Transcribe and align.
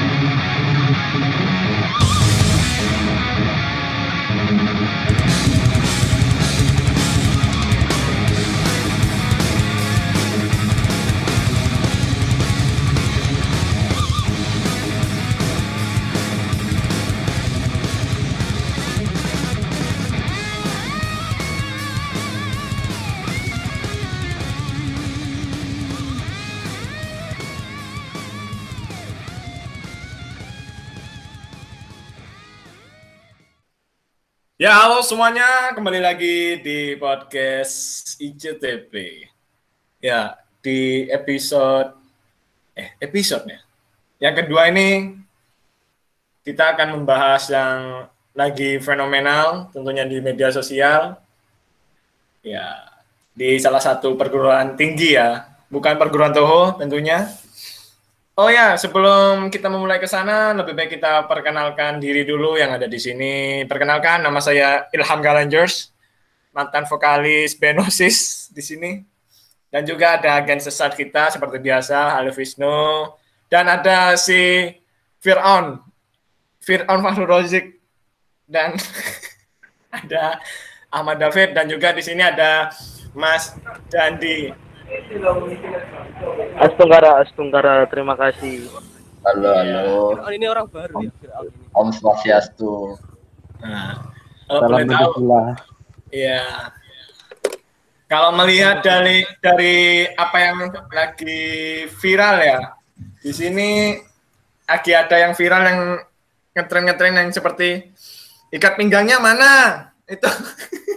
you 0.00 0.28
Ya, 34.58 34.74
halo 34.74 35.06
semuanya. 35.06 35.70
Kembali 35.70 36.02
lagi 36.02 36.58
di 36.58 36.98
podcast 36.98 38.18
ICTP. 38.18 38.90
Ya, 40.02 40.34
di 40.58 41.06
episode 41.14 41.94
eh 42.74 42.90
episode 42.98 43.46
ya. 43.46 43.62
Yang 44.18 44.34
kedua 44.42 44.66
ini 44.66 45.14
kita 46.42 46.74
akan 46.74 46.98
membahas 46.98 47.46
yang 47.54 48.10
lagi 48.34 48.82
fenomenal 48.82 49.70
tentunya 49.70 50.02
di 50.02 50.18
media 50.18 50.50
sosial. 50.50 51.14
Ya, 52.42 52.82
di 53.38 53.62
salah 53.62 53.78
satu 53.78 54.18
perguruan 54.18 54.74
tinggi 54.74 55.14
ya, 55.14 55.54
bukan 55.70 55.94
perguruan 55.94 56.34
Toho 56.34 56.74
tentunya. 56.82 57.30
Oh 58.38 58.46
ya, 58.46 58.78
sebelum 58.78 59.50
kita 59.50 59.66
memulai 59.66 59.98
ke 59.98 60.06
sana, 60.06 60.54
lebih 60.54 60.70
baik 60.70 60.94
kita 60.94 61.26
perkenalkan 61.26 61.98
diri 61.98 62.22
dulu 62.22 62.54
yang 62.54 62.70
ada 62.70 62.86
di 62.86 62.94
sini. 62.94 63.66
Perkenalkan, 63.66 64.22
nama 64.22 64.38
saya 64.38 64.86
Ilham 64.94 65.18
Galangers, 65.18 65.90
mantan 66.54 66.86
vokalis 66.86 67.58
Benosis 67.58 68.46
di 68.54 68.62
sini. 68.62 69.02
Dan 69.74 69.82
juga 69.82 70.22
ada 70.22 70.38
agen 70.38 70.62
sesat 70.62 70.94
kita 70.94 71.34
seperti 71.34 71.58
biasa, 71.58 72.14
Halo 72.14 72.30
Wisnu. 72.30 73.10
Dan 73.50 73.66
ada 73.66 74.14
si 74.14 74.70
Fir'aun, 75.18 75.82
Fir'aun 76.62 77.02
Fahru 77.02 77.26
Rozik. 77.26 77.82
Dan 78.46 78.78
ada 79.98 80.38
Ahmad 80.94 81.18
David. 81.18 81.58
Dan 81.58 81.66
juga 81.66 81.90
di 81.90 82.06
sini 82.06 82.22
ada 82.22 82.70
Mas 83.18 83.50
Dandi. 83.90 84.67
Astunggara, 86.58 87.20
Astunggara, 87.20 87.74
terima 87.92 88.16
kasih. 88.16 88.72
Halo, 89.20 89.50
halo. 89.52 90.16
Oh, 90.24 90.32
ini 90.32 90.48
orang 90.48 90.64
baru 90.72 91.04
ya. 91.04 91.12
Om 91.76 91.92
Swastiastu. 91.92 92.96
Nah, 93.60 94.08
kalau 94.48 94.68
boleh 94.72 94.88
tahu, 94.88 95.28
ya. 96.08 96.72
Kalau 98.08 98.32
melihat 98.40 98.80
dari 98.80 99.28
dari 99.44 100.08
apa 100.16 100.36
yang 100.40 100.72
lagi 100.72 101.44
viral 102.00 102.36
ya, 102.40 102.58
di 103.20 103.32
sini 103.36 104.00
lagi 104.64 104.92
ada 104.96 105.16
yang 105.20 105.36
viral 105.36 105.62
yang 105.68 105.80
ngetren-ngetren 106.56 107.12
yang 107.12 107.28
seperti 107.28 107.92
ikat 108.48 108.80
pinggangnya 108.80 109.20
mana 109.20 109.52
itu 110.08 110.24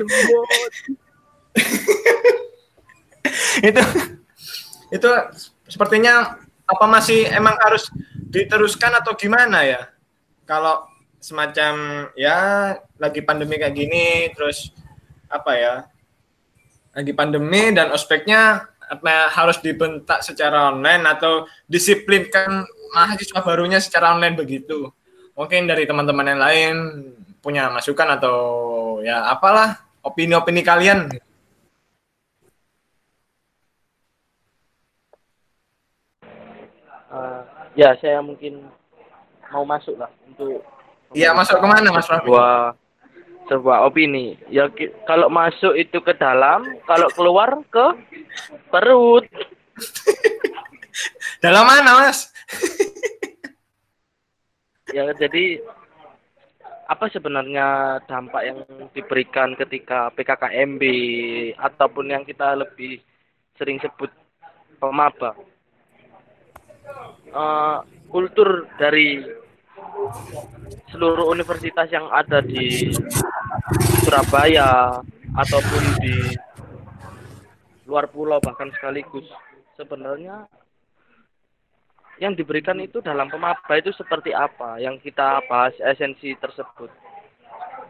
itu 3.68 3.82
itu 4.90 5.10
sepertinya 5.66 6.38
apa 6.66 6.84
masih 6.86 7.26
emang 7.30 7.54
harus 7.62 7.90
diteruskan 8.30 8.94
atau 9.02 9.14
gimana 9.18 9.66
ya? 9.66 9.90
Kalau 10.46 10.86
semacam 11.20 12.06
ya 12.16 12.38
lagi 12.96 13.20
pandemi 13.22 13.58
kayak 13.58 13.74
gini 13.74 14.30
terus 14.34 14.70
apa 15.26 15.52
ya? 15.58 15.74
Lagi 16.94 17.12
pandemi 17.14 17.74
dan 17.74 17.90
ospeknya 17.94 18.66
apa 18.90 19.30
harus 19.30 19.62
dibentak 19.62 20.26
secara 20.26 20.74
online 20.74 21.06
atau 21.06 21.46
disiplinkan 21.70 22.66
mahasiswa 22.90 23.40
barunya 23.42 23.78
secara 23.78 24.14
online 24.14 24.34
begitu. 24.34 24.90
Mungkin 25.38 25.70
dari 25.70 25.86
teman-teman 25.86 26.26
yang 26.26 26.40
lain 26.42 26.74
punya 27.38 27.70
masukan 27.70 28.18
atau 28.18 28.38
ya 29.00 29.30
apalah 29.30 29.89
opini-opini 30.04 30.62
kalian 30.64 31.08
Uh, 37.10 37.42
ya, 37.74 37.90
saya 37.98 38.22
mungkin 38.22 38.70
mau 39.50 39.66
masuk 39.66 39.98
lah 39.98 40.06
untuk 40.30 40.62
Iya 41.10 41.34
masuk 41.34 41.58
ke 41.58 41.66
mana 41.66 41.90
Mas 41.90 42.06
Raffi? 42.06 42.22
sebuah 42.22 42.54
sebuah 43.50 43.78
opini. 43.82 44.38
Ya 44.46 44.70
kalau 45.10 45.26
masuk 45.26 45.74
itu 45.74 45.98
ke 45.98 46.14
dalam, 46.14 46.62
kalau 46.86 47.10
keluar 47.10 47.50
ke 47.66 47.86
perut. 48.70 49.26
Dalam 51.42 51.66
mana 51.66 51.98
Mas? 51.98 52.30
Ya 54.94 55.10
jadi 55.18 55.58
apa 56.90 57.06
sebenarnya 57.06 57.98
dampak 58.10 58.42
yang 58.42 58.58
diberikan 58.90 59.54
ketika 59.54 60.10
PKKMB 60.10 60.82
ataupun 61.54 62.10
yang 62.10 62.26
kita 62.26 62.58
lebih 62.58 62.98
sering 63.54 63.78
sebut 63.78 64.10
pemaba? 64.82 65.38
Eh, 67.30 67.78
kultur 68.10 68.66
dari 68.74 69.22
seluruh 70.90 71.30
universitas 71.30 71.86
yang 71.94 72.10
ada 72.10 72.42
di 72.42 72.90
Surabaya 74.02 74.98
ataupun 75.38 75.82
di 76.02 76.14
luar 77.86 78.10
pulau 78.10 78.42
bahkan 78.42 78.66
sekaligus 78.74 79.30
sebenarnya 79.78 80.50
yang 82.20 82.36
diberikan 82.36 82.76
itu 82.78 83.00
dalam 83.00 83.32
pemaba 83.32 83.74
itu 83.80 83.90
seperti 83.96 84.36
apa? 84.36 84.76
Yang 84.76 85.08
kita 85.08 85.40
bahas 85.48 85.72
esensi 85.80 86.36
tersebut. 86.36 86.92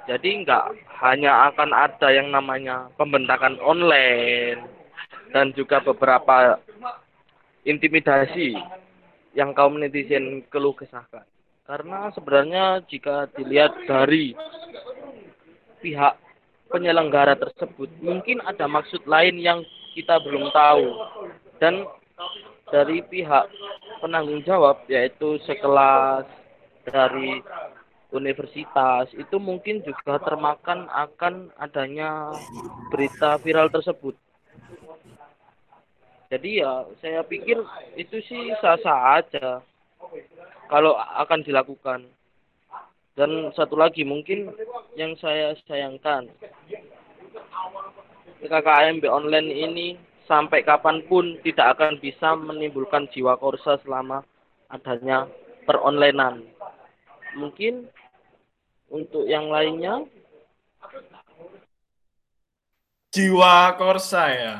Jadi 0.06 0.46
nggak 0.46 0.64
hanya 1.02 1.50
akan 1.50 1.70
ada 1.74 2.08
yang 2.14 2.30
namanya 2.30 2.88
pembentakan 2.94 3.58
online 3.58 4.64
dan 5.34 5.50
juga 5.52 5.82
beberapa 5.82 6.62
intimidasi 7.66 8.54
yang 9.34 9.50
kaum 9.52 9.76
netizen 9.82 10.46
keluh 10.48 10.74
kesahkan. 10.78 11.26
Karena 11.66 12.10
sebenarnya 12.14 12.82
jika 12.86 13.30
dilihat 13.34 13.74
dari 13.86 14.34
pihak 15.82 16.14
penyelenggara 16.70 17.34
tersebut 17.34 17.90
mungkin 18.02 18.42
ada 18.46 18.66
maksud 18.70 19.02
lain 19.06 19.38
yang 19.42 19.62
kita 19.94 20.22
belum 20.22 20.50
tahu. 20.54 20.86
Dan 21.62 21.86
dari 22.70 23.02
pihak 23.04 23.50
penanggung 24.00 24.42
jawab 24.42 24.82
yaitu 24.88 25.36
sekelas 25.46 26.24
dari 26.88 27.44
universitas 28.10 29.06
itu 29.14 29.36
mungkin 29.38 29.84
juga 29.86 30.18
termakan 30.24 30.90
akan 30.90 31.54
adanya 31.60 32.34
berita 32.90 33.38
viral 33.38 33.70
tersebut 33.70 34.18
jadi 36.30 36.62
ya 36.62 36.86
saya 37.02 37.26
pikir 37.26 37.58
itu 37.98 38.22
sih 38.22 38.54
sah-sah 38.62 39.18
aja 39.18 39.58
kalau 40.70 40.94
akan 40.94 41.42
dilakukan. 41.42 42.06
Dan 43.18 43.50
satu 43.58 43.74
lagi 43.74 44.06
mungkin 44.06 44.54
yang 44.94 45.18
saya 45.18 45.52
sayangkan 45.66 46.30
PKKMB 48.38 49.02
online 49.10 49.50
ini 49.50 49.86
sampai 50.30 50.62
kapan 50.62 51.02
pun 51.10 51.34
tidak 51.42 51.74
akan 51.74 51.98
bisa 51.98 52.38
menimbulkan 52.38 53.10
jiwa 53.10 53.34
korsa 53.34 53.82
selama 53.82 54.22
adanya 54.70 55.26
peronlinean. 55.66 56.46
Mungkin 57.34 57.90
untuk 58.86 59.26
yang 59.26 59.50
lainnya 59.50 60.06
Jiwa 63.10 63.74
Korsa 63.74 64.22
ya. 64.30 64.54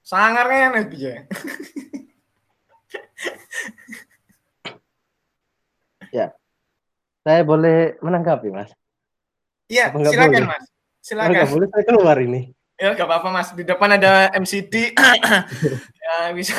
Sangar 0.00 0.48
kan 0.48 0.88
ya. 0.96 1.16
Ya. 6.10 6.26
Saya 7.20 7.44
boleh 7.44 8.00
menanggapi, 8.00 8.48
Mas? 8.48 8.72
Iya, 9.68 9.92
silakan 9.92 10.32
boleh? 10.32 10.48
Mas. 10.48 10.64
Silakan. 11.00 11.32
nggak 11.32 11.50
boleh 11.52 11.66
saya 11.68 11.84
keluar 11.84 12.16
ini. 12.18 12.40
Ya, 12.80 12.96
gak 12.96 13.04
apa-apa 13.04 13.28
Mas. 13.28 13.52
Di 13.52 13.60
depan 13.60 13.92
ada 13.92 14.32
MCD. 14.32 14.96
ya, 16.04 16.32
bisa. 16.32 16.56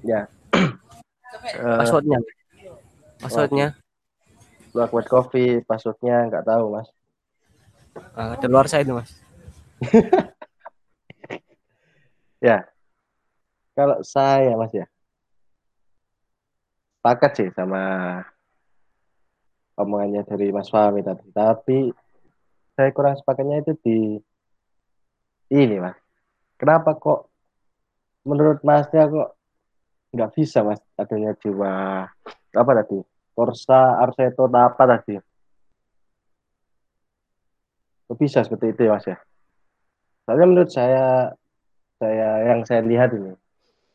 Ya. 0.00 0.20
Passwordnya. 1.84 2.18
Passwordnya. 3.20 3.76
Black 4.72 4.92
White 4.96 5.10
Coffee, 5.10 5.60
passwordnya 5.64 6.28
nggak 6.28 6.44
tahu, 6.44 6.76
Mas. 6.76 6.88
Ah, 8.14 8.36
ada 8.36 8.46
luar 8.46 8.64
saya 8.70 8.84
itu 8.86 8.94
mas. 8.94 9.10
Ya. 12.38 12.70
Kalau 13.74 13.98
saya 14.06 14.54
Mas 14.54 14.70
ya. 14.70 14.86
Sepakat 16.98 17.30
sih 17.34 17.48
sama 17.54 17.82
omongannya 19.78 20.22
dari 20.26 20.54
Mas 20.54 20.70
Fahmi 20.70 21.02
tadi. 21.02 21.26
Tapi 21.34 21.90
saya 22.78 22.94
kurang 22.94 23.18
sepakatnya 23.18 23.66
itu 23.66 23.74
di 23.82 23.98
ini 25.50 25.82
Mas. 25.82 25.98
Kenapa 26.54 26.94
kok 26.94 27.26
menurut 28.22 28.62
Masnya 28.62 29.10
kok 29.10 29.34
nggak 30.14 30.30
bisa 30.38 30.62
Mas 30.62 30.78
adanya 30.94 31.34
jiwa 31.42 32.06
apa 32.54 32.72
tadi? 32.78 33.02
Korsa 33.34 33.98
Arseto 33.98 34.46
apa 34.46 34.82
tadi? 34.86 35.18
Kok 38.06 38.14
bisa 38.14 38.46
seperti 38.46 38.78
itu 38.78 38.86
ya 38.86 38.94
Mas 38.94 39.06
ya? 39.10 39.18
Soalnya 40.22 40.46
menurut 40.46 40.70
saya 40.70 41.34
saya 41.98 42.46
yang 42.46 42.62
saya 42.62 42.86
lihat 42.86 43.10
ini 43.10 43.34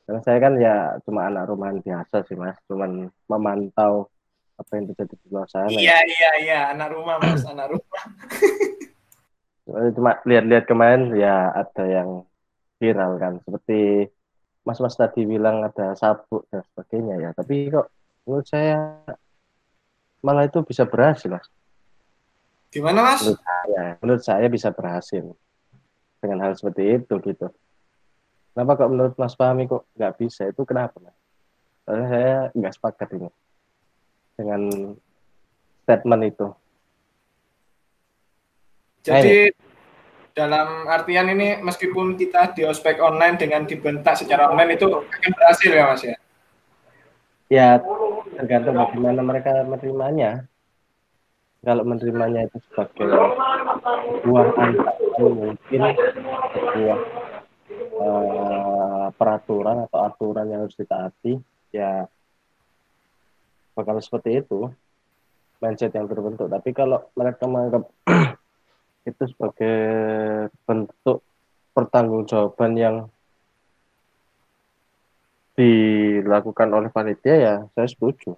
karena 0.03 0.19
saya 0.19 0.37
kan 0.43 0.53
ya 0.59 0.99
cuma 1.07 1.31
anak 1.31 1.47
rumahan 1.47 1.79
biasa 1.79 2.27
sih 2.27 2.35
mas 2.35 2.59
cuman 2.67 3.07
memantau 3.31 4.11
apa 4.59 4.71
yang 4.75 4.91
terjadi 4.91 5.15
di 5.15 5.27
luar 5.31 5.47
sana 5.47 5.71
Iya 5.71 5.97
iya 6.03 6.31
iya 6.43 6.59
anak 6.75 6.91
rumah 6.91 7.15
mas 7.23 7.47
anak 7.47 7.71
rumah. 7.71 8.03
cuma 9.93 10.21
lihat-lihat 10.23 10.65
kemarin 10.69 11.13
ya 11.17 11.49
ada 11.49 11.83
yang 11.85 12.09
viral 12.77 13.17
kan 13.17 13.33
seperti 13.41 14.09
mas-mas 14.63 14.95
tadi 14.95 15.27
bilang 15.27 15.63
ada 15.63 15.97
sabuk 15.97 16.47
dan 16.51 16.63
sebagainya 16.71 17.15
ya. 17.19 17.29
Tapi 17.35 17.71
kok 17.73 17.87
menurut 18.23 18.47
saya 18.47 19.03
malah 20.23 20.47
itu 20.47 20.63
bisa 20.63 20.87
berhasil 20.87 21.27
mas. 21.27 21.47
Gimana 22.73 23.05
mas? 23.05 23.21
menurut 23.21 23.41
saya 23.43 23.85
menurut 24.01 24.23
saya 24.23 24.47
bisa 24.49 24.69
berhasil 24.73 25.23
dengan 26.23 26.37
hal 26.47 26.53
seperti 26.55 27.03
itu 27.03 27.13
gitu. 27.21 27.51
Kenapa 28.53 28.85
kok 28.85 28.91
menurut 28.93 29.15
Mas 29.17 29.33
Fahmi 29.33 29.65
kok 29.65 29.89
nggak 29.97 30.13
bisa? 30.21 30.45
Itu 30.45 30.63
kenapa 30.63 30.95
mas? 31.01 31.17
Soalnya 31.83 32.07
saya 32.07 32.35
nggak 32.53 32.73
sepakat 32.77 33.09
ini 33.17 33.29
dengan 34.37 34.61
statement 35.83 36.23
itu 36.25 36.47
Jadi 39.03 39.51
dalam 40.33 40.87
artian 40.87 41.29
ini 41.29 41.59
meskipun 41.59 42.15
kita 42.15 42.55
di 42.55 42.63
ospek 42.63 42.97
online 43.03 43.35
dengan 43.35 43.67
dibentak 43.67 44.17
secara 44.17 44.49
online 44.49 44.79
itu 44.79 44.87
akan 44.89 45.31
berhasil 45.35 45.69
ya 45.69 45.83
mas 45.91 46.01
ya? 46.01 46.15
ya 47.51 47.67
tergantung 48.39 48.79
bagaimana 48.79 49.21
mereka 49.21 49.61
menerimanya. 49.67 50.47
Kalau 51.63 51.83
menerimanya 51.87 52.43
itu 52.43 52.59
sebagai 52.67 53.07
sebuah 54.19 54.51
ancaman 54.59 55.31
mungkin 55.31 55.81
sebuah 56.51 56.99
eh, 58.03 59.07
peraturan 59.15 59.77
atau 59.87 59.99
aturan 60.03 60.47
yang 60.51 60.67
harus 60.67 60.75
ditaati 60.75 61.39
ya 61.75 62.07
bakal 63.75 63.99
seperti 63.99 64.43
itu. 64.43 64.71
Mindset 65.63 65.95
yang 65.95 66.11
terbentuk 66.11 66.51
tapi 66.51 66.75
kalau 66.75 67.07
mereka 67.15 67.47
menganggap 67.47 67.87
itu 69.03 69.23
sebagai 69.27 69.77
bentuk 70.63 71.19
pertanggungjawaban 71.75 72.73
yang 72.79 72.95
dilakukan 75.53 76.69
oleh 76.73 76.89
panitia 76.89 77.35
ya 77.35 77.55
saya 77.77 77.87
setuju 77.87 78.33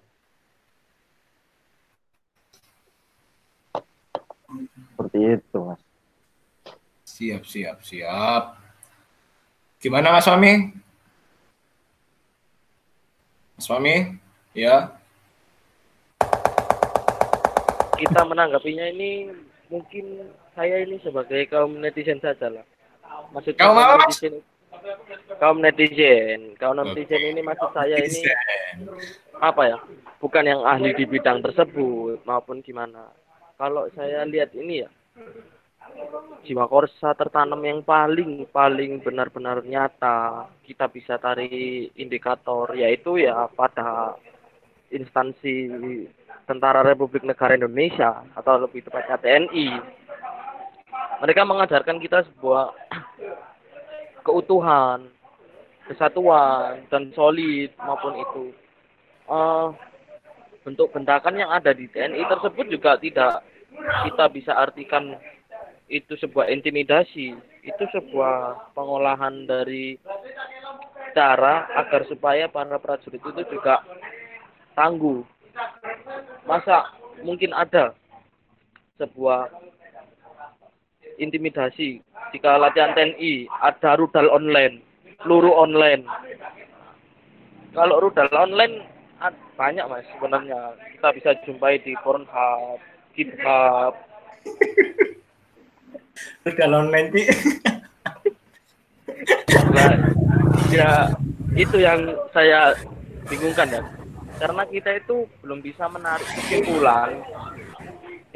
seperti 4.92 5.18
itu 5.40 5.58
mas 5.64 5.80
Siap 7.16 7.48
siap 7.48 7.80
siap. 7.80 8.60
Gimana 9.80 10.12
mas 10.12 10.28
Fahmi? 10.28 10.68
Mas 13.56 13.64
Fahmi? 13.64 14.20
Ya. 14.52 14.92
kita 17.96 18.20
menanggapinya 18.28 18.84
ini 18.92 19.32
mungkin 19.72 20.28
saya 20.56 20.80
ini 20.80 20.96
sebagai 21.04 21.44
kaum 21.52 21.76
netizen 21.76 22.18
saja 22.18 22.48
lah. 22.48 22.64
Maksudnya 23.30 23.60
Kaum 23.60 23.76
apa, 23.76 23.94
Mas? 24.00 24.16
netizen, 24.16 24.34
kaum 25.36 25.58
netizen, 25.60 26.40
kaum 26.56 26.74
netizen 26.80 27.22
ini 27.22 27.40
maksud 27.44 27.70
saya 27.76 28.00
ini 28.00 28.20
apa 29.36 29.62
ya? 29.68 29.78
Bukan 30.16 30.48
yang 30.48 30.64
ahli 30.64 30.96
di 30.96 31.04
bidang 31.04 31.44
tersebut 31.44 32.24
maupun 32.24 32.64
gimana. 32.64 33.12
Kalau 33.60 33.84
saya 33.92 34.24
lihat 34.24 34.56
ini 34.56 34.84
ya 34.84 34.90
jiwa 36.46 36.66
korsa 36.70 37.14
tertanam 37.18 37.58
yang 37.62 37.82
paling 37.82 38.46
paling 38.50 39.02
benar-benar 39.02 39.62
nyata 39.66 40.46
kita 40.62 40.86
bisa 40.90 41.18
tarik 41.18 41.90
indikator 41.98 42.70
yaitu 42.78 43.18
ya 43.22 43.50
pada 43.50 44.14
instansi 44.94 45.66
Tentara 46.46 46.86
Republik 46.86 47.26
Negara 47.26 47.58
Indonesia 47.58 48.22
atau 48.38 48.62
lebih 48.62 48.86
tepatnya 48.86 49.18
TNI 49.18 49.66
mereka 51.22 51.42
mengajarkan 51.48 51.96
kita 52.02 52.24
sebuah 52.32 52.72
keutuhan 54.26 55.06
kesatuan 55.86 56.82
dan 56.90 57.14
solid 57.14 57.70
maupun 57.78 58.14
itu. 58.18 58.44
Eh, 59.26 59.68
bentuk 60.66 60.90
bentakan 60.90 61.38
yang 61.38 61.50
ada 61.54 61.70
di 61.70 61.86
TNI 61.86 62.26
tersebut 62.26 62.66
juga 62.66 62.98
tidak 62.98 63.46
kita 64.02 64.24
bisa 64.34 64.52
artikan 64.58 65.14
itu 65.86 66.18
sebuah 66.18 66.50
intimidasi 66.50 67.38
itu 67.62 67.84
sebuah 67.94 68.70
pengolahan 68.74 69.46
dari 69.46 69.94
cara 71.14 71.70
agar 71.78 72.02
supaya 72.10 72.50
para 72.50 72.82
prajurit 72.82 73.22
itu 73.22 73.42
juga 73.46 73.82
tangguh. 74.74 75.22
Masa 76.46 76.90
mungkin 77.22 77.54
ada 77.54 77.94
sebuah 78.98 79.50
intimidasi 81.16 82.00
jika 82.34 82.56
latihan 82.60 82.92
TNI 82.92 83.48
ada 83.62 83.96
rudal 83.96 84.28
online 84.32 84.80
peluru 85.20 85.52
online 85.56 86.04
kalau 87.72 88.00
rudal 88.00 88.28
online 88.32 88.84
banyak 89.56 89.84
mas 89.88 90.04
sebenarnya 90.12 90.76
kita 90.92 91.08
bisa 91.16 91.30
jumpai 91.48 91.80
di 91.80 91.96
Pornhub, 92.04 92.76
GitHub, 93.16 93.96
Udah 96.46 96.66
online 96.70 97.08
Pi. 97.12 97.22
Nah, 99.74 99.92
ya 100.72 100.90
itu 101.56 101.76
yang 101.82 102.00
saya 102.32 102.72
bingungkan 103.28 103.68
ya. 103.68 103.82
Karena 104.36 104.62
kita 104.68 104.90
itu 105.00 105.24
belum 105.40 105.64
bisa 105.64 105.88
menarik 105.88 106.28
kesimpulan 106.28 107.24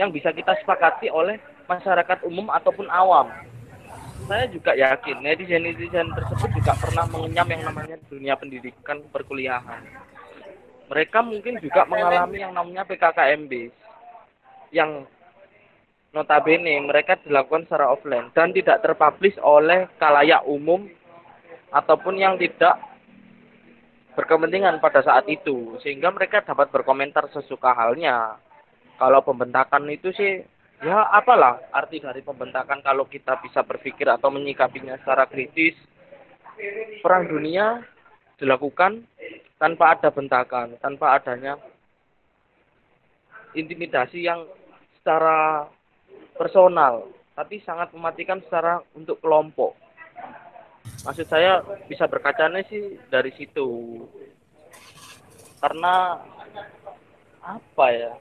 yang 0.01 0.09
bisa 0.09 0.33
kita 0.33 0.57
sepakati 0.65 1.13
oleh 1.13 1.37
masyarakat 1.71 2.19
umum 2.27 2.51
ataupun 2.51 2.91
awam. 2.91 3.31
Saya 4.27 4.47
juga 4.51 4.75
yakin 4.75 5.23
netizen-netizen 5.23 6.11
tersebut 6.15 6.51
juga 6.59 6.75
pernah 6.79 7.07
mengenyam 7.07 7.47
yang 7.51 7.63
namanya 7.71 7.97
dunia 8.11 8.35
pendidikan 8.35 8.99
perkuliahan. 9.11 9.83
Mereka 10.91 11.19
mungkin 11.23 11.63
juga 11.63 11.87
mengalami 11.87 12.43
yang 12.43 12.53
namanya 12.55 12.83
PKKMB 12.83 13.53
yang 14.75 15.07
notabene 16.11 16.75
mereka 16.83 17.15
dilakukan 17.23 17.67
secara 17.67 17.95
offline 17.95 18.35
dan 18.35 18.51
tidak 18.51 18.83
terpublish 18.83 19.39
oleh 19.39 19.87
kalayak 20.03 20.43
umum 20.43 20.91
ataupun 21.71 22.19
yang 22.19 22.35
tidak 22.35 22.75
berkepentingan 24.19 24.83
pada 24.83 25.07
saat 25.07 25.31
itu 25.31 25.79
sehingga 25.87 26.11
mereka 26.11 26.43
dapat 26.43 26.67
berkomentar 26.75 27.31
sesuka 27.31 27.71
halnya 27.71 28.43
kalau 28.99 29.23
pembentakan 29.23 29.87
itu 29.87 30.11
sih 30.11 30.43
ya 30.81 31.09
apalah. 31.13 31.61
Arti 31.73 32.01
dari 32.01 32.25
pembentakan 32.25 32.81
kalau 32.81 33.05
kita 33.07 33.39
bisa 33.45 33.65
berpikir 33.65 34.09
atau 34.09 34.33
menyikapinya 34.33 34.97
secara 35.01 35.29
kritis 35.29 35.77
perang 37.01 37.25
dunia 37.25 37.81
dilakukan 38.37 39.05
tanpa 39.57 39.97
ada 39.97 40.09
bentakan 40.13 40.77
tanpa 40.81 41.17
adanya 41.17 41.57
intimidasi 43.57 44.25
yang 44.25 44.45
secara 45.01 45.69
personal 46.37 47.09
tapi 47.37 47.61
sangat 47.65 47.89
mematikan 47.97 48.41
secara 48.45 48.85
untuk 48.93 49.17
kelompok. 49.25 49.73
Maksud 51.09 51.25
saya 51.25 51.65
bisa 51.89 52.05
berkacanya 52.05 52.61
sih 52.69 53.01
dari 53.09 53.33
situ. 53.33 54.01
Karena 55.61 56.21
apa 57.41 57.87
ya 57.93 58.13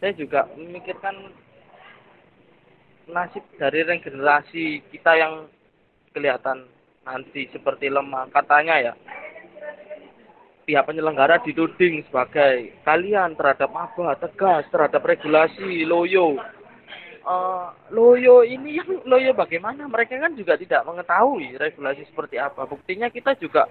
saya 0.00 0.12
juga 0.14 0.48
memikirkan 0.56 1.32
nasib 3.08 3.44
dari 3.60 3.84
regenerasi 3.84 4.80
kita 4.88 5.12
yang 5.16 5.34
kelihatan 6.16 6.64
nanti 7.04 7.48
seperti 7.52 7.92
lemah. 7.92 8.30
Katanya 8.32 8.80
ya 8.80 8.92
pihak 10.64 10.88
penyelenggara 10.88 11.44
dituding 11.44 12.08
sebagai 12.08 12.72
kalian 12.88 13.36
terhadap 13.36 13.68
maba 13.68 14.16
tegas 14.16 14.64
terhadap 14.72 15.04
regulasi 15.04 15.84
loyo. 15.84 16.40
Eh, 17.24 17.66
loyo 17.92 18.44
ini 18.44 18.80
yang 18.80 19.00
loyo 19.04 19.32
bagaimana? 19.36 19.88
Mereka 19.88 20.20
kan 20.20 20.32
juga 20.36 20.56
tidak 20.56 20.84
mengetahui 20.84 21.56
regulasi 21.56 22.04
seperti 22.08 22.40
apa. 22.40 22.64
Buktinya 22.64 23.08
kita 23.12 23.36
juga 23.36 23.68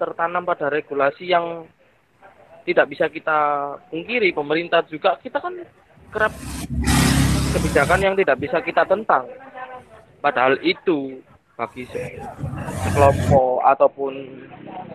tertanam 0.00 0.44
pada 0.44 0.68
regulasi 0.72 1.28
yang 1.28 1.68
tidak 2.68 2.92
bisa 2.92 3.08
kita 3.08 3.38
pungkiri 3.88 4.28
pemerintah 4.36 4.84
juga 4.84 5.16
kita 5.24 5.40
kan 5.40 5.56
kerap 6.12 6.36
kebijakan 7.56 8.00
yang 8.04 8.12
tidak 8.12 8.36
bisa 8.36 8.60
kita 8.60 8.84
tentang. 8.84 9.24
Padahal 10.20 10.60
itu 10.60 11.24
bagi 11.56 11.88
se- 11.88 12.20
sekelompok 12.84 13.64
ataupun 13.64 14.14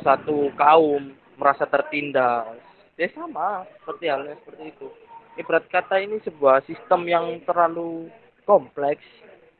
satu 0.06 0.53
kaum 0.53 1.18
merasa 1.34 1.65
tertindas. 1.65 2.62
Ya 2.94 3.10
sama 3.10 3.65
seperti 3.82 4.06
halnya 4.06 4.38
seperti 4.46 4.70
itu. 4.70 4.88
Ibarat 5.34 5.65
kata 5.65 5.98
ini 5.98 6.22
sebuah 6.22 6.62
sistem 6.70 7.10
yang 7.10 7.42
terlalu 7.42 8.06
kompleks 8.46 9.01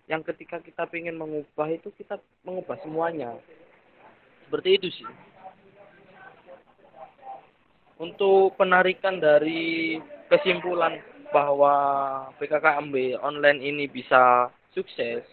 yang 0.06 0.22
ketika 0.22 0.62
kita 0.62 0.86
ingin 0.94 1.18
mengubah 1.18 1.66
itu 1.74 1.90
kita 1.98 2.22
mengubah 2.46 2.78
semuanya. 2.86 3.34
Seperti 4.46 4.70
itu 4.78 4.88
sih 5.02 5.33
untuk 8.04 8.60
penarikan 8.60 9.24
dari 9.24 9.96
kesimpulan 10.28 11.00
bahwa 11.32 11.76
PKKMB 12.38 13.24
online 13.24 13.64
ini 13.64 13.86
bisa 13.88 14.52
sukses 14.76 15.24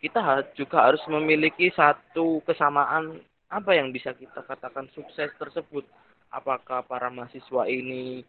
kita 0.00 0.48
juga 0.56 0.88
harus 0.90 1.00
memiliki 1.12 1.68
satu 1.76 2.40
kesamaan 2.48 3.20
apa 3.52 3.76
yang 3.76 3.92
bisa 3.92 4.16
kita 4.16 4.40
katakan 4.48 4.88
sukses 4.96 5.28
tersebut. 5.36 5.84
Apakah 6.32 6.80
para 6.88 7.12
mahasiswa 7.12 7.68
ini 7.68 8.24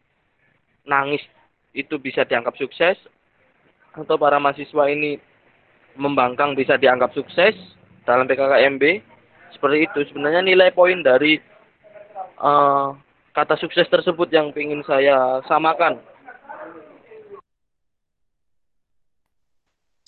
nangis 0.84 1.24
itu 1.72 1.96
bisa 1.96 2.28
dianggap 2.28 2.60
sukses 2.60 3.00
atau 3.96 4.20
para 4.20 4.36
mahasiswa 4.36 4.84
ini 4.92 5.16
membangkang 5.96 6.60
bisa 6.60 6.76
dianggap 6.76 7.16
sukses 7.16 7.56
dalam 8.04 8.28
PKKMB 8.28 8.84
seperti 9.56 9.88
itu. 9.88 10.00
Sebenarnya 10.12 10.44
nilai 10.44 10.76
poin 10.76 11.00
dari 11.00 11.40
kata 13.32 13.56
sukses 13.62 13.86
tersebut 13.88 14.28
yang 14.34 14.50
ingin 14.58 14.82
saya 14.84 15.40
samakan 15.46 16.02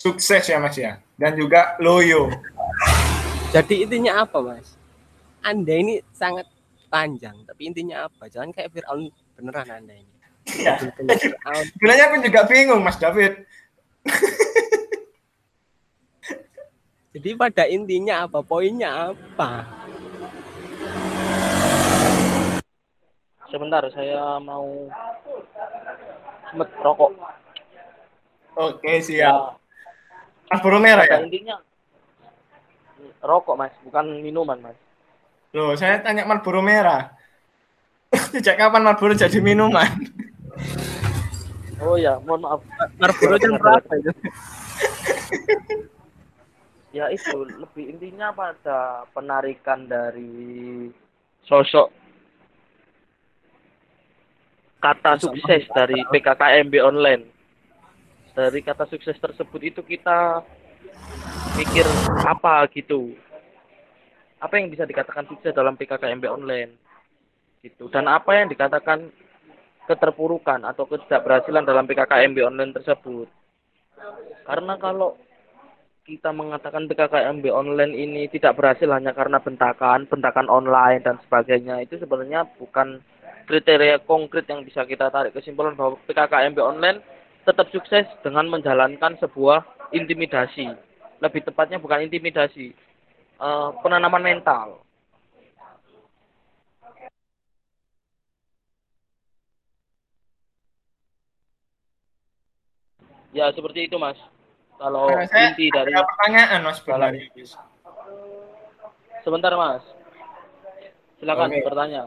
Sukses 0.04 0.44
ya 0.44 0.60
Mas 0.60 0.76
ya. 0.76 1.00
Dan 1.16 1.40
juga 1.40 1.80
loyo. 1.80 2.28
Jadi 3.56 3.88
intinya 3.88 4.28
apa, 4.28 4.36
Mas? 4.44 4.76
Anda 5.40 5.80
ini 5.80 6.04
sangat 6.12 6.44
panjang, 6.92 7.40
tapi 7.48 7.72
intinya 7.72 8.12
apa? 8.12 8.28
Jangan 8.28 8.52
kayak 8.52 8.76
Fir'aun 8.76 9.08
beneran 9.40 9.72
Anda 9.72 9.96
ini. 9.96 10.14
Fir'aun. 10.44 11.66
Sebenarnya 11.80 12.12
aku 12.12 12.20
juga 12.20 12.44
bingung 12.44 12.84
Mas 12.84 13.00
David. 13.00 13.48
Jadi 17.16 17.30
pada 17.40 17.64
intinya 17.72 18.28
apa? 18.28 18.44
Poinnya 18.44 19.16
apa? 19.16 19.83
Sebentar 23.54 23.86
saya 23.94 24.42
mau 24.42 24.90
semet 26.50 26.70
rokok 26.82 27.14
Oke 28.54 29.02
siap. 29.02 29.58
Marlboro 30.50 30.78
merah 30.78 31.06
ya? 31.06 31.22
intinya 31.22 31.58
rokok 33.22 33.54
mas 33.54 33.74
bukan 33.86 34.22
minuman 34.26 34.58
mas 34.58 34.78
Loh, 35.54 35.78
saya 35.78 36.02
tanya 36.02 36.26
Marlboro 36.26 36.66
merah. 36.66 37.14
Sejak 38.34 38.58
kapan 38.58 38.82
Marlboro 38.82 39.14
jadi 39.14 39.38
minuman? 39.38 39.86
oh 41.78 41.94
ya 41.94 42.18
mohon 42.26 42.42
maaf 42.42 42.62
Marlboro 42.98 43.38
jam 43.38 43.54
berapa 43.62 43.92
itu? 44.02 44.12
ya 46.90 47.06
itu 47.10 47.38
lebih 47.54 47.86
intinya 47.98 48.34
pada 48.34 49.06
penarikan 49.14 49.86
dari 49.86 50.90
sosok 51.46 51.90
kata 54.84 55.16
sukses 55.16 55.64
dari 55.72 56.04
PKKMB 56.12 56.74
online. 56.84 57.24
Dari 58.36 58.60
kata 58.60 58.84
sukses 58.92 59.16
tersebut 59.16 59.62
itu 59.64 59.80
kita 59.80 60.44
mikir 61.56 61.88
apa 62.28 62.68
gitu. 62.76 63.16
Apa 64.44 64.60
yang 64.60 64.68
bisa 64.68 64.84
dikatakan 64.84 65.24
sukses 65.32 65.56
dalam 65.56 65.80
PKKMB 65.80 66.28
online? 66.28 66.76
Gitu. 67.64 67.88
Dan 67.88 68.12
apa 68.12 68.36
yang 68.36 68.52
dikatakan 68.52 69.08
keterpurukan 69.88 70.68
atau 70.68 70.84
ketidakberhasilan 70.84 71.64
dalam 71.64 71.88
PKKMB 71.88 72.38
online 72.44 72.76
tersebut? 72.76 73.32
Karena 74.44 74.76
kalau 74.76 75.16
kita 76.04 76.36
mengatakan 76.36 76.92
PKKMB 76.92 77.48
online 77.48 77.96
ini 77.96 78.28
tidak 78.28 78.60
berhasil 78.60 78.92
hanya 78.92 79.16
karena 79.16 79.40
bentakan, 79.40 80.04
bentakan 80.12 80.52
online 80.52 81.00
dan 81.00 81.16
sebagainya 81.24 81.80
itu 81.80 81.96
sebenarnya 81.96 82.44
bukan 82.60 83.00
kriteria 83.44 84.02
konkret 84.04 84.48
yang 84.48 84.64
bisa 84.64 84.84
kita 84.88 85.12
tarik 85.12 85.36
kesimpulan 85.36 85.76
bahwa 85.76 86.00
PKKMB 86.08 86.58
online 86.60 87.00
tetap 87.44 87.68
sukses 87.76 88.08
dengan 88.24 88.48
menjalankan 88.48 89.20
sebuah 89.20 89.92
intimidasi. 89.92 90.72
Lebih 91.20 91.48
tepatnya 91.48 91.80
bukan 91.80 92.04
intimidasi, 92.08 92.72
eh, 93.40 93.70
penanaman 93.84 94.24
mental. 94.24 94.84
Ya 103.34 103.50
seperti 103.50 103.90
itu 103.90 103.98
mas. 103.98 104.16
Kalau 104.78 105.10
Nah, 105.10 105.26
saya 105.26 105.54
inti 105.54 105.74
dari 105.74 105.90
ada 105.90 106.06
pertanyaan 106.06 106.62
Mas 106.66 106.78
sebenarnya. 106.82 107.26
sebentar 109.26 109.54
mas. 109.58 109.84
Silakan 111.18 111.50
Oke. 111.50 111.64
bertanya. 111.66 112.04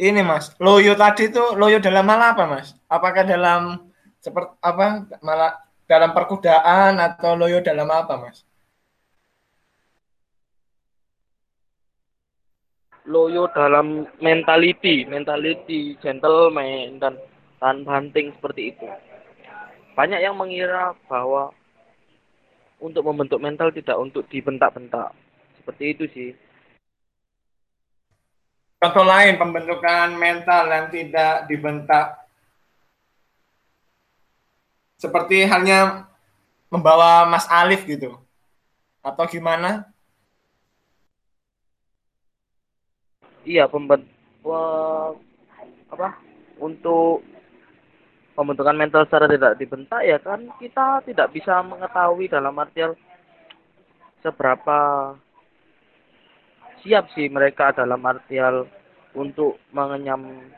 Ini 0.00 0.24
Mas, 0.24 0.56
loyo 0.56 0.96
tadi 0.96 1.28
itu 1.28 1.42
loyo 1.54 1.78
dalam 1.78 2.08
hal 2.08 2.32
apa 2.32 2.44
Mas? 2.48 2.72
Apakah 2.88 3.28
dalam 3.28 3.92
seperti 4.24 4.56
apa 4.64 5.04
malah 5.20 5.52
dalam 5.84 6.16
perkudaan 6.16 6.96
atau 6.96 7.36
loyo 7.36 7.60
dalam 7.60 7.88
apa 7.92 8.16
Mas? 8.16 8.46
loyo 13.06 13.50
dalam 13.50 14.06
mentality, 14.22 15.02
mentality 15.06 15.98
gentleman 15.98 17.02
dan 17.02 17.18
tahan 17.58 17.82
banting 17.82 18.30
seperti 18.38 18.74
itu. 18.74 18.86
Banyak 19.98 20.22
yang 20.22 20.38
mengira 20.38 20.94
bahwa 21.10 21.50
untuk 22.78 23.06
membentuk 23.06 23.38
mental 23.42 23.70
tidak 23.74 23.98
untuk 23.98 24.26
dibentak-bentak. 24.30 25.14
Seperti 25.58 25.84
itu 25.94 26.04
sih. 26.10 26.30
Contoh 28.82 29.06
lain 29.06 29.38
pembentukan 29.38 30.10
mental 30.18 30.66
yang 30.66 30.90
tidak 30.90 31.46
dibentak 31.46 32.18
seperti 34.98 35.46
halnya 35.46 36.10
membawa 36.66 37.22
Mas 37.30 37.46
Alif 37.46 37.86
gitu 37.86 38.18
atau 38.98 39.24
gimana? 39.30 39.86
Iya, 43.46 43.70
pemben 43.70 44.02
wah, 44.42 45.14
apa? 45.86 46.18
Untuk 46.58 47.22
pembentukan 48.34 48.74
mental 48.74 49.06
secara 49.06 49.30
tidak 49.30 49.62
dibentak 49.62 50.02
ya 50.02 50.18
kan 50.18 50.50
kita 50.58 51.06
tidak 51.06 51.30
bisa 51.30 51.62
mengetahui 51.62 52.26
dalam 52.26 52.58
artian 52.58 52.98
seberapa 54.26 55.12
siap 56.82 57.10
sih 57.14 57.30
mereka 57.30 57.72
dalam 57.72 58.02
artian 58.02 58.66
untuk 59.14 59.58
mengenyam 59.70 60.50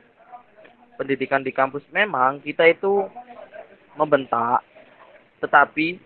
pendidikan 0.96 1.44
di 1.44 1.52
kampus. 1.52 1.84
Memang 1.92 2.40
kita 2.40 2.66
itu 2.68 3.04
membentak 3.94 4.64
tetapi 5.44 6.00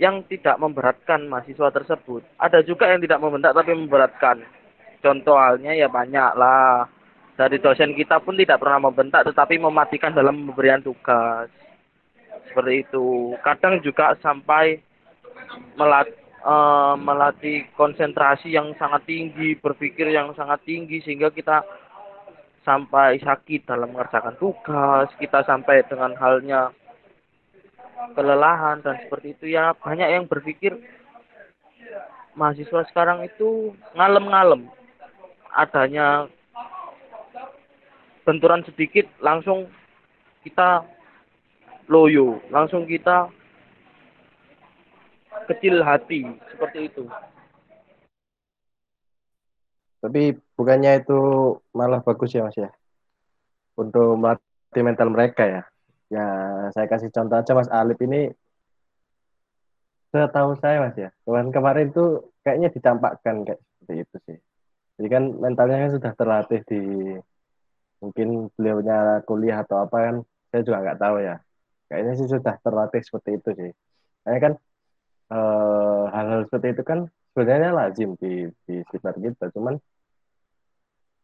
yang 0.00 0.24
tidak 0.26 0.56
memberatkan 0.56 1.28
mahasiswa 1.28 1.68
tersebut 1.70 2.24
ada 2.40 2.64
juga 2.64 2.88
yang 2.88 2.98
tidak 3.04 3.20
membentak 3.20 3.52
tapi 3.54 3.70
memberatkan. 3.76 4.42
Contoh 5.02 5.34
halnya 5.34 5.74
ya 5.74 5.90
banyak 5.90 6.30
lah. 6.38 6.86
Dari 7.32 7.58
dosen 7.58 7.96
kita 7.96 8.22
pun 8.22 8.38
tidak 8.38 8.62
pernah 8.62 8.88
membentak 8.88 9.26
tetapi 9.26 9.58
mematikan 9.58 10.14
dalam 10.14 10.50
pemberian 10.50 10.80
tugas. 10.80 11.50
Seperti 12.48 12.86
itu. 12.86 13.34
Kadang 13.42 13.82
juga 13.82 14.14
sampai 14.22 14.78
melat, 15.74 16.06
eh, 16.06 16.21
melatih 16.98 17.70
konsentrasi 17.78 18.50
yang 18.50 18.74
sangat 18.74 19.06
tinggi 19.06 19.54
berpikir 19.54 20.10
yang 20.10 20.34
sangat 20.34 20.58
tinggi 20.66 20.98
sehingga 21.06 21.30
kita 21.30 21.62
sampai 22.66 23.18
sakit 23.18 23.66
dalam 23.66 23.94
mengerjakan 23.94 24.34
tugas 24.38 25.10
kita 25.18 25.42
sampai 25.46 25.86
dengan 25.86 26.14
halnya 26.18 26.74
kelelahan 28.14 28.82
dan 28.82 28.98
seperti 29.06 29.38
itu. 29.38 29.54
Ya 29.54 29.74
banyak 29.74 30.08
yang 30.08 30.24
berpikir 30.26 30.74
mahasiswa 32.34 32.86
sekarang 32.90 33.22
itu 33.22 33.74
ngalem-ngalem. 33.94 34.66
Adanya 35.52 36.26
benturan 38.26 38.62
sedikit 38.66 39.06
langsung 39.18 39.66
kita 40.46 40.86
loyo 41.90 42.38
langsung 42.50 42.86
kita 42.86 43.30
kecil 45.50 45.82
hati 45.82 46.26
seperti 46.52 46.90
itu 46.90 47.04
Tapi 50.02 50.34
bukannya 50.58 50.98
itu 50.98 51.18
malah 51.70 52.02
bagus 52.02 52.34
ya 52.34 52.42
Mas 52.42 52.58
ya? 52.58 52.74
Untuk 53.78 54.18
melatih 54.18 54.82
mental 54.82 55.14
mereka 55.14 55.46
ya. 55.46 55.62
Ya, 56.10 56.26
saya 56.74 56.90
kasih 56.90 57.14
contoh 57.14 57.38
aja 57.38 57.54
Mas 57.54 57.70
Alip 57.70 58.02
ini 58.02 58.34
setahu 60.10 60.58
saya 60.58 60.82
Mas 60.82 60.98
ya. 60.98 61.14
Kemarin-kemarin 61.22 61.94
tuh 61.94 62.34
kayaknya 62.42 62.74
dicampakkan 62.74 63.46
kayak 63.46 63.62
seperti 63.62 63.94
itu 64.02 64.16
sih. 64.26 64.38
Jadi 64.98 65.08
kan 65.08 65.24
mentalnya 65.38 65.86
kan 65.86 65.90
sudah 65.94 66.12
terlatih 66.18 66.60
di 66.66 66.82
mungkin 68.02 68.50
beliaunya 68.58 69.22
kuliah 69.22 69.62
atau 69.62 69.86
apa 69.86 69.96
kan 70.10 70.16
saya 70.50 70.66
juga 70.66 70.82
nggak 70.82 70.98
tahu 70.98 71.16
ya. 71.22 71.38
Kayaknya 71.86 72.12
sih 72.18 72.26
sudah 72.26 72.54
terlatih 72.58 73.00
seperti 73.06 73.30
itu 73.38 73.50
sih. 73.54 73.70
Kayaknya 74.26 74.40
kan 74.42 74.52
eh, 75.32 76.04
hal-hal 76.12 76.40
seperti 76.46 76.68
itu 76.76 76.82
kan 76.84 76.98
sebenarnya 77.32 77.70
lazim 77.72 78.10
di 78.20 78.52
di 78.68 78.74
sekitar 78.84 79.16
kita. 79.16 79.48
Cuman 79.56 79.74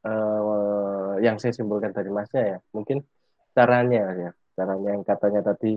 eh, 0.08 1.12
yang 1.24 1.36
saya 1.36 1.52
simpulkan 1.52 1.92
dari 1.92 2.08
masnya 2.08 2.56
ya 2.56 2.58
mungkin 2.72 3.04
caranya 3.52 4.04
ya 4.14 4.30
caranya 4.54 4.88
yang 4.94 5.04
katanya 5.04 5.40
tadi 5.42 5.76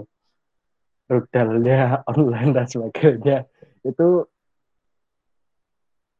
rudalnya 1.09 1.79
online 2.11 2.51
dan 2.55 2.65
sebagainya 2.69 3.37
itu 3.83 4.07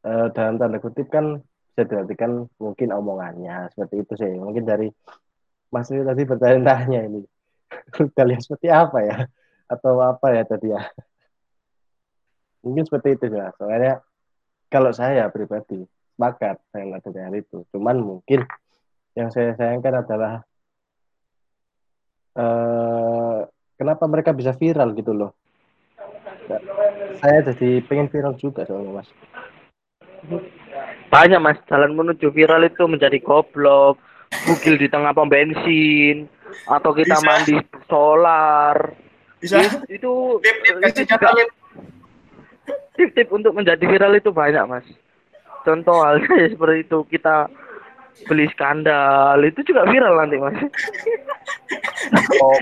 eh, 0.04 0.28
dalam 0.36 0.56
tanda 0.60 0.78
kutip 0.82 1.08
kan 1.08 1.40
bisa 1.72 1.88
diartikan 1.88 2.52
mungkin 2.60 2.92
omongannya 2.92 3.72
seperti 3.72 4.04
itu 4.04 4.14
sih. 4.20 4.34
Mungkin 4.36 4.68
dari 4.68 4.92
Mas 5.72 5.88
tadi 5.88 6.28
bertanya-tanya 6.28 7.00
ini. 7.08 7.24
Rudalnya 7.96 8.44
seperti 8.44 8.68
apa 8.68 9.00
ya? 9.08 9.18
Atau 9.72 10.04
apa 10.04 10.36
ya 10.36 10.44
tadi 10.44 10.76
ya 10.76 10.84
mungkin 12.62 12.84
seperti 12.86 13.18
itu 13.18 13.26
ya 13.34 13.50
soalnya 13.58 14.02
kalau 14.70 14.94
saya 14.94 15.28
pribadi 15.34 15.82
sepakat 16.16 16.62
saya 16.70 16.84
nggak 16.86 17.10
dengan 17.10 17.34
itu 17.34 17.66
cuman 17.74 17.98
mungkin 17.98 18.46
yang 19.18 19.34
saya 19.34 19.58
sayangkan 19.58 20.06
adalah 20.06 20.34
eh, 22.38 23.40
kenapa 23.76 24.06
mereka 24.06 24.32
bisa 24.32 24.54
viral 24.54 24.94
gitu 24.94 25.12
loh 25.12 25.32
saya 27.22 27.42
jadi 27.54 27.82
pengen 27.86 28.10
viral 28.10 28.38
juga 28.38 28.66
soalnya 28.70 29.02
mas 29.02 29.10
banyak 31.10 31.40
mas 31.42 31.60
jalan 31.66 31.98
menuju 31.98 32.30
viral 32.30 32.62
itu 32.64 32.86
menjadi 32.86 33.18
goblok 33.20 33.98
bugil 34.46 34.78
di 34.78 34.88
tengah 34.88 35.12
pom 35.14 35.30
bensin 35.30 36.30
atau 36.70 36.94
kita 36.94 37.18
Bisa. 37.18 37.26
mandi 37.26 37.58
solar 37.90 38.78
Bisa. 39.42 39.58
It- 39.58 40.02
itu 40.02 40.38
itu 40.38 40.80
kasih 40.86 41.06
juga. 41.10 41.34
Tip-tip 43.02 43.34
untuk 43.34 43.58
menjadi 43.58 43.82
viral 43.82 44.14
itu 44.14 44.30
banyak 44.30 44.62
mas 44.70 44.86
contoh 45.66 46.06
halnya 46.06 46.30
ya 46.38 46.48
seperti 46.54 46.86
itu 46.86 46.98
kita 47.10 47.50
beli 48.30 48.46
skandal 48.54 49.42
itu 49.42 49.66
juga 49.66 49.90
viral 49.90 50.14
nanti 50.22 50.38
mas 50.38 50.58
Oh, 52.42 52.58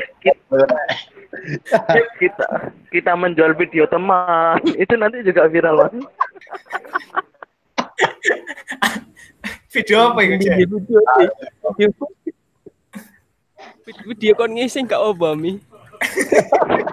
kita 2.18 2.48
kita 2.90 3.12
menjual 3.14 3.54
video 3.54 3.84
teman 3.86 4.64
itu 4.66 4.96
nanti 4.96 5.22
juga 5.28 5.52
viral 5.52 5.76
mas 5.88 5.94
Video 9.70 10.10
apa 10.10 10.26
itu, 10.26 10.50
Cek? 10.50 10.66
Video 10.66 10.78
video 10.82 11.00
video 11.78 12.06
video 14.02 14.32
kon 14.34 14.58
ngising 14.58 14.90
gak 14.90 14.98
obami. 14.98 15.62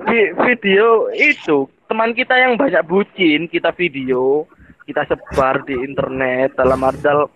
Vi- 0.04 0.32
video 0.44 1.08
itu 1.12 1.72
teman 1.86 2.10
kita 2.12 2.34
yang 2.34 2.58
banyak 2.58 2.82
bucin 2.86 3.46
kita 3.46 3.70
video 3.74 4.46
kita 4.86 5.02
sebar 5.10 5.66
di 5.66 5.74
internet 5.74 6.54
dalam 6.54 6.78
artian 6.86 7.26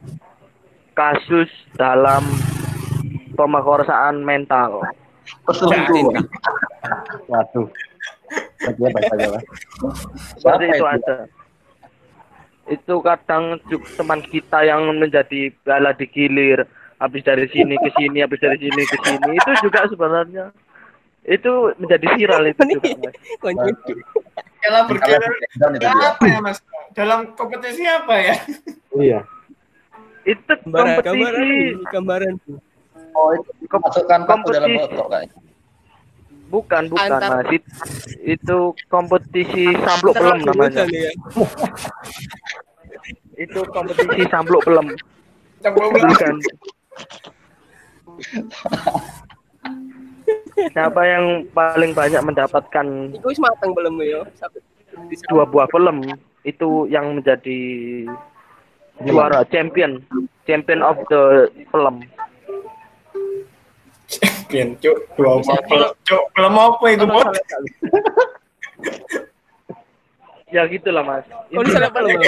kasus 0.95 1.51
dalam 1.75 2.23
pemerkosaan 3.35 4.23
mental. 4.23 4.85
Perselingkuhan. 5.47 6.27
waduh. 7.27 7.69
Aja 8.61 8.87
seperti 10.39 10.65
itu 10.71 10.85
ada 10.87 11.17
itu 12.71 12.95
kadang 13.03 13.59
teman 13.99 14.23
kita 14.31 14.63
yang 14.63 14.87
menjadi 14.95 15.51
bala 15.67 15.91
digilir. 15.91 16.63
Habis 17.01 17.25
dari 17.25 17.49
sini 17.49 17.81
ke 17.81 17.91
sini 17.97 18.21
habis 18.21 18.39
dari 18.39 18.61
sini 18.61 18.83
ke 18.85 18.97
sini. 19.03 19.33
Itu 19.35 19.53
juga 19.65 19.89
sebenarnya 19.89 20.53
itu 21.31 21.53
menjadi 21.79 22.07
viral 22.13 22.43
itu 22.45 22.63
juga 22.69 22.91
mas. 22.99 23.15
Kalau 23.39 23.63
itu 23.71 24.99
dia. 25.79 25.89
apa 26.11 26.25
ya, 26.27 26.39
Mas? 26.43 26.59
Dalam 26.93 27.33
kompetisi 27.33 27.87
apa 27.87 28.15
ya? 28.19 28.35
iya 28.99 29.21
itu 30.27 30.53
Gambaran 30.53 31.01
kompetisi 31.01 31.81
gambaran. 31.89 32.35
Oh, 33.15 33.31
itu 33.35 33.49
masukkan 33.73 34.21
dalam 34.21 34.29
kompetisi. 34.29 34.77
botol 34.77 35.07
kayaknya. 35.09 35.39
bukan 36.51 36.83
bukan 36.91 37.09
Antar- 37.09 37.31
mas 37.41 37.47
It- 37.55 37.71
itu 38.27 38.59
kompetisi 38.91 39.65
sampluk 39.81 40.19
pelem 40.19 40.39
namanya 40.43 40.83
Ya. 40.91 41.11
itu 43.39 43.61
kompetisi 43.71 44.23
sampluk 44.29 44.67
pelem 44.67 44.91
bukan 45.63 46.35
siapa 50.69 51.01
yang 51.03 51.25
paling 51.51 51.97
banyak 51.97 52.21
mendapatkan 52.21 52.87
Iku 53.17 53.27
wis 53.33 53.41
mateng 53.41 53.73
belum 53.73 53.97
ya? 54.05 54.21
Dua 55.33 55.49
buah 55.49 55.65
film 55.73 56.05
itu 56.45 56.85
yang 56.93 57.17
menjadi 57.17 57.61
juara 59.05 59.41
champion 59.49 60.05
champion 60.45 60.85
of 60.85 61.01
the 61.09 61.49
film 61.73 62.05
Champion, 64.51 64.75
cuk. 64.83 64.99
Dua 65.15 65.39
pel, 65.71 65.95
cuk. 66.03 66.23
Film 66.35 66.59
apa 66.59 66.85
itu, 66.91 67.07
Bot? 67.07 67.31
ya 70.51 70.67
gitulah 70.67 71.07
mas 71.07 71.23
Oh, 71.55 71.63
ini 71.63 71.71
salah 71.71 71.91
belum. 71.95 72.19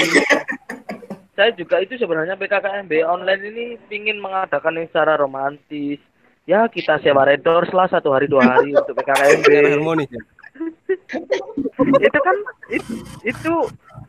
saya 1.34 1.50
juga 1.58 1.82
itu 1.82 1.98
sebenarnya 1.98 2.38
PKKMB 2.38 2.92
online 3.02 3.42
ini 3.50 3.64
ingin 3.90 4.22
mengadakan 4.22 4.78
yang 4.78 4.86
secara 4.86 5.18
romantis 5.18 5.98
ya 6.44 6.66
kita 6.66 6.98
sewa 6.98 7.22
redors 7.22 7.70
lah 7.70 7.86
satu 7.86 8.10
hari 8.10 8.26
dua 8.26 8.42
hari 8.44 8.72
untuk 8.72 8.94
PKKMB 8.94 9.46
harmonis 9.72 10.08
ya. 10.08 10.22
itu 12.06 12.18
kan 12.18 12.36
it- 12.68 12.92
itu 13.24 13.52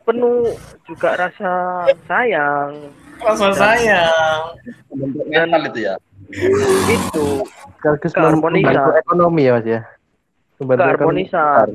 penuh 0.03 0.51
juga 0.83 1.15
rasa 1.17 1.51
sayang 2.03 2.91
Rasa 3.15 3.55
sayang. 3.55 4.41
Mental 5.25 5.63
itu 5.65 5.79
ya. 5.81 5.95
itu 6.89 7.27
Keharmonisan. 8.09 8.97
ekonomi 8.97 9.41
ya 9.43 9.53
mas 9.53 9.67
ya 9.67 9.81
Keharmonisan. 10.57 11.67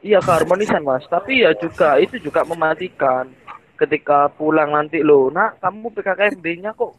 iya 0.00 0.18
keharmonisan 0.20 0.82
mas 0.82 1.02
tapi 1.06 1.42
ya 1.42 1.50
juga 1.54 1.96
itu 1.96 2.16
juga 2.18 2.44
mematikan 2.44 3.26
ketika 3.74 4.30
pulang 4.30 4.70
nanti 4.70 5.00
lo 5.00 5.28
nak 5.28 5.58
kamu 5.58 5.90
PKKMB-nya 5.90 6.70
kok 6.72 6.94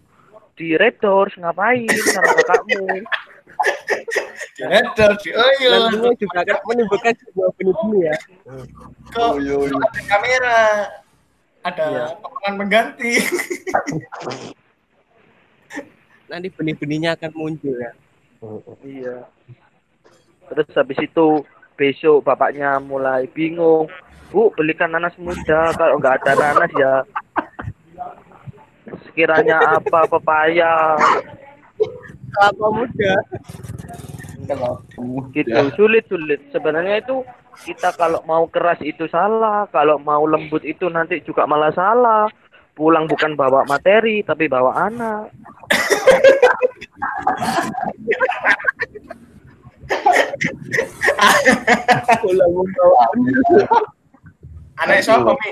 di 0.56 0.74
Red 0.74 1.00
Doors 1.00 1.36
ngapain 1.36 1.88
sama 2.10 2.32
kakakmu 2.34 3.04
Director, 4.56 5.12
oh 5.16 5.52
iya. 5.60 5.70
Nantinya 5.80 6.12
juga 6.16 6.38
akan 6.44 6.58
menimbulkan 6.64 7.14
sebuah 7.18 7.50
benih-benih 7.56 8.02
ya. 8.08 8.16
Kok 9.12 9.32
Yo, 9.40 9.68
yo, 9.68 9.68
yo. 9.68 9.76
ada 9.80 10.02
kamera? 10.06 10.60
Ada 11.62 11.84
Iya. 11.86 12.06
pemeran 12.20 12.54
mengganti. 12.56 13.14
Nanti 16.26 16.48
benih-benihnya 16.52 17.16
akan 17.16 17.32
muncul 17.36 17.76
ya. 17.76 17.92
iya 18.86 19.26
terus 20.46 20.70
habis 20.78 21.00
itu 21.02 21.42
besok 21.74 22.22
bapaknya 22.22 22.78
mulai 22.78 23.26
bingung 23.26 23.90
bu 24.30 24.54
belikan 24.54 24.94
nanas 24.94 25.18
muda 25.18 25.74
kalau 25.74 25.98
nggak 25.98 26.22
ada 26.22 26.32
nanas 26.38 26.72
ya 26.78 26.94
sekiranya 29.04 29.80
apa 29.80 30.08
pepaya 30.08 30.96
Kelapa 32.36 32.68
muda. 32.72 33.14
gitu 35.32 35.60
sulit 35.80 36.04
sulit. 36.12 36.40
Sebenarnya 36.52 37.00
itu 37.00 37.24
kita 37.64 37.96
kalau 37.96 38.20
mau 38.28 38.44
keras 38.52 38.80
itu 38.84 39.08
salah 39.08 39.64
kalau 39.72 39.96
mau 39.96 40.28
lembut 40.28 40.62
itu 40.68 40.92
nanti 40.92 41.24
juga 41.24 41.48
malah 41.48 41.72
salah. 41.72 42.28
Pulang 42.76 43.08
bukan 43.08 43.40
bawa 43.40 43.64
materi 43.64 44.20
tapi 44.28 44.52
bawa 44.52 44.92
anak. 44.92 45.32
Pulang 52.20 52.52
membawa 52.52 53.00
Anak. 54.76 55.08
Siapa, 55.08 55.32
Mi? 55.32 55.50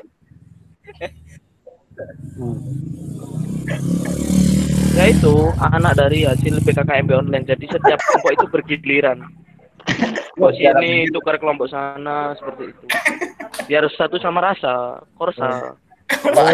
Ya 4.93 5.05
itu 5.09 5.35
anak 5.57 5.97
dari 5.97 6.25
hasil 6.25 6.61
PKKMB 6.61 7.11
online. 7.25 7.45
Jadi 7.45 7.65
setiap 7.69 7.99
kelompok 8.01 8.31
itu 8.33 8.45
bergiliran. 8.49 9.19
Kelompok 10.33 10.57
sini 10.57 11.05
tukar 11.13 11.37
kelompok 11.37 11.69
sana 11.69 12.33
seperti 12.33 12.73
itu. 12.73 12.83
Biar 13.69 13.85
satu 13.93 14.17
sama 14.17 14.41
rasa 14.41 15.05
korsa. 15.13 15.77
Oh, 16.33 16.49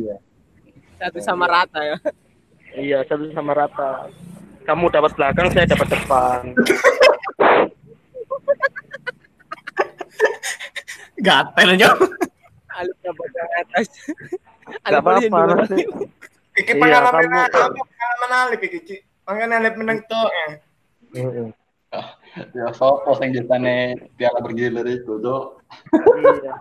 ya. 0.00 0.16
Satu 0.96 1.18
sama 1.20 1.44
rata 1.44 1.80
ya. 1.82 1.96
iya 2.72 2.98
satu 3.04 3.28
sama 3.36 3.52
rata. 3.52 4.08
Kamu 4.64 4.88
dapat 4.88 5.12
belakang 5.18 5.52
saya 5.52 5.68
dapat 5.68 5.92
depan. 5.92 6.56
Gatelnya. 11.26 11.92
Alipnya 12.74 13.10
bagian 13.12 13.48
atas. 13.58 13.86
Gak 14.82 14.98
apa-apa, 14.98 15.38
Mas. 15.54 15.70
Iki 16.52 16.68
Iya, 16.68 16.74
pengalaman 16.76 17.24
kamu- 17.24 17.48
apa 17.48 17.58
pengalaman 17.82 18.30
Alip 18.42 18.60
iki, 18.62 18.78
Ci. 18.82 18.96
Makanya 19.22 19.56
Alip 19.58 19.74
menang 19.74 19.98
tuh. 20.04 20.28
eh. 20.46 20.52
Heeh. 21.14 21.48
Ya 22.50 22.72
sopo 22.72 23.12
sing 23.14 23.30
jasane 23.30 23.76
piala 24.14 24.40
bergilir 24.40 24.80
itu, 24.86 25.12
Dok. 25.18 25.60
iya 26.16 26.54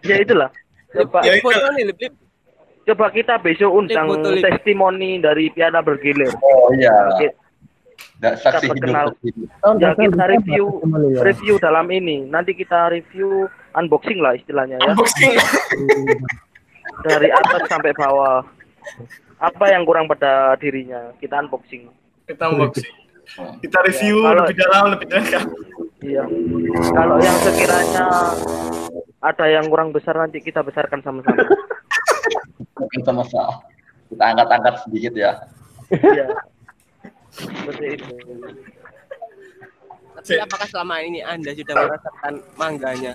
ya 0.00 0.16
itulah 0.18 0.48
coba 0.90 1.20
Ya, 1.20 1.36
itu. 1.36 1.48
Lip, 1.84 1.96
lip. 1.98 2.12
coba 2.86 3.06
kita 3.10 3.36
besok 3.36 3.68
undang 3.68 4.08
Lip, 4.08 4.40
testimoni 4.40 5.20
dari 5.20 5.48
piala 5.50 5.80
bergilir 5.80 6.32
Oh 6.38 6.72
iya. 6.72 6.96
Ki- 7.18 7.36
Nggak 8.18 8.34
saksi 8.40 8.64
Dapat 8.64 8.72
hidup 8.72 8.82
kenal. 8.82 9.06
terjadi. 9.12 9.42
ya 9.76 9.90
kita 9.94 10.24
review 10.26 10.64
review 11.20 11.54
dalam 11.58 11.86
ini 11.88 12.24
nanti 12.24 12.50
kita 12.52 12.88
review 12.88 13.46
unboxing 13.74 14.18
lah 14.18 14.32
istilahnya 14.32 14.76
ya 14.76 14.88
Unboxing. 14.88 15.34
dari 17.06 17.28
atas 17.28 17.62
sampai 17.66 17.92
bawah 17.92 18.42
apa 19.38 19.64
yang 19.68 19.84
kurang 19.84 20.06
pada 20.06 20.56
dirinya 20.56 21.12
kita 21.16 21.38
unboxing 21.38 21.88
Kita 22.24 22.48
unboxing. 22.48 22.88
Kita 23.60 23.78
review 23.82 24.24
Kalau- 24.24 24.40
lebih 24.42 24.56
dalam, 24.56 24.84
lebih 24.90 25.06
dalam. 25.06 25.44
iya 26.00 26.24
kalau 26.90 27.16
yang 27.18 27.36
sekiranya 27.42 28.04
ada 29.20 29.44
yang 29.46 29.66
kurang 29.66 29.92
besar 29.92 30.16
nanti 30.16 30.38
kita 30.38 30.60
besarkan 30.60 31.02
sama-sama 31.02 31.44
Mungkin 32.78 33.00
sama 33.02 33.22
sama. 33.26 33.58
Kita 34.08 34.22
angkat-angkat 34.24 34.74
sedikit 34.86 35.12
ya. 35.12 35.32
iya 35.92 36.26
seperti 37.28 37.84
itu 37.94 38.12
Tapi 40.16 40.34
apakah 40.38 40.66
selama 40.66 40.96
ini 40.98 41.20
Anda 41.20 41.52
sudah 41.52 41.74
merasakan 41.78 42.32
mangganya? 42.54 43.12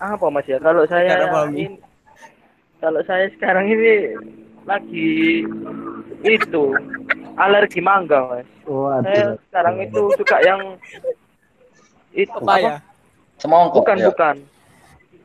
Apa 0.00 0.26
mas 0.32 0.46
ya 0.48 0.56
kalau 0.58 0.84
saya 0.88 1.28
ini 1.48 1.76
kalau 2.80 3.00
saya 3.04 3.28
sekarang 3.36 3.68
ini 3.68 4.16
lagi 4.64 5.44
itu 6.24 6.64
alergi 7.36 7.80
mangga 7.80 8.24
mas 8.32 8.48
Waduh. 8.64 9.04
saya 9.04 9.24
sekarang 9.48 9.76
itu 9.80 10.02
suka 10.16 10.36
yang 10.40 10.60
itu 12.10 12.32
Apa 12.32 12.54
ya? 12.58 12.76
Semongkok 13.38 13.84
bukan 13.84 13.98
ya. 13.98 14.06
bukan 14.10 14.36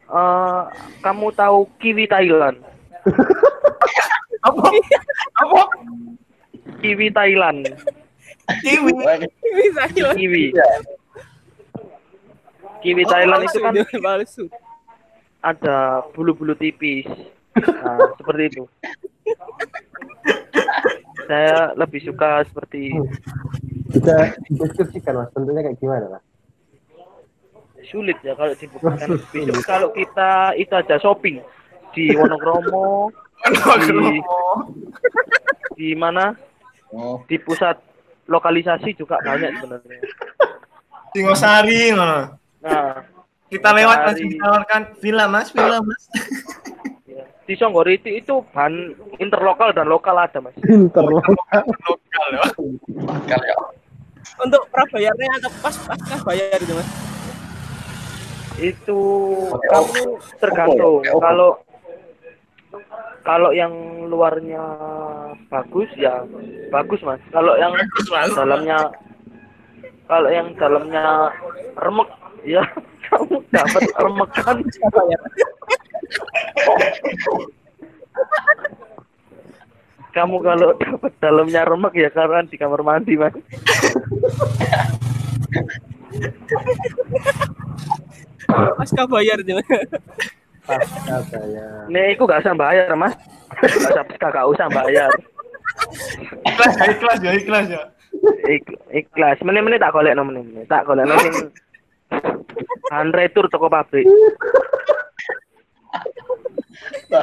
Eh, 0.05 0.61
kamu 1.01 1.33
tahu 1.33 1.65
kiwi 1.81 2.05
Thailand 2.05 2.61
Apa? 4.45 4.69
Apa? 5.41 5.61
kiwi 6.77 7.09
Thailand 7.09 7.65
Kiwi. 8.61 8.93
Bisa 9.41 9.89
gila. 9.89 10.13
kiwi. 10.13 10.53
Kiwi 12.85 13.01
Oh, 13.01 13.09
Thailand 13.09 13.41
itu 13.49 13.57
kan 13.57 13.73
Palsu, 14.05 14.45
ada 15.41 16.05
bulu-bulu 16.13 16.53
tipis. 16.53 17.09
Nah, 17.57 17.97
seperti 18.21 18.43
itu. 18.53 18.63
Saya 21.25 21.73
lebih 21.73 22.05
suka 22.05 22.45
seperti 22.45 22.93
Bisa 23.89 24.37
deskripsikan 24.53 25.17
mas, 25.17 25.29
bentuknya 25.33 25.65
kayak 25.65 25.79
gimana 25.81 26.05
mas? 26.13 26.23
sulit 27.85 28.17
ya 28.25 28.33
kalau 28.33 28.49
dibuktikan 28.57 29.13
besok 29.29 29.61
kalau 29.61 29.89
kita 29.93 30.57
itu 30.57 30.73
aja 30.73 30.97
shopping. 30.97 31.37
Di 31.93 32.11
Wonokromo 32.17 33.13
di 33.85 34.19
di 35.77 35.89
mana? 35.93 36.33
Oh, 36.89 37.21
di 37.29 37.37
pusat 37.37 37.77
lokalisasi 38.25 38.97
juga 38.97 39.21
banyak 39.21 39.61
sebenarnya. 39.61 40.01
Singosari 41.13 41.93
ngono. 41.93 42.44
Nah 42.65 43.05
Kita 43.45 43.69
lewat 43.71 43.93
Singosari. 43.93 44.09
langsung 44.09 44.29
ditawarkan 44.31 44.81
villa 44.97 45.25
Mas, 45.27 45.47
villa 45.49 45.77
Mas. 45.79 46.01
di 47.45 47.53
Songgoriti 47.53 48.17
itu 48.17 48.41
bahan 48.49 48.73
interlokal 49.15 49.69
dan 49.69 49.85
lokal 49.85 50.17
ada 50.17 50.41
mas 50.41 50.57
Pinter 50.57 51.05
loh. 51.05 51.21
Lokal 51.21 51.61
ya. 52.31 52.41
bakal 53.05 53.37
ya. 53.39 53.55
Untuk 54.35 54.65
prabayarnya 54.67 55.29
atau 55.37 55.51
pas 55.61 55.75
pasca 55.77 56.15
bayar 56.25 56.57
itu 56.57 56.73
mas? 56.73 56.89
itu 58.57 58.99
kamu 59.61 60.01
tergantung 60.37 61.03
Oke, 61.03 61.11
oke. 61.11 61.21
kalau 61.21 61.49
kalau 63.21 63.51
yang 63.51 63.71
luarnya 64.05 64.63
bagus 65.45 65.91
ya 65.93 66.23
bagus 66.69 67.03
mas 67.03 67.19
kalau 67.29 67.53
yang 67.55 67.75
Bagus 67.75 68.07
Mas. 68.07 68.31
dalamnya 68.31 68.79
kalau 70.05 70.29
yang 70.29 70.55
dalamnya 70.55 71.35
remek 71.75 72.09
ya 72.45 72.63
kamu 73.09 73.41
dapat 73.49 73.83
remekan 73.97 74.57
Bayar. 74.93 75.21
kamu 80.15 80.35
kalau 80.39 80.69
dapat 80.79 81.11
dalamnya 81.19 81.61
remek 81.67 81.93
ya 81.97 82.09
karena 82.13 82.45
di 82.47 82.55
kamar 82.55 82.81
mandi 82.85 83.17
mas 83.19 83.33
Pasca 88.77 89.03
bayar 89.09 89.41
itu 89.41 89.51
mas. 89.57 89.67
Pasca 90.63 91.17
saya. 91.27 91.89
nih 91.91 92.15
aku 92.15 92.23
gak 92.29 92.45
usah 92.45 92.55
bayar 92.55 92.93
mas 92.95 93.13
gak 93.91 94.05
usah 94.15 94.29
gak 94.31 94.47
usah 94.47 94.67
bayar 94.71 95.11
Ikhlas 96.45 96.73
ya, 96.79 96.85
ikhlas 96.87 97.19
ya, 97.19 97.31
ikhlas 97.35 97.65
ya. 97.67 97.81
Ik, 98.47 98.63
ikhlas 98.95 99.37
meneh-meneh 99.43 99.75
tak 99.75 99.91
golek 99.91 100.15
meneh 100.15 100.63
tak 100.71 100.87
golek 100.87 101.03
sing 101.25 101.51
hand 102.91 103.11
retur 103.13 103.45
toko 103.47 103.67
pabrik. 103.67 104.05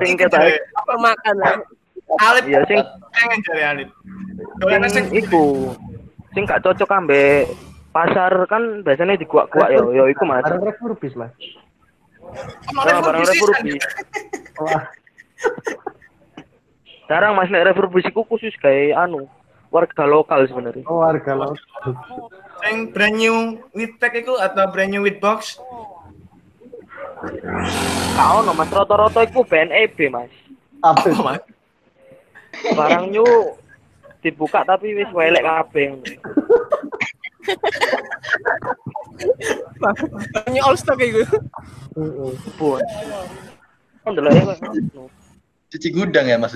Sing 0.01 0.17
ketok. 0.17 0.41
Apa 0.79 0.95
makan 0.99 1.37
lah? 1.39 1.57
Alip 2.29 2.45
Iya, 2.45 2.61
sing- 2.69 2.89
pengen 3.13 3.39
cari 3.45 3.63
Alip. 3.63 3.89
Sing 4.63 4.83
sing 4.91 5.07
iku. 5.13 5.73
Sing 6.33 6.43
gak 6.49 6.65
cocok 6.65 6.89
ambek 6.93 7.49
pasar 7.93 8.33
kan 8.49 8.81
biasanya 8.81 9.21
di 9.21 9.29
gua-gua 9.29 9.69
ya. 9.69 9.81
Ya 9.93 10.05
iku 10.09 10.25
mas. 10.25 10.45
Barang 10.45 10.65
refurbis 10.65 11.13
mas. 11.13 11.33
nah, 12.73 12.97
barang 13.05 13.29
refurbi 13.29 13.77
Wah, 14.57 14.89
jarang 17.05 17.37
mas 17.37 17.53
nek 17.53 17.69
refurbi 17.69 18.01
iku 18.01 18.25
khusus 18.25 18.57
kayak 18.57 18.97
anu 18.97 19.29
warga 19.73 20.05
lokal 20.05 20.45
sebenarnya 20.45 20.85
oh, 20.85 21.01
warga 21.01 21.33
lokal. 21.33 21.57
Sing 22.61 22.93
brand 22.93 23.17
new 23.17 23.57
with 23.73 23.97
tag 23.97 24.13
itu 24.15 24.37
atau 24.37 24.69
brand 24.69 24.93
new 24.93 25.03
with 25.03 25.17
box? 25.19 25.57
kau 28.19 28.43
no 28.43 28.53
mas 28.53 28.69
rata-rata 28.69 29.23
iku 29.25 29.47
BNEB 29.47 30.11
mas 30.11 30.31
Apa? 30.83 31.07
Oh, 31.15 31.23
Mas. 31.23 31.43
barang 32.75 33.15
new 33.15 33.27
dibuka 34.21 34.67
tapi 34.67 34.93
wis 34.99 35.11
welek 35.15 35.43
kabeh 35.47 35.97
Ini 40.47 40.59
all 40.63 40.79
stock. 40.79 40.99
Heeh. 40.99 42.31
buat 42.59 42.83
kan 44.03 44.19
delok 44.19 44.35
ya 44.35 44.55
Cuci 45.73 45.89
gudang 45.95 46.27
ya 46.27 46.37
Mas 46.37 46.55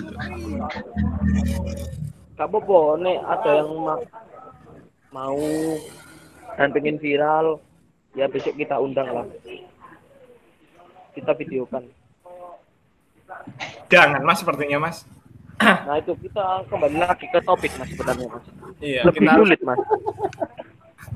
Gak 2.36 2.46
apa-apa, 2.46 2.78
nek 3.00 3.18
ada 3.18 3.50
yang 3.54 3.70
ma- 3.78 4.08
mau 5.08 5.40
dan 6.52 6.68
pengen 6.70 6.96
viral, 6.96 7.60
ya 8.12 8.28
besok 8.28 8.52
kita 8.54 8.76
undang 8.76 9.08
lah. 9.08 9.26
Kita 11.10 11.32
videokan. 11.32 11.88
Jangan 13.88 14.20
Mas 14.20 14.38
sepertinya 14.38 14.78
Mas. 14.78 15.08
Nah 15.56 15.96
itu 15.96 16.12
kita 16.18 16.44
kembali 16.68 16.96
lagi 16.98 17.24
ke 17.26 17.40
topik 17.40 17.72
mas 17.74 17.88
sebenarnya 17.88 18.28
mas. 18.28 18.44
Iya, 18.76 19.00
Lebih 19.08 19.24
kita 19.24 19.32
sulit 19.34 19.60
mas. 19.62 19.80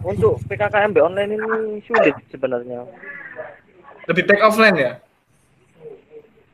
Untuk 0.00 0.40
PKKMB 0.48 0.96
online 0.98 1.30
ini 1.34 1.48
sulit 1.84 2.16
sebenarnya. 2.26 2.88
lebih 4.08 4.24
take 4.24 4.40
offline 4.40 4.72
ya. 4.74 4.92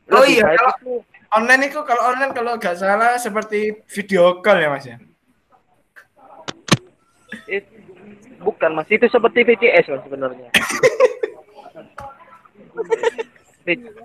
Oh 0.08 0.18
Lebih 0.18 0.34
iya, 0.34 0.42
baik 0.44 0.58
kalau 0.58 0.74
itu- 0.76 1.02
online 1.34 1.72
itu 1.72 1.80
kalau 1.82 2.02
online 2.14 2.32
kalau 2.32 2.54
nggak 2.60 2.76
salah 2.78 3.18
seperti 3.18 3.82
video 3.90 4.38
call 4.44 4.60
ya 4.62 4.68
Mas 4.70 4.86
ya. 4.86 4.96
it- 7.50 7.72
bukan 8.38 8.70
mas, 8.78 8.86
itu 8.92 9.06
seperti 9.10 9.42
VCS 9.42 9.90
mas 9.90 10.02
sebenarnya. 10.06 10.48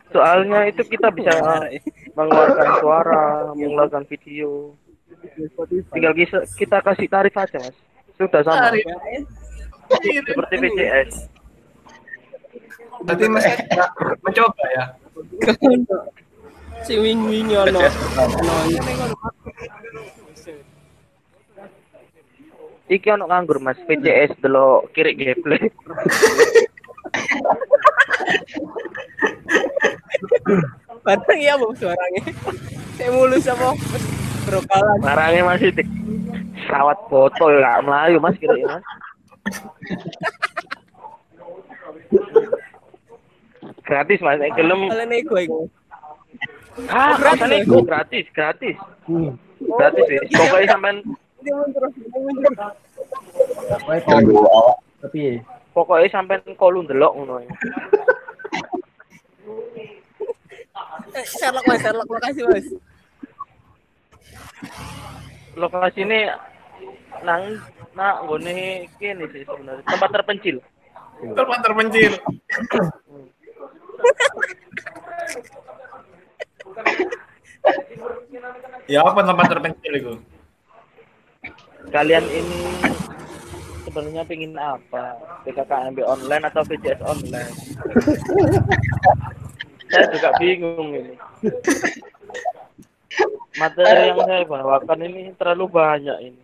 Soalnya 0.10 0.66
itu 0.66 0.82
kita 0.90 1.14
bisa 1.14 1.38
mengeluarkan 2.18 2.68
suara, 2.82 3.54
mengeluarkan 3.54 4.10
video. 4.10 4.74
tinggal 5.92 6.16
kita, 6.16 6.48
kita 6.58 6.78
kasih 6.82 7.06
tarif 7.12 7.36
aja 7.36 7.60
mas 7.60 7.76
sudah 8.16 8.42
sama 8.48 8.72
Tarif. 8.72 8.86
seperti 10.24 10.56
VCS 10.56 11.12
Berarti 13.02 13.26
Mas 13.28 13.46
Eka 13.50 13.86
mencoba 14.22 14.66
ya. 14.78 14.86
Si 16.84 16.98
wing 16.98 17.26
wing 17.30 17.54
ono. 17.56 17.80
Ono 18.18 18.56
iki. 22.90 23.08
Ono 23.12 23.26
nganggur 23.28 23.60
mas. 23.62 23.78
VCS 23.88 24.38
delo 24.42 24.88
kiri 24.94 25.16
gameplay. 25.16 25.68
Bareng 31.02 31.42
ya 31.42 31.58
bos 31.58 31.74
suaranya. 31.82 32.22
Saya 32.94 33.10
mulus 33.10 33.50
apa? 33.50 33.74
Berokalan. 34.46 35.02
Barangnya 35.02 35.44
masih 35.50 35.74
di 35.74 35.82
sawat 36.70 36.98
foto 37.10 37.50
ya 37.50 37.82
melayu 37.82 38.22
mas 38.22 38.38
kira 38.38 38.56
ya 38.56 38.68
mas 38.70 38.84
gratis 43.88 44.20
mas 44.22 44.40
gelem 44.56 44.88
kalian 44.88 45.68
ah 46.90 47.14
gratis, 47.18 47.22
gratis 47.22 47.42
Mas? 47.42 47.50
nego 47.52 47.78
gratis 47.86 48.26
gratis 48.34 48.76
gratis 49.62 50.06
wis 50.10 50.22
pokoknya 50.34 50.68
sampean 50.72 50.98
ini 51.42 51.52
mundur 51.54 51.84
ini 51.94 52.08
mundur 52.10 52.54
Yang 53.82 54.22
dua. 54.30 54.62
tapi 55.02 55.42
pokoknya 55.74 56.08
sampean 56.10 56.42
kolu 56.56 56.86
ndelok 56.86 57.14
ngono 57.18 57.36
ya. 57.42 57.50
Eh, 61.12 61.26
Sherlock 61.28 61.66
mas 61.68 61.82
Sherlock 61.82 62.08
makasih 62.08 62.44
mas 62.48 62.68
lokasi 65.54 66.02
ini 66.08 66.32
nang 67.28 67.60
nak 67.92 68.24
nggone 68.24 68.88
kene 68.96 69.28
sih 69.36 69.44
sebenarnya 69.44 69.84
tempat 69.86 70.10
terpencil 70.16 70.58
Tempat 71.22 71.60
terpencil. 71.62 72.18
ya 78.90 79.06
apa 79.06 79.20
tempat 79.22 79.46
terpencil 79.50 79.94
itu? 79.94 80.14
kalian 81.92 82.24
ini 82.32 82.60
sebenarnya 83.84 84.24
pengen 84.24 84.56
apa? 84.56 85.20
PKKMB 85.44 86.00
online 86.08 86.44
atau 86.48 86.64
VCS 86.64 87.02
online? 87.04 87.54
Saya 89.92 90.06
juga 90.16 90.30
bingung 90.40 90.96
ini. 90.96 91.14
Materi 93.60 94.16
yang 94.16 94.24
saya 94.24 94.48
bawakan 94.48 95.00
ini 95.04 95.36
terlalu 95.36 95.66
banyak 95.68 96.18
ini. 96.32 96.42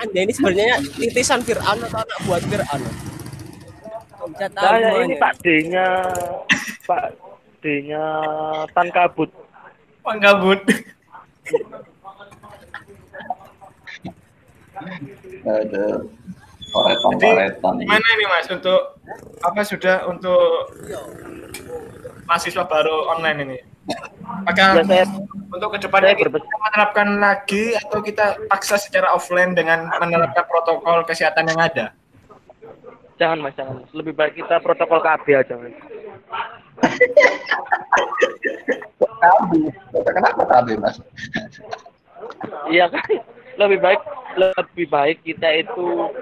Anda 0.00 0.18
ini 0.24 0.32
sebenarnya 0.32 0.76
titisan 0.96 1.44
Fir'aun 1.44 1.84
atau 1.84 2.00
anak 2.00 2.18
buat 2.24 2.42
Fir'aun? 2.48 2.82
Saya 4.40 4.90
ini 5.04 5.14
Pak 5.20 5.44
D-nya 5.44 5.86
Pak 6.86 7.18
D-nya 7.60 8.04
Tan 8.70 8.88
Kabut 8.94 9.30
Panggabut. 10.06 10.62
Ada 15.42 15.84
koretan-koretan. 16.70 17.74
Gimana 17.82 18.06
ini 18.14 18.24
Mas 18.30 18.46
untuk 18.46 19.02
apa 19.42 19.66
sudah 19.66 20.06
untuk 20.06 20.70
mahasiswa 22.30 22.62
baru 22.70 23.10
online 23.18 23.38
ini? 23.50 23.58
Apakah 24.46 24.78
ya 24.78 24.84
saya 24.86 25.04
untuk 25.50 25.74
ke 25.74 25.78
depannya 25.82 26.14
kita 26.14 26.38
menerapkan 26.38 27.08
lagi 27.18 27.74
atau 27.74 27.98
kita 27.98 28.38
paksa 28.46 28.78
secara 28.78 29.10
offline 29.10 29.58
dengan 29.58 29.90
menerapkan 29.90 30.46
protokol 30.46 31.02
kesehatan 31.02 31.50
yang 31.50 31.58
ada? 31.58 31.90
jangan 33.16 33.38
mas 33.40 33.54
jangan 33.56 33.80
lebih 33.96 34.12
baik 34.12 34.36
kita 34.36 34.60
protokol 34.60 35.00
KB 35.00 35.26
aja 35.32 35.54
mas 35.56 35.72
Tabi. 39.16 39.60
Kenapa 39.92 40.42
tabi, 40.44 40.72
Mas? 40.76 40.96
Iya 42.68 42.86
kan? 42.92 43.04
Lebih 43.56 43.78
baik 43.80 44.00
lebih 44.36 44.86
baik 44.92 45.18
kita 45.24 45.48
itu 45.56 46.12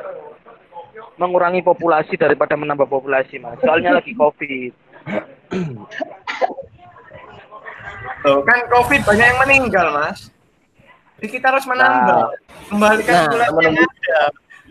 mengurangi 1.19 1.63
populasi 1.63 2.15
daripada 2.15 2.55
menambah 2.55 2.87
populasi, 2.87 3.39
Mas. 3.43 3.59
Soalnya 3.63 3.99
lagi 3.99 4.15
Covid. 4.15 4.73
Tuh, 8.25 8.41
kan 8.47 8.59
COVID 8.71 9.01
banyak 9.05 9.27
yang 9.27 9.41
meninggal, 9.43 9.87
Mas. 9.93 10.31
Jadi 11.21 11.29
kita 11.41 11.47
harus 11.55 11.65
menambah, 11.69 12.37
kembalikan 12.69 13.15
Nah, 13.15 13.23
populasi 13.31 13.63
yang 13.65 13.77
ada. 13.79 14.21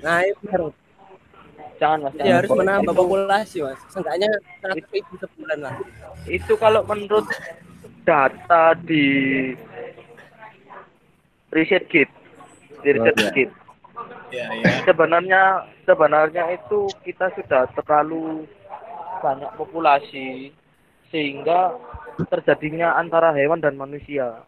nah 0.04 0.19
itu 0.28 0.43
harus 0.52 0.76
Jangan, 1.78 2.00
Mas. 2.02 2.14
ya 2.14 2.18
Jangan. 2.20 2.38
harus 2.38 2.52
menambah 2.54 2.94
populasi 2.94 3.58
mas 3.60 3.80
seenggaknya 3.90 4.30
seratus 4.62 4.88
ribu 4.90 5.14
sebulan 5.18 5.58
lah 5.60 5.74
Itu 6.24 6.54
kalau 6.56 6.82
menurut 6.84 7.28
data 8.04 8.78
di 8.78 9.06
Reset 11.50 11.86
Gate, 11.86 12.14
di 12.82 12.90
Reset 12.92 13.14
Oh, 13.14 13.22
iya. 13.22 13.32
Gate. 13.32 13.54
Ya, 14.34 14.48
ya. 14.50 14.70
Sebenarnya 14.84 15.42
sebenarnya 15.84 16.44
itu 16.52 16.90
kita 17.06 17.30
sudah 17.38 17.70
terlalu 17.72 18.50
banyak 19.22 19.52
populasi 19.54 20.50
sehingga 21.08 21.78
terjadinya 22.28 22.98
antara 22.98 23.30
hewan 23.32 23.62
dan 23.62 23.78
manusia. 23.78 24.42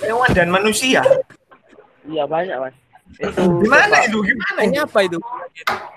Hewan 0.00 0.30
dan 0.32 0.48
manusia. 0.48 1.04
Iya 2.02 2.24
banyak 2.24 2.56
mas. 2.58 2.76
Itu 3.14 3.42
Gimana 3.58 3.88
coba- 3.88 4.04
itu? 4.04 4.18
Gimana? 4.22 4.58
ini 4.62 4.78
apa 4.78 4.98
itu 5.02 5.18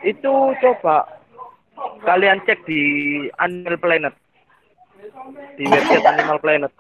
Itu 0.01 0.33
coba 0.57 0.95
kalian 2.01 2.39
cek 2.41 2.63
di 2.63 2.81
Animal 3.35 3.77
Planet 3.77 4.13
di 5.53 5.63
website 5.65 6.05
Animal 6.07 6.37
Planet. 6.39 6.71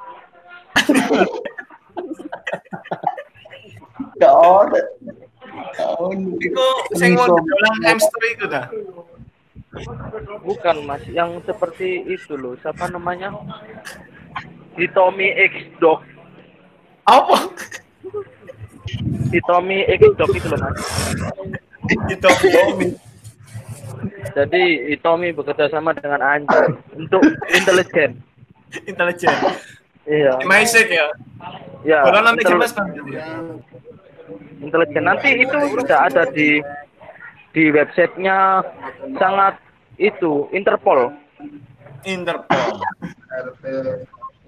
Gak 4.17 4.33
ada. 4.33 4.81
Oh, 5.97 6.09
Itu 6.37 6.63
sing 6.93 7.13
mau 7.13 7.27
dolan 7.27 7.75
hamster 7.83 8.23
itu 8.29 8.45
dah. 8.47 8.65
Bukan 10.41 10.83
mas, 10.83 11.03
yang 11.07 11.39
seperti 11.43 12.05
itu 12.05 12.35
loh. 12.35 12.55
Siapa 12.59 12.87
namanya? 12.87 13.33
Hitomi 14.75 15.27
X 15.49 15.53
Dog. 15.77 16.03
Apa? 17.03 17.35
Hitomi 19.31 19.85
X 19.87 20.01
Dog 20.17 20.31
itu 20.35 20.47
loh 20.51 20.59
mas. 20.59 20.75
Bomi. 22.51 22.89
Jadi 24.33 24.63
Hitomi 24.91 25.31
bekerja 25.35 25.69
sama 25.69 25.93
dengan 25.93 26.21
anjing 26.21 26.77
untuk 26.97 27.21
intelijen. 27.53 28.17
Intelijen. 28.87 29.35
Iya. 30.09 30.33
Maisek 30.47 30.89
ya. 30.89 31.07
Ya. 31.85 31.99
Kalau 32.05 32.21
nanti 32.25 32.41
intel- 32.41 32.65
intelijen 34.61 35.03
nanti 35.05 35.29
itu 35.41 35.57
sudah 35.77 36.09
ada 36.09 36.25
di 36.33 36.61
di 37.51 37.67
websitenya 37.69 38.63
sangat 39.19 39.59
itu 39.99 40.47
Interpol 40.55 41.11
Interpol. 42.01 42.81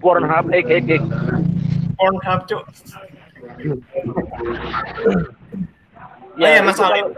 Pornhub 0.01 0.45
X 0.51 0.65
X 0.67 0.83
X. 0.89 1.01
Pornhub, 1.93 2.39
Cuk. 2.49 2.63
Ya, 6.33 6.49
iya, 6.49 6.59
itu 6.61 6.65
Mas 6.65 6.77
kalau- 6.81 7.13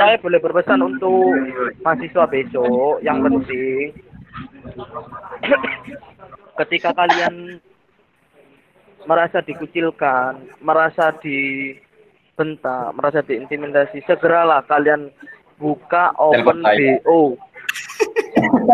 saya 0.00 0.16
boleh 0.24 0.40
berpesan 0.40 0.80
untuk 0.80 1.36
mahasiswa 1.84 2.24
besok 2.24 2.96
yang 3.04 3.20
penting 3.20 3.92
ketika 6.64 6.96
kalian 6.96 7.60
merasa 9.04 9.44
dikucilkan, 9.44 10.48
merasa 10.64 11.12
dibentak, 11.20 12.96
merasa 12.96 13.20
diintimidasi, 13.20 14.00
segeralah 14.08 14.64
kalian 14.64 15.12
buka 15.60 16.16
open 16.16 16.64
saya. 16.64 16.98
BO. 17.04 17.36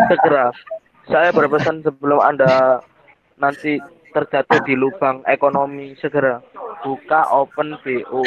Segera. 0.07 0.47
Saya 1.11 1.29
berpesan 1.35 1.83
sebelum 1.83 2.23
Anda 2.23 2.79
nanti 3.35 3.75
terjatuh 4.11 4.59
di 4.67 4.75
lubang 4.75 5.23
ekonomi 5.27 5.95
segera 5.99 6.43
buka 6.83 7.27
open 7.31 7.79
BO 7.81 8.23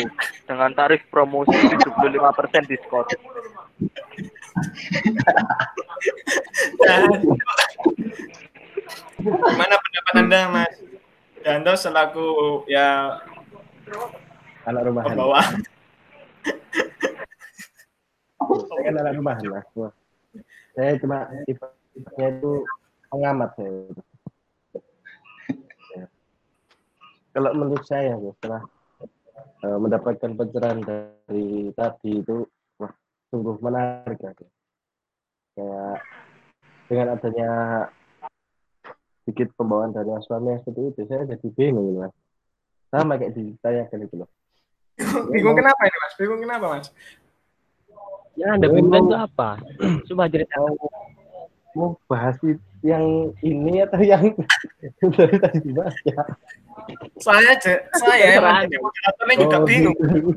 dengan 0.49 0.73
tarif 0.73 1.05
promosi 1.13 1.55
75% 1.55 2.71
diskon. 2.71 3.07
Gimana 9.25 9.75
pendapat 9.81 10.15
Anda, 10.21 10.41
Mas? 10.53 10.75
Danto 11.45 11.73
selaku 11.77 12.29
ya 12.73 13.21
anak 14.65 14.83
rumahan 14.89 15.13
pembawa. 15.13 15.41
saya 18.45 18.81
kan 18.85 18.95
anak 19.01 19.13
rumahan 19.17 19.45
mas 19.49 19.69
Wah. 19.77 19.93
saya 20.77 20.97
cuma 21.01 21.29
sifatnya 21.49 22.27
itu 22.37 22.53
pengamat 23.09 23.51
saya 23.57 23.81
kalau 27.35 27.51
menurut 27.53 27.83
saya 27.85 28.15
ya, 28.15 28.31
setelah 28.39 28.63
eh, 29.67 29.79
mendapatkan 29.83 30.31
pencerahan 30.39 30.81
dari 30.87 31.75
tadi 31.75 32.23
itu 32.23 32.47
wah 32.79 32.93
sungguh 33.35 33.59
menarik 33.59 34.19
ya 34.23 34.31
kayak 35.55 35.99
dengan 36.87 37.07
adanya 37.19 37.51
sedikit 39.25 39.51
pembawaan 39.59 39.91
dari 39.91 40.15
yang 40.15 40.23
seperti 40.23 40.81
itu 40.95 41.01
saya 41.11 41.27
jadi 41.27 41.49
bingung 41.59 41.99
mas 41.99 42.15
sama 42.95 43.19
kayak 43.19 43.35
ditanyakan 43.35 44.07
itu 44.07 44.15
loh 44.23 44.31
Bingung 45.35 45.59
kenapa 45.59 45.83
ini 45.91 45.97
mas? 45.99 46.13
Bingung 46.15 46.41
kenapa 46.41 46.67
mas? 46.71 46.87
Yang 48.39 48.51
anda 48.55 48.67
bingung 48.71 49.07
itu 49.11 49.17
apa? 49.19 49.49
Coba 50.11 50.31
cerita. 50.31 50.55
mau 50.59 50.71
mau 51.75 51.89
bahas 52.07 52.39
i- 52.47 52.63
yang 52.85 53.05
ini 53.41 53.81
atau 53.81 53.97
yang 53.99 54.29
dari 55.17 55.37
tadi 55.41 55.59
dibahas 55.59 55.97
ya 56.05 56.21
Saya 57.17 57.57
saya 57.97 58.37
jadi 58.63 58.77
moderatornya 58.77 59.35
juga 59.41 59.57
Oh, 59.57 59.65
bingung. 59.65 59.97
gitu. 59.97 60.31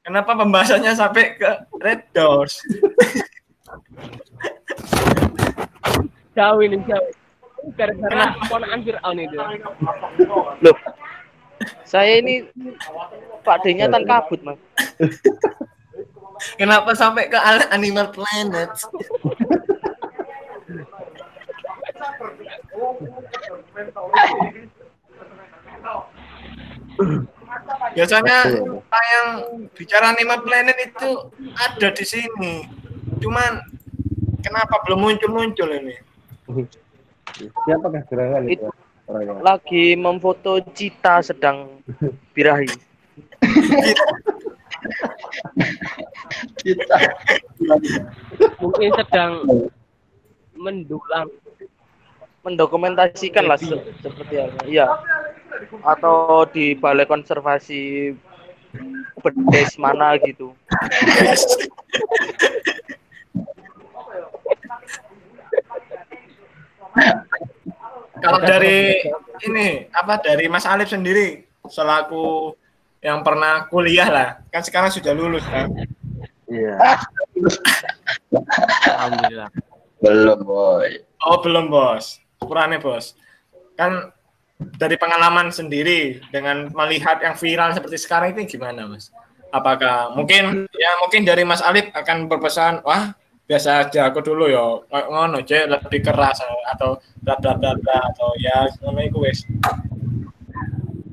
Kenapa 0.00 0.32
pembahasannya 0.32 0.94
sampai 0.94 1.36
ke 1.36 1.50
Red 1.76 2.08
Doors? 2.10 2.56
Jauh 6.32 6.60
ini 6.62 6.78
jauh. 6.84 7.10
Gara-gara 7.74 8.38
ponakan 8.46 8.80
Fir'aun 8.80 9.18
itu. 9.18 9.36
Loh. 10.62 10.76
Saya 11.82 12.20
ini 12.20 12.46
Pak 13.42 13.66
D-nya 13.66 13.88
tan 13.88 14.06
kabut, 14.06 14.38
Mas. 14.40 14.60
Kenapa 16.54 16.92
sampai 16.92 17.26
ke 17.26 17.34
Al- 17.34 17.72
Animal 17.72 18.12
Planet? 18.14 18.70
Biasanya 27.92 28.38
yang 28.88 29.28
bicara 29.76 30.16
Animal 30.16 30.40
Planet 30.44 30.76
itu 30.80 31.28
ada 31.56 31.88
di 31.92 32.04
sini. 32.08 32.64
Cuman 33.20 33.60
kenapa 34.40 34.80
belum 34.88 35.04
muncul-muncul 35.04 35.68
ini? 35.76 35.96
siapakah 37.66 38.02
gerangan 38.08 38.46
itu 38.48 38.66
orangnya 39.10 39.42
Lagi 39.42 39.98
memfoto 39.98 40.62
Cita 40.72 41.20
sedang 41.20 41.82
birahi. 42.32 42.70
Kita 46.62 46.96
Mungkin 48.62 48.90
sedang 48.96 49.32
mendulang. 50.56 51.28
Mendokumentasikan 52.46 53.44
lah 53.50 53.58
se- 53.58 53.82
seperti 53.98 54.34
apa. 54.38 54.60
Iya. 54.62 54.86
Atau 55.82 56.46
di 56.54 56.78
balai 56.78 57.04
konservasi 57.04 58.14
bedes 59.18 59.74
mana 59.80 60.14
gitu. 60.22 60.54
Kalau 68.16 68.40
dari 68.40 68.96
ini 69.44 69.86
apa 69.92 70.16
dari 70.22 70.48
Mas 70.48 70.64
Alif 70.64 70.88
sendiri 70.88 71.44
selaku 71.68 72.56
yang 73.04 73.20
pernah 73.20 73.68
kuliah 73.68 74.08
lah, 74.08 74.28
kan 74.48 74.64
sekarang 74.64 74.88
sudah 74.90 75.12
lulus 75.12 75.44
kan? 75.46 75.68
iya 76.46 76.78
Alhamdulillah. 78.86 79.50
belum 80.00 80.40
boy. 80.46 80.90
Oh 81.26 81.42
belum 81.42 81.68
bos, 81.68 82.22
kurangnya 82.46 82.80
bos. 82.80 83.18
Kan 83.76 84.14
dari 84.56 84.96
pengalaman 84.96 85.52
sendiri 85.52 86.24
dengan 86.32 86.72
melihat 86.72 87.20
yang 87.20 87.36
viral 87.36 87.76
seperti 87.76 88.00
sekarang 88.00 88.32
itu 88.32 88.56
gimana 88.56 88.88
mas? 88.88 89.12
Apakah 89.52 90.16
mungkin 90.16 90.66
ya 90.74 90.90
mungkin 91.00 91.22
dari 91.22 91.46
Mas 91.46 91.62
Alif 91.62 91.88
akan 91.94 92.26
berpesan, 92.28 92.82
wah 92.82 93.14
biasa 93.46 93.86
aja 93.86 94.10
aku 94.10 94.26
dulu 94.26 94.50
yo 94.50 94.82
kayak 94.90 95.06
ngono 95.06 95.38
cek 95.38 95.70
lebih 95.70 96.02
keras 96.02 96.42
atau 96.74 96.98
bla 97.22 97.38
bla 97.38 97.54
bla 97.54 97.78
bla 97.78 97.98
atau 98.10 98.34
ya 98.42 98.66
ngono 98.82 99.00
iku 99.06 99.22
wis. 99.22 99.46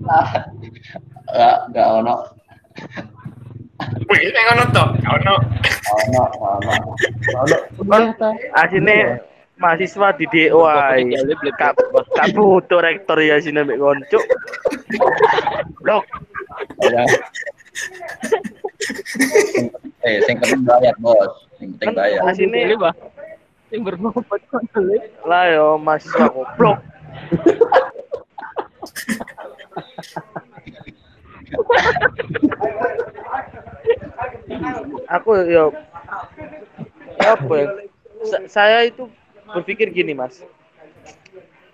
Enggak, 0.04 1.68
enggak 1.70 1.88
ono. 2.02 2.16
Wih, 4.10 4.22
ngono 4.34 4.64
to, 4.72 4.84
gak 5.04 5.14
ono. 5.24 5.36
Ono, 5.94 6.24
ono. 6.42 6.74
Ono 7.86 7.98
Asine 8.56 8.98
mahasiswa 9.56 10.08
di 10.14 10.26
DO 10.28 10.60
ae. 10.66 11.04
Kap 11.56 11.78
kap 12.14 12.28
butuh 12.34 12.82
rektor 12.82 13.18
ya 13.18 13.38
sini 13.38 13.62
mek 13.62 13.78
konco. 13.78 14.20
Blok. 15.80 16.04
Ya. 16.82 17.04
Eh, 20.04 20.20
sing 20.28 20.36
penting 20.38 20.68
bayar, 20.68 20.94
Bos. 21.00 21.48
Sing 21.58 21.74
penting 21.80 21.96
Kan 21.96 21.98
bayar. 21.98 22.20
asine 22.28 22.60
Ini 22.68 22.76
bah. 22.76 22.94
Yang 23.72 23.82
berbobot 23.90 24.42
kontrol. 24.52 25.02
lah 25.26 25.50
yo 25.50 25.82
mahasiswa 25.82 26.30
goblok. 26.30 26.78
Aku 35.10 35.30
yo 35.48 35.72
apa 37.22 37.54
ya? 37.54 37.68
Sa- 38.24 38.48
Saya 38.50 38.78
itu 38.88 39.08
berpikir 39.54 39.94
gini, 39.94 40.18
Mas. 40.18 40.42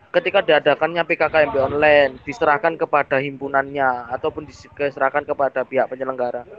Ketika 0.10 0.42
diadakannya 0.42 1.06
PKKMB 1.06 1.56
online, 1.70 2.18
diserahkan 2.26 2.74
kepada 2.76 3.22
himpunannya 3.22 4.10
ataupun 4.10 4.50
diserahkan 4.50 5.22
kepada 5.22 5.62
pihak 5.62 5.86
penyelenggara. 5.86 6.50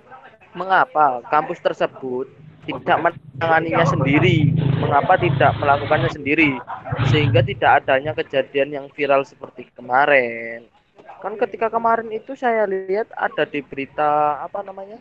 Mengapa 0.55 1.23
kampus 1.31 1.59
tersebut 1.59 2.31
tidak 2.63 2.99
menanganinya 3.03 3.83
sendiri? 3.91 4.55
Mengapa 4.79 5.19
tidak 5.19 5.59
melakukannya 5.59 6.11
sendiri? 6.15 6.63
Sehingga 7.11 7.43
tidak 7.43 7.83
adanya 7.83 8.15
kejadian 8.15 8.71
yang 8.71 8.87
viral 8.95 9.27
seperti 9.27 9.67
kemarin. 9.75 10.71
Kan 11.19 11.35
ketika 11.37 11.69
kemarin 11.69 12.09
itu 12.15 12.39
saya 12.39 12.65
lihat 12.71 13.11
ada 13.19 13.45
di 13.45 13.67
berita 13.67 14.41
apa 14.41 14.63
namanya? 14.63 14.97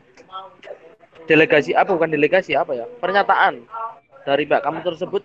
Delegasi 1.30 1.78
apa 1.78 1.94
bukan 1.94 2.10
delegasi 2.10 2.58
apa 2.58 2.74
ya? 2.74 2.86
Pernyataan 2.98 3.62
dari 4.26 4.44
Mbak 4.50 4.62
kamu 4.66 4.80
tersebut 4.84 5.24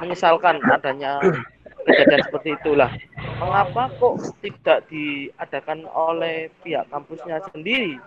menyesalkan 0.00 0.60
adanya 0.68 1.20
kejadian 1.86 2.22
seperti 2.26 2.50
itulah. 2.58 2.90
Mengapa 3.36 3.92
kok 4.00 4.16
tidak 4.40 4.88
diadakan 4.88 5.84
oleh 5.92 6.48
pihak 6.64 6.88
kampusnya 6.88 7.36
sendiri? 7.52 8.00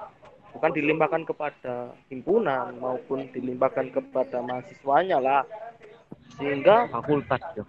Bukan 0.49 0.73
dilimpahkan 0.73 1.29
kepada 1.29 1.93
himpunan 2.09 2.73
maupun 2.81 3.29
dilimpahkan 3.29 3.93
kepada 3.93 4.41
mahasiswanya 4.41 5.21
lah. 5.21 5.45
Sehingga 6.37 6.85
Fakultas 6.89 7.41
yo. 7.53 7.65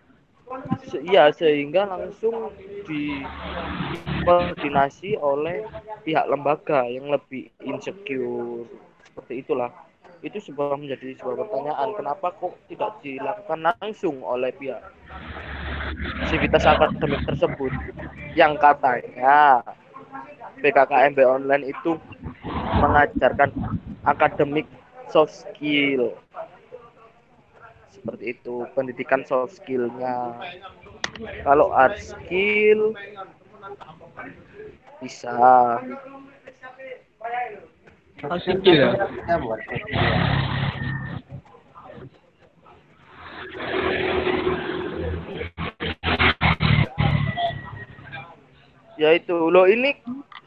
se- 0.88 1.04
iya 1.06 1.30
sehingga 1.30 1.86
langsung 1.86 2.50
dikoordinasi 2.88 5.14
oleh 5.20 5.62
pihak 6.02 6.26
lembaga 6.26 6.82
yang 6.90 7.06
lebih 7.12 7.46
insecure 7.62 8.66
seperti 9.06 9.46
itulah 9.46 9.70
itu 10.20 10.38
sebuah 10.40 10.76
menjadi 10.76 11.16
sebuah 11.16 11.36
pertanyaan 11.46 11.88
kenapa 11.96 12.26
kok 12.36 12.54
tidak 12.68 13.00
dilakukan 13.00 13.60
langsung 13.64 14.20
oleh 14.20 14.52
pihak 14.52 14.82
sivitas 16.28 16.64
akademik 16.68 17.22
tersebut? 17.26 17.72
Yang 18.36 18.52
katanya 18.62 19.64
PKKMB 20.60 21.18
online 21.24 21.64
itu 21.72 21.96
mengajarkan 22.80 23.50
akademik 24.04 24.66
soft 25.08 25.34
skill. 25.34 26.14
Seperti 27.90 28.36
itu 28.38 28.64
pendidikan 28.76 29.24
soft 29.26 29.60
skillnya. 29.60 30.36
Kalau 31.44 31.72
hard 31.74 31.96
skill 32.00 32.96
bisa 35.00 35.36
Ya. 38.20 38.28
Itu. 49.16 49.48
Lo 49.48 49.64
ini 49.64 49.96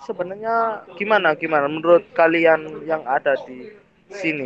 sebenarnya 0.05 0.85
gimana 1.01 1.33
gimana? 1.33 1.65
Menurut 1.65 2.05
kalian 2.13 2.85
yang 2.85 3.01
ada 3.09 3.33
di 3.49 3.73
sini? 4.13 4.45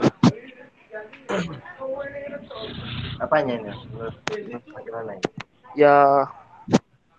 Apanya 3.19 3.59
ini? 3.59 3.71
Menurut 3.91 4.15
ini? 4.39 4.55
Ya 5.75 6.23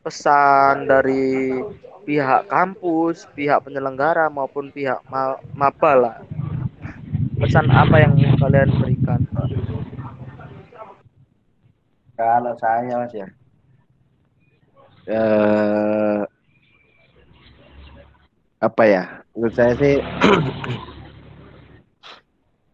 pesan 0.01 0.89
dari 0.89 1.53
pihak 2.09 2.49
kampus, 2.49 3.29
pihak 3.37 3.69
penyelenggara 3.69 4.33
maupun 4.33 4.73
pihak 4.73 5.05
ma 5.13 5.37
maba 5.53 5.93
lah. 5.93 6.17
Pesan 7.37 7.69
apa 7.69 8.01
yang 8.01 8.17
kalian 8.41 8.73
berikan? 8.81 9.21
kalau 12.19 12.51
saya 12.59 12.99
mas 12.99 13.15
ya 13.15 13.29
eh 15.07 16.21
apa 18.59 18.83
ya 18.91 19.23
menurut 19.39 19.55
saya 19.55 19.73
sih 19.79 20.03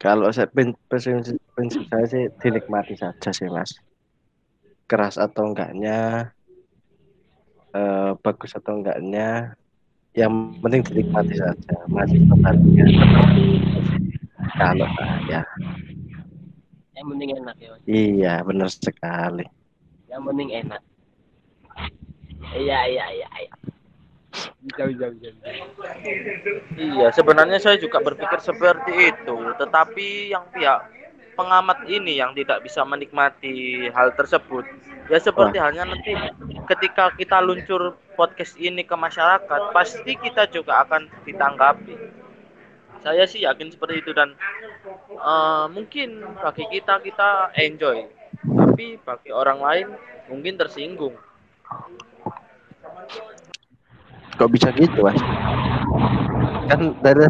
kalau 0.05 0.32
saya 0.32 0.49
prin- 0.49 0.80
prinsip, 0.89 1.37
prinsip 1.53 1.85
saya 1.93 2.07
sih 2.09 2.24
dinikmati 2.41 2.97
saja 2.97 3.30
sih 3.37 3.53
mas 3.53 3.76
keras 4.89 5.20
atau 5.20 5.53
enggaknya 5.53 6.32
eh, 7.75 8.11
bagus 8.22 8.55
atau 8.55 8.81
enggaknya 8.81 9.59
yang 10.14 10.55
penting 10.62 10.87
dinikmati 10.87 11.35
saja 11.35 11.75
masih 11.91 12.22
sebenarnya 12.22 12.87
kalau 14.55 14.87
saya 14.95 15.43
Yang 16.95 17.07
penting 17.11 17.31
enak 17.35 17.57
ya. 17.59 17.68
Mas. 17.75 17.81
iya 17.91 18.35
benar 18.47 18.68
sekali 18.70 19.47
Yang 20.07 20.22
penting 20.31 20.49
enak. 20.55 20.81
Iya 22.55 22.81
iya 22.87 23.07
iya. 23.11 23.29
iya. 23.35 23.55
Bisa 24.62 24.83
bisa 24.87 25.07
bisa. 25.11 25.29
bisa. 25.35 25.91
Iya, 26.79 27.09
sebenarnya 27.11 27.59
saya 27.59 27.77
juga 27.83 27.99
berpikir 27.99 28.39
seperti 28.39 29.14
itu, 29.14 29.37
tetapi 29.59 30.31
yang 30.31 30.47
pihak 30.55 30.87
pengamat 31.35 31.87
ini 31.91 32.18
yang 32.18 32.32
tidak 32.32 32.62
bisa 32.64 32.82
menikmati 32.87 33.87
hal 33.91 34.14
tersebut. 34.14 34.64
Ya 35.12 35.20
seperti 35.20 35.61
halnya 35.61 35.85
nanti 35.85 36.16
ketika 36.72 37.12
kita 37.14 37.43
luncur 37.45 37.99
podcast 38.16 38.57
ini 38.57 38.87
ke 38.87 38.97
masyarakat, 38.97 39.61
pasti 39.74 40.16
kita 40.16 40.49
juga 40.49 40.82
akan 40.87 41.11
ditanggapi. 41.28 41.95
Saya 43.05 43.28
sih 43.28 43.45
yakin 43.45 43.68
seperti 43.68 44.01
itu 44.01 44.16
dan 44.16 44.32
eh, 45.12 45.66
mungkin 45.68 46.24
bagi 46.41 46.64
kita 46.72 47.05
kita 47.05 47.53
enjoy, 47.61 48.09
tapi 48.43 48.97
bagi 49.05 49.30
orang 49.35 49.61
lain 49.61 49.87
mungkin 50.32 50.57
tersinggung. 50.57 51.12
kok 54.35 54.51
bisa 54.51 54.68
gitu 54.74 55.07
mas 55.07 55.18
kan 56.66 56.80
dari 57.03 57.22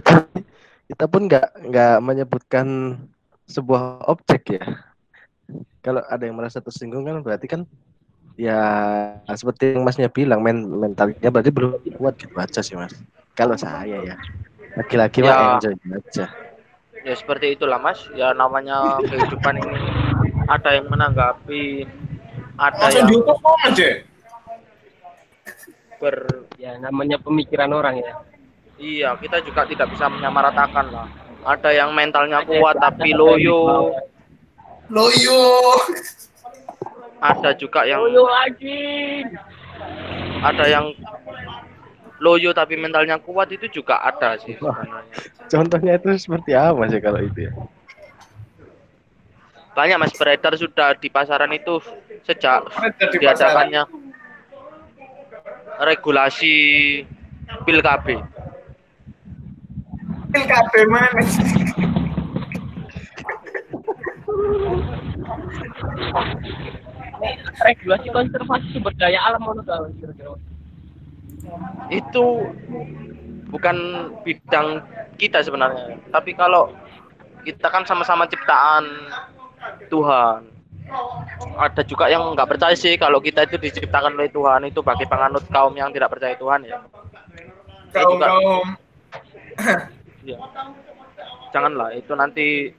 kita 0.89 1.05
pun 1.09 1.29
nggak 1.29 1.69
nggak 1.69 1.97
menyebutkan 2.01 2.67
sebuah 3.45 4.09
objek 4.09 4.57
ya 4.57 4.65
kalau 5.85 6.01
ada 6.09 6.25
yang 6.25 6.37
merasa 6.37 6.61
tersinggung 6.61 7.05
kan 7.05 7.21
berarti 7.21 7.47
kan 7.47 7.61
ya 8.35 8.59
seperti 9.31 9.77
yang 9.77 9.85
masnya 9.85 10.09
bilang 10.09 10.41
men 10.43 10.65
mentalnya 10.67 11.29
berarti 11.31 11.53
belum 11.53 11.79
kuat 11.95 12.17
gitu 12.19 12.35
aja 12.35 12.61
sih 12.65 12.75
mas 12.75 12.97
kalau 13.37 13.55
saya 13.55 14.01
ya 14.03 14.17
laki-laki 14.75 15.23
Ya. 15.23 15.29
mah 15.29 15.37
enjoy 15.61 15.75
aja 15.93 16.27
Ya 17.05 17.13
seperti 17.13 17.53
itulah 17.53 17.77
Mas. 17.77 18.01
Ya 18.17 18.33
namanya 18.33 18.97
kehidupan 19.05 19.61
ini 19.61 19.77
ada 20.49 20.73
yang 20.73 20.89
menanggapi, 20.89 21.85
ada 22.57 22.81
Langsung 22.81 23.13
yang 23.13 23.61
aja. 23.69 23.91
ber 26.01 26.17
Ya 26.57 26.81
namanya 26.81 27.21
pemikiran 27.21 27.77
orang 27.77 28.01
ya. 28.01 28.13
iya 28.81 29.13
kita 29.21 29.45
juga 29.45 29.69
tidak 29.69 29.93
bisa 29.93 30.09
menyamaratakan 30.09 30.89
lah. 30.89 31.05
Ada 31.45 31.71
yang 31.77 31.93
mentalnya 31.93 32.41
kuat 32.43 32.81
tapi 32.81 33.13
loyo, 33.13 33.93
Loyo. 34.89 35.43
ada 37.21 37.53
juga 37.53 37.85
yang 37.85 38.01
Loyo 38.01 38.25
lagi. 38.25 39.25
ada 40.41 40.65
yang 40.69 40.93
loyo 42.17 42.53
tapi 42.53 42.77
mentalnya 42.77 43.17
kuat 43.21 43.53
itu 43.53 43.69
juga 43.69 44.01
ada 44.01 44.37
sih 44.41 44.57
sebenarnya. 44.57 45.01
contohnya 45.49 45.93
itu 45.97 46.09
seperti 46.17 46.53
apa 46.53 46.85
sih 46.89 47.01
kalau 47.01 47.21
itu 47.21 47.49
ya 47.49 47.53
Banyak 49.75 49.99
Mas 49.99 50.15
beredar 50.15 50.55
sudah 50.55 50.95
di 50.95 51.11
pasaran 51.11 51.51
itu 51.51 51.83
sejak 52.23 52.63
di 53.11 53.19
diadakannya 53.19 53.83
regulasi 55.83 56.55
pil 57.67 57.83
KB. 57.83 58.07
Pil 60.35 60.45
KB 60.51 60.73
mana? 60.91 61.23
Regulasi 67.63 68.09
konservasi 68.11 68.67
sumber 68.75 68.93
daya 68.99 69.23
alam 69.31 69.47
kira-kira. 69.95 70.35
itu 71.93 72.27
bukan 73.53 73.77
bidang 74.27 74.83
kita 75.23 75.39
sebenarnya. 75.47 76.03
Tapi 76.11 76.35
kalau 76.35 76.75
kita 77.47 77.71
kan 77.71 77.87
sama-sama 77.87 78.27
ciptaan 78.27 78.91
Tuhan. 79.87 80.51
Ada 81.57 81.87
juga 81.87 82.11
yang 82.11 82.35
nggak 82.35 82.51
percaya 82.51 82.75
sih 82.75 82.99
kalau 82.99 83.23
kita 83.23 83.47
itu 83.47 83.57
diciptakan 83.57 84.19
oleh 84.19 84.29
Tuhan 84.35 84.67
itu 84.67 84.83
bagi 84.83 85.07
penganut 85.07 85.47
kaum 85.49 85.73
yang 85.79 85.95
tidak 85.95 86.11
percaya 86.11 86.35
Tuhan 86.35 86.67
ya. 86.67 86.83
Kaum 87.95 88.19
kaum. 88.19 88.67
Ya. 90.25 90.39
Janganlah 91.53 91.93
itu 91.95 92.13
nanti 92.17 92.73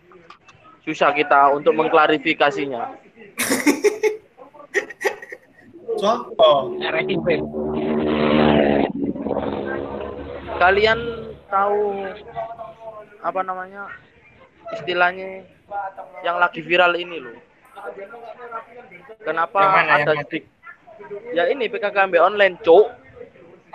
susah 0.83 1.13
kita 1.15 1.53
untuk 1.53 1.77
mengklarifikasinya. 1.77 2.83
Contoh. 6.01 6.75
Kalian 10.55 10.99
tahu 11.47 11.79
apa 13.25 13.41
namanya 13.41 13.89
istilahnya 14.75 15.45
yang 16.21 16.37
lagi 16.37 16.61
viral 16.61 16.93
ini 16.99 17.17
loh. 17.21 17.37
Kenapa 19.23 19.57
Yang 19.61 19.73
mana, 19.73 19.81
yang 19.81 19.89
ada 20.05 20.13
dik- 20.29 20.53
Ya 21.35 21.43
ini 21.51 21.67
PKKMB 21.67 22.15
online, 22.23 22.55
Cuk. 22.63 22.87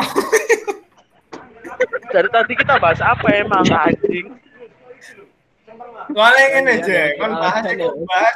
Dari 2.10 2.28
tadi 2.28 2.52
kita 2.54 2.74
bahas 2.78 3.00
apa 3.00 3.26
emang 3.30 3.62
anjing? 3.66 4.26
Soalnya 6.10 6.44
ini 6.58 6.70
Iya, 6.70 6.82
aja, 6.82 6.90
iya, 6.90 7.18
kan 7.18 7.30
iya. 7.30 7.38
bahas 7.38 7.64
itu 7.70 7.88
bahas, 8.04 8.34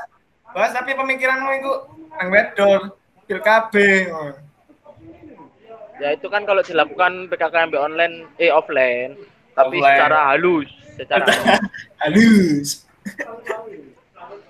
bahas 0.55 0.71
tapi 0.73 0.91
pemikiranmu 0.95 1.51
itu 1.59 1.73
nang 2.15 2.29
wedor, 2.31 2.81
pil 3.27 3.41
KB. 3.43 3.75
Oh. 4.15 4.33
Ya 5.99 6.15
itu 6.15 6.27
kan 6.27 6.43
kalau 6.43 6.63
dilakukan 6.63 7.27
PKKMB 7.31 7.75
online 7.75 8.31
eh 8.39 8.51
offline, 8.51 9.19
tapi 9.55 9.79
Offline. 9.79 9.95
secara 9.99 10.19
halus, 10.31 10.71
secara 10.95 11.25
Halus. 12.03 12.87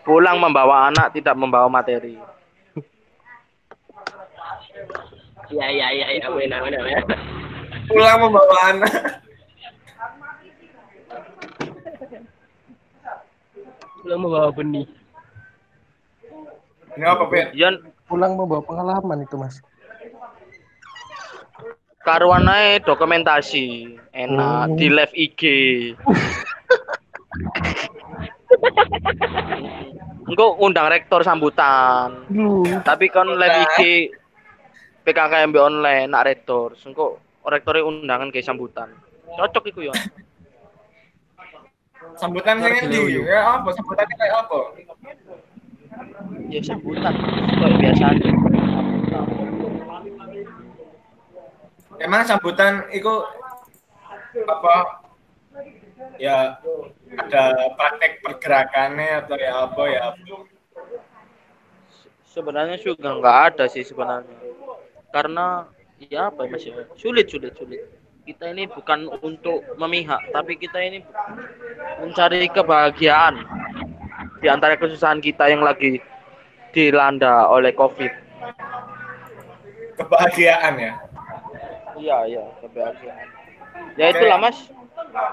pulang 0.04 0.36
membawa 0.36 0.92
anak 0.92 1.16
tidak 1.16 1.32
membawa 1.32 1.68
materi. 1.68 2.20
Iya 5.48 5.66
iya 5.68 5.86
iya 5.92 6.06
iya 6.20 6.26
benar 6.28 6.60
benar. 6.64 7.04
Pulang 7.88 8.16
membawa 8.20 8.56
anak. 8.70 8.92
Belum 14.04 14.18
membawa 14.28 14.50
benih. 14.52 14.86
Ini 16.94 17.04
apa, 17.04 17.24
Pet? 17.26 17.56
Yan 17.56 17.80
pulang 18.04 18.36
membawa 18.36 18.60
pengalaman 18.60 19.24
itu 19.24 19.34
mas 19.40 19.64
karuan 22.04 22.44
ae 22.52 22.84
dokumentasi 22.84 23.96
enak 24.12 24.68
Hmm. 24.68 24.76
di 24.76 24.86
live 24.92 25.14
IG 25.16 25.42
Engko 30.28 30.60
undang 30.60 30.92
rektor 30.92 31.24
sambutan 31.24 32.28
tapi 32.84 33.08
kan 33.08 33.24
live 33.24 33.56
IG 33.64 34.12
PKKMB 35.00 35.56
online 35.56 36.04
nak 36.12 36.28
rektor 36.28 36.76
engko 36.84 37.23
rektornya 37.44 37.84
undangan 37.84 38.28
kayak 38.32 38.46
sambutan 38.48 38.92
cocok 39.36 39.64
iku 39.70 39.80
ya 39.90 39.94
Sambutan 42.20 42.60
sing 42.60 42.84
endi? 42.84 43.16
Ya 43.26 43.58
apa? 43.58 43.72
Sambutannya 43.74 44.14
kayak 44.20 44.36
apa? 44.44 44.58
ya 46.52 46.60
sambutan 46.60 47.14
kayak 47.16 47.74
biasa 47.80 48.06
Emang 51.96 52.22
sambutan 52.28 52.86
itu 52.92 53.08
apa? 54.46 55.00
Ya 56.20 56.60
ada 57.16 57.42
praktek 57.74 58.20
pergerakannya 58.20 59.24
atau 59.24 59.36
ya 59.40 59.52
apa 59.64 59.82
ya? 59.88 60.04
sebenarnya 62.34 62.82
juga 62.82 63.14
nggak 63.14 63.38
ada 63.54 63.64
sih 63.70 63.86
sebenarnya 63.86 64.34
karena 65.14 65.70
ya 66.10 66.28
apa 66.32 66.46
ya 66.46 66.48
mas 66.52 66.64
ya? 66.64 66.84
Sulit 66.96 67.26
sulit 67.30 67.52
sulit. 67.56 67.80
Kita 68.24 68.48
ini 68.48 68.64
bukan 68.68 69.12
untuk 69.20 69.60
memihak 69.76 70.20
tapi 70.32 70.56
kita 70.56 70.80
ini 70.80 71.04
mencari 72.00 72.48
kebahagiaan 72.48 73.36
di 74.40 74.48
antara 74.48 74.80
kesusahan 74.80 75.20
kita 75.20 75.52
yang 75.52 75.60
lagi 75.60 76.00
dilanda 76.72 77.48
oleh 77.52 77.72
covid. 77.76 78.10
Kebahagiaan 80.00 80.74
ya. 80.80 80.92
iya 81.94 82.18
iya 82.26 82.44
kebahagiaan. 82.64 83.26
Ya 84.00 84.06
itulah 84.10 84.38
mas. 84.40 84.58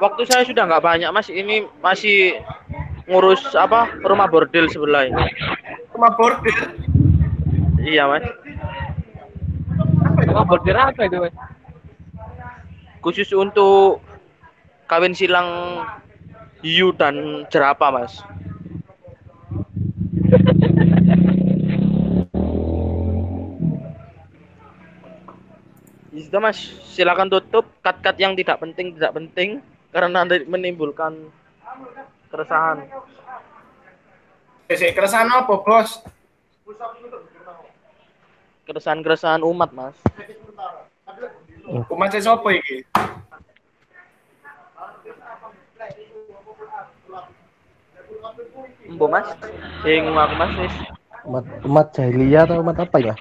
Waktu 0.04 0.22
saya 0.30 0.44
sudah 0.46 0.68
nggak 0.68 0.84
banyak 0.84 1.10
mas. 1.16 1.32
Ini 1.32 1.66
masih 1.80 2.44
ngurus 3.08 3.56
apa 3.58 3.90
rumah 4.04 4.28
bordil 4.30 4.68
sebelah 4.70 5.08
ini. 5.08 5.26
Rumah 5.96 6.12
bordil. 6.20 6.60
iya 7.82 8.06
mas 8.06 8.22
Apa 10.32 10.48
border 10.48 10.78
apa 10.80 11.02
itu 11.06 11.20
mas? 11.20 11.36
khusus 13.02 13.34
untuk 13.34 14.00
kawin 14.86 15.18
silang 15.18 15.82
hiu 16.62 16.94
dan 16.94 17.46
jerapah 17.50 17.90
mas 17.90 18.22
Sudah 26.32 26.48
mas, 26.48 26.64
silakan 26.88 27.28
tutup 27.28 27.68
cut-cut 27.84 28.16
yang 28.16 28.40
tidak 28.40 28.56
penting 28.64 28.96
tidak 28.96 29.12
penting 29.20 29.60
karena 29.92 30.24
nanti 30.24 30.48
menimbulkan 30.48 31.28
keresahan. 32.32 32.88
Keresahan 34.72 35.28
apa, 35.28 35.52
Bos? 35.60 36.00
Keresahan-keresahan 38.66 39.42
umat 39.42 39.70
mas. 39.74 39.98
Umat 41.90 42.14
sapa 42.18 42.50
iki? 42.54 42.86
Embo 48.86 49.08
mas, 49.08 49.28
bingung 49.82 50.18
aku 50.20 50.36
mas 50.36 50.52
wis. 50.60 50.76
Umat, 51.26 51.46
umat 51.64 51.88
jahiliyah 51.96 52.44
atau 52.50 52.60
umat 52.62 52.78
apa 52.82 52.98
ya? 53.00 53.16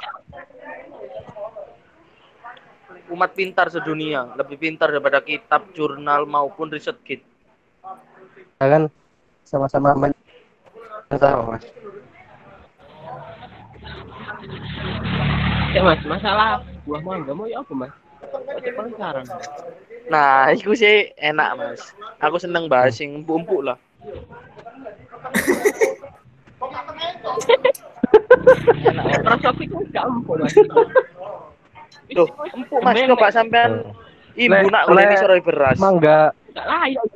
Umat 3.10 3.30
pintar 3.34 3.68
sedunia, 3.68 4.28
lebih 4.38 4.56
pintar 4.56 4.90
daripada 4.94 5.18
kitab, 5.20 5.68
jurnal 5.74 6.24
maupun 6.26 6.70
riset 6.70 6.96
kit. 7.02 7.22
Kita 8.56 8.66
kan 8.66 8.82
sama-sama 9.42 9.94
men- 9.98 10.16
sama 11.10 11.58
mas. 11.58 11.64
Ya 15.76 15.86
mas, 15.86 16.02
masalah 16.02 16.66
buah 16.82 16.98
mangga 16.98 17.30
mau 17.30 17.46
ya 17.46 17.62
apa 17.62 17.72
mas? 17.74 17.92
Ojo 18.26 18.70
penasaran. 18.74 19.24
Nah, 20.10 20.50
itu 20.50 20.74
sih 20.74 21.14
enak 21.14 21.54
mas. 21.54 21.94
Aku 22.18 22.36
seneng 22.36 22.66
bahas 22.66 22.98
yang 22.98 23.22
empuk-empuk 23.22 23.62
lah. 23.62 23.78
Rasa 29.22 29.46
aku 29.52 29.62
itu 29.62 29.76
gak 29.94 30.10
empuk 30.10 30.42
mas. 30.42 30.54
Tuh, 32.10 32.26
empuk 32.50 32.80
mas, 32.82 32.98
coba 33.06 33.30
sampean 33.30 33.94
ibu 34.34 34.50
Lek- 34.50 34.74
nak 34.74 34.90
lek- 34.90 35.22
sore 35.22 35.38
beras. 35.38 35.78
Mangga, 35.78 36.34
Gak 36.50 36.66
layak 36.66 37.06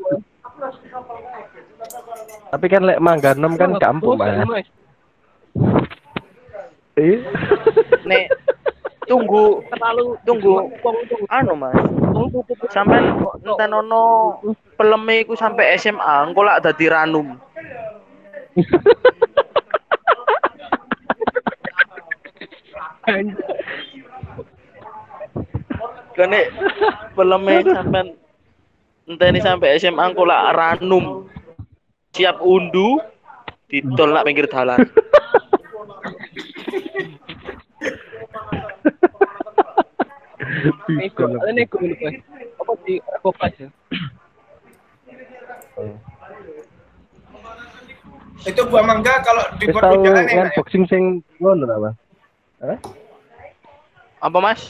tapi 2.54 2.70
kan 2.70 2.86
lek 2.86 3.02
mangga 3.02 3.34
enam 3.34 3.58
kan 3.58 3.74
kampung 3.82 4.14
mas. 4.16 4.62
Eh, 6.94 7.18
Nek 8.06 8.30
tunggu 9.10 9.66
Terlalu 9.66 10.14
tunggu 10.22 10.70
anu 11.26 11.58
mas. 11.58 11.74
Sampean 12.70 13.18
enten 13.42 13.70
ono 13.74 14.38
peleme 14.78 15.26
iku 15.26 15.34
sampai 15.34 15.74
SMA, 15.74 16.30
engko 16.30 16.46
lak 16.46 16.62
dadi 16.62 16.86
ranum. 16.86 17.34
Kene 26.14 26.40
peleme 27.18 27.54
sampean 27.66 28.06
enteni 29.10 29.42
sampai 29.42 29.82
SMA 29.82 30.14
engko 30.14 30.22
lak 30.30 30.54
ranum. 30.54 31.26
Siap 32.14 32.38
undu 32.38 33.02
didol 33.66 34.14
nak 34.14 34.30
pinggir 34.30 34.46
dalan. 34.46 34.86
Nego, 40.88 41.22
nego 41.52 41.76
dulu 41.80 41.94
mas. 42.00 42.16
Apa 42.60 42.72
di 42.84 42.94
kopas 43.22 43.54
ya? 43.58 43.68
Itu 48.44 48.60
buah 48.68 48.84
mangga 48.84 49.24
kalau 49.24 49.44
tau 49.56 50.04
jalan 50.04 50.28
kan 50.28 50.28
enak. 50.28 50.52
ya? 50.52 50.56
boxing 50.60 50.84
sing 50.90 51.02
ngono 51.40 51.64
ta, 51.64 51.76
Mas? 51.80 51.96
Hah? 52.60 52.78
Apa 54.20 54.38
mas? 54.38 54.60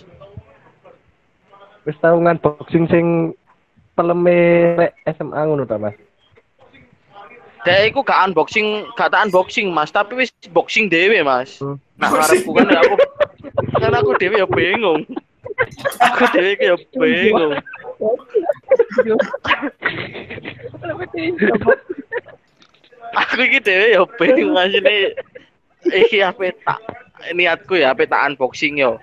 Wis 1.82 1.98
tau 1.98 2.16
ngan 2.22 2.38
boxing 2.38 2.86
sing 2.86 3.06
peleme 3.98 4.38
SMA 5.10 5.40
ngono 5.42 5.66
ta, 5.66 5.76
Mas? 5.76 5.98
Dek 7.64 7.96
iku 7.96 8.04
gak 8.04 8.28
unboxing, 8.28 8.84
gak 8.94 9.10
tak 9.10 9.24
unboxing 9.26 9.72
Mas, 9.72 9.90
tapi 9.90 10.22
wis 10.22 10.30
boxing 10.54 10.86
dhewe 10.86 11.24
Mas. 11.26 11.58
Hmm. 11.58 11.80
Nah, 11.98 12.12
ngarepku 12.12 12.50
kan 12.54 12.68
aku 12.68 12.94
kan 13.80 13.92
aku 13.96 14.10
dhewe 14.20 14.36
ya 14.38 14.46
bingung. 14.46 15.02
Aku 16.00 16.22
iki 16.38 16.64
ya 16.66 16.76
bingung. 16.94 17.52
Aku 23.14 23.34
iki 23.46 23.58
dhewe 23.62 23.86
ya 23.94 24.02
bingung 24.18 24.50
Mas 24.54 24.74
ini 24.74 25.14
iki 25.94 26.18
apa 26.24 26.50
tak 26.64 26.78
niatku 27.34 27.78
ya 27.78 27.94
apa 27.94 28.02
tak 28.06 28.34
unboxing 28.34 28.78
yo. 28.78 28.98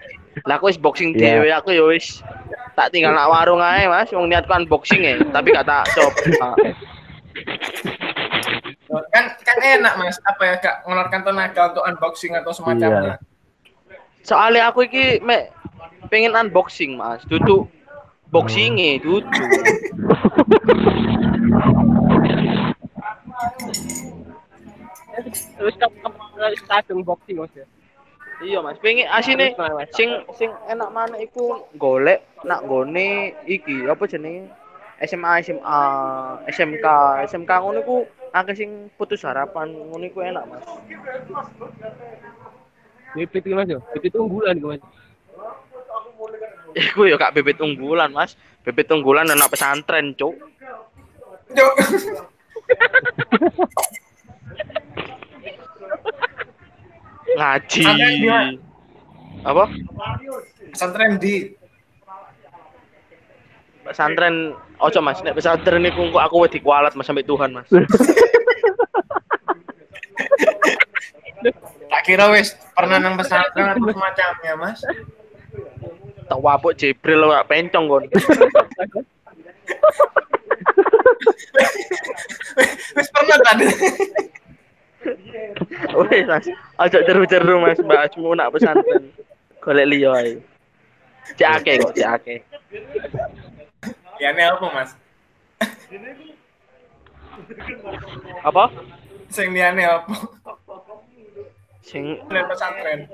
Lah 0.48 0.58
aku 0.60 0.72
wis 0.72 0.80
boxing 0.80 1.16
Iya. 1.16 1.40
dhewe 1.40 1.48
aku 1.52 1.70
ya 1.76 1.84
wis 1.88 2.20
tak 2.76 2.92
tinggal 2.96 3.12
nak 3.12 3.28
warung 3.28 3.60
ae 3.60 3.84
Mas, 3.88 4.12
wong 4.16 4.32
niatku 4.32 4.52
unboxing 4.56 5.04
ya, 5.04 5.20
tapi 5.36 5.52
gak 5.52 5.68
tak 5.68 5.84
coba. 5.92 6.56
Kan 9.12 9.26
kan 9.44 9.58
enak 9.60 9.94
Mas, 10.00 10.16
apa 10.24 10.42
ya 10.48 10.56
gak 10.56 10.76
mengeluarkan 10.88 11.22
tenaga 11.28 11.62
untuk 11.76 11.84
unboxing 11.84 12.32
atau 12.40 12.56
semacamnya. 12.56 13.20
Soalnya 14.24 14.72
aku 14.72 14.88
iki 14.88 15.20
mek 15.20 15.52
pengen 16.10 16.36
unboxing 16.36 16.98
mas, 16.98 17.24
duduk 17.30 17.68
boxingnya 18.32 19.00
duduk. 19.04 19.28
Terus 25.60 25.76
kamu 25.78 26.10
kadung 26.66 27.02
boxing 27.06 27.38
mas 27.38 27.54
ya? 27.54 27.66
Iya 28.42 28.58
mas, 28.66 28.82
pengen 28.82 29.06
asine 29.14 29.54
sing 29.94 30.10
sing 30.34 30.50
enak 30.66 30.90
mana 30.90 31.14
iku 31.22 31.70
golek 31.78 32.26
nak 32.42 32.66
gone 32.66 33.38
iki 33.46 33.86
apa 33.86 34.02
jenenge 34.10 34.50
SMA 35.06 35.46
SMA 35.46 35.82
SMK 36.50 36.86
SMK 37.30 37.52
ngono 37.62 37.80
iku 37.86 37.98
akeh 38.34 38.56
sing 38.58 38.70
putus 38.98 39.22
harapan 39.22 39.70
ngono 39.70 40.06
iku 40.10 40.26
enak 40.26 40.46
mas. 40.50 40.66
Iki 43.14 43.54
mas 43.54 43.70
ya? 43.70 43.78
Bibit 43.94 44.18
unggulan 44.18 44.58
iki 44.58 44.68
mas. 44.74 44.82
Iku 46.76 47.08
ya 47.08 47.20
kak 47.20 47.36
bebet 47.36 47.60
unggulan 47.60 48.12
mas, 48.16 48.40
bebet 48.64 48.88
unggulan 48.92 49.28
anak 49.28 49.52
pesantren 49.52 50.16
cuk. 50.16 50.36
Cuk. 51.52 51.76
Ngaji. 57.36 57.84
Apa? 59.42 59.64
Pesantren 60.72 61.20
di 61.20 61.56
pesantren 63.82 64.54
ojo 64.78 65.00
mas 65.02 65.20
nek 65.26 65.36
pesantren 65.36 65.82
niku 65.82 66.06
engko 66.06 66.22
aku 66.22 66.46
wedi 66.46 66.62
kualat 66.62 66.94
mas 66.94 67.10
sampai 67.10 67.26
Tuhan 67.26 67.50
mas 67.50 67.66
tak 71.92 72.02
kira 72.06 72.30
wis 72.32 72.54
pernah 72.78 72.98
nang 73.02 73.18
pesantren 73.18 73.74
atau 73.74 73.90
semacamnya 73.90 74.54
Mas. 74.58 74.80
Tak 76.32 76.40
wabuk 76.40 76.80
Jibril 76.80 77.28
ora 77.28 77.44
pencong 77.44 77.86
kon 77.92 78.04
Wis 82.96 83.08
pernah 83.12 83.38
tadi. 83.44 83.66
wes 85.98 86.26
mas 86.30 86.46
ojo 86.78 86.98
jeru-jeru 87.04 87.56
mas 87.58 87.80
bahasmu 87.82 88.32
nak 88.38 88.54
pesantren 88.54 89.10
golek 89.60 89.90
liya 89.90 90.14
ae 90.14 90.38
cek 91.36 91.50
akeh 91.58 91.76
kok 91.82 91.94
cek 91.98 92.10
akeh 92.16 92.40
Ya 94.22 94.30
ini 94.30 94.46
apa 94.46 94.62
Mas? 94.70 94.94
apa 98.46 98.64
Sing 99.34 99.50
liane 99.50 99.82
apa? 99.82 100.14
sing 101.82 102.22
pesantren. 102.30 103.10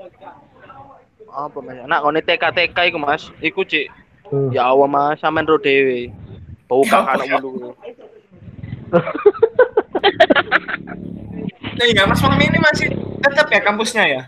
Apa 1.30 1.58
mas 1.58 1.76
nak 1.84 2.00
ngene 2.02 2.20
TK 2.20 2.44
TK 2.50 2.78
iku 2.86 2.98
mas 2.98 3.22
iku 3.40 3.62
cek 3.62 3.88
Hmm. 4.28 4.52
ya 4.52 4.68
Allah 4.68 4.84
mas 4.84 5.16
sampean 5.16 5.48
ro 5.48 5.56
dhewe 5.56 6.12
bau 6.64 6.84
Ya 6.84 7.00
kakak 7.00 7.12
anak 7.16 7.26
ya? 7.26 7.36
mulu 7.38 7.72
Nah, 11.72 11.86
iya, 11.88 12.04
Mas 12.04 12.20
Fahmi 12.20 12.44
ini 12.44 12.58
masih 12.58 12.88
tetap 13.18 13.48
ya 13.48 13.60
kampusnya 13.62 14.04
ya? 14.04 14.22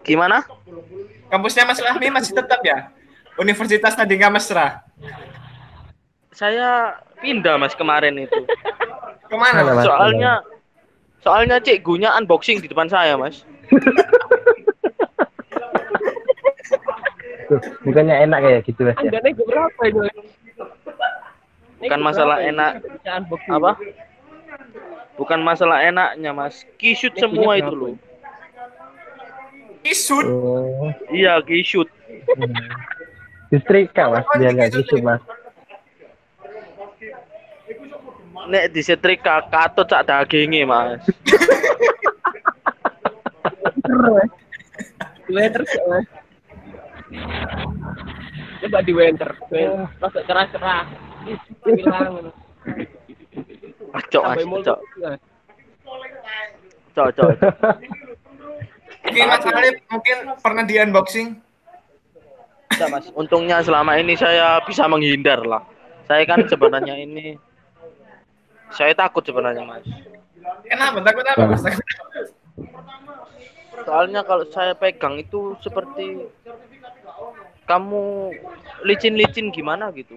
gimana 0.00 0.44
Kampusnya 1.26 1.64
Mas 1.64 1.80
Fahmi 1.80 2.12
masih 2.12 2.32
tetap 2.32 2.60
ya? 2.60 2.92
Universitas 3.36 3.96
Nadingka 3.96 4.28
Mesra. 4.28 4.84
saya 6.30 6.92
pindah 7.18 7.56
mas 7.56 7.72
kemarin 7.72 8.12
itu 8.18 8.44
Ke 9.24 9.34
mana 9.34 9.64
Mana, 9.64 9.72
Mas? 9.74 9.84
Soalnya 9.86 10.32
soalnya 11.18 11.56
cek 11.56 11.80
gunya 11.80 12.12
unboxing 12.12 12.60
di 12.60 12.68
depan 12.68 12.86
saya 12.86 13.16
mas 13.16 13.48
Tuh, 17.46 17.60
bukannya 17.86 18.14
enak 18.26 18.38
kayak 18.42 18.60
gitu 18.66 18.80
mas 18.82 18.94
ya? 18.98 19.06
Anda 19.06 19.18
nego 19.22 19.42
berapa 19.46 19.80
itu? 19.86 20.00
Bukan 21.78 22.00
masalah 22.02 22.36
enak. 22.42 22.82
Apa? 23.46 23.72
Bukan 25.16 25.40
masalah 25.40 25.80
enaknya, 25.80 26.32
Mas. 26.36 26.64
Kisut 26.76 27.16
semua 27.16 27.56
itu 27.56 27.72
loh. 27.72 27.94
Isut. 29.80 30.26
Oh, 30.26 30.90
Iya, 31.08 31.40
kisut. 31.46 31.86
hmm. 32.36 32.52
disetrika 33.46 34.10
mas, 34.10 34.26
biar 34.34 34.50
nggak 34.58 34.74
kisut 34.74 35.00
mas. 35.06 35.22
Nek 38.46 38.74
disetrika 38.74 39.42
katut 39.46 39.86
sak 39.86 40.06
daginge, 40.06 40.62
Mas. 40.66 41.02
Winter 45.26 45.62
sih, 45.66 45.82
Mas. 45.90 46.06
Coba 48.62 48.78
di 48.82 48.92
winter. 48.92 49.30
Winter. 49.50 49.86
Rasa 50.02 50.20
cerah-cerah. 50.26 50.82
Bilang. 51.62 52.34
Cok, 54.10 54.24
cok. 54.66 54.78
Cok, 56.96 57.08
cok. 57.14 57.30
Mungkin 59.06 59.24
Mas 59.30 59.46
Alif 59.46 59.76
mungkin 59.86 60.16
pernah 60.42 60.64
di 60.66 60.74
unboxing. 60.82 61.28
Tidak, 62.74 62.88
Mas. 62.90 63.06
Untungnya 63.14 63.62
selama 63.62 63.94
ini 64.02 64.18
saya 64.18 64.58
bisa 64.66 64.90
menghindar 64.90 65.46
lah. 65.46 65.62
Saya 66.10 66.26
kan 66.26 66.42
sebenarnya 66.50 66.98
ini 66.98 67.38
saya 68.74 68.92
takut 68.98 69.22
sebenarnya, 69.22 69.62
Mas. 69.62 69.86
Kenapa? 70.66 70.98
Takut 71.06 71.22
apa 71.22 71.42
Mas? 71.46 71.62
Soalnya 73.86 74.26
kalau 74.26 74.42
saya 74.50 74.74
pegang 74.74 75.22
itu 75.22 75.54
seperti 75.62 76.26
kamu 77.66 78.30
licin-licin 78.86 79.50
gimana 79.50 79.90
gitu. 79.92 80.16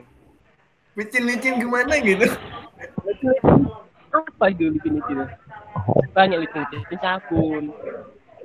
Licin-licin 0.93 1.57
gimana 1.57 1.97
gitu? 2.01 2.29
Apa 4.13 4.53
itu 4.53 4.69
licin-licin? 4.73 5.25
Banyak 6.13 6.37
licin-licin 6.45 6.99
sabun. 7.01 7.73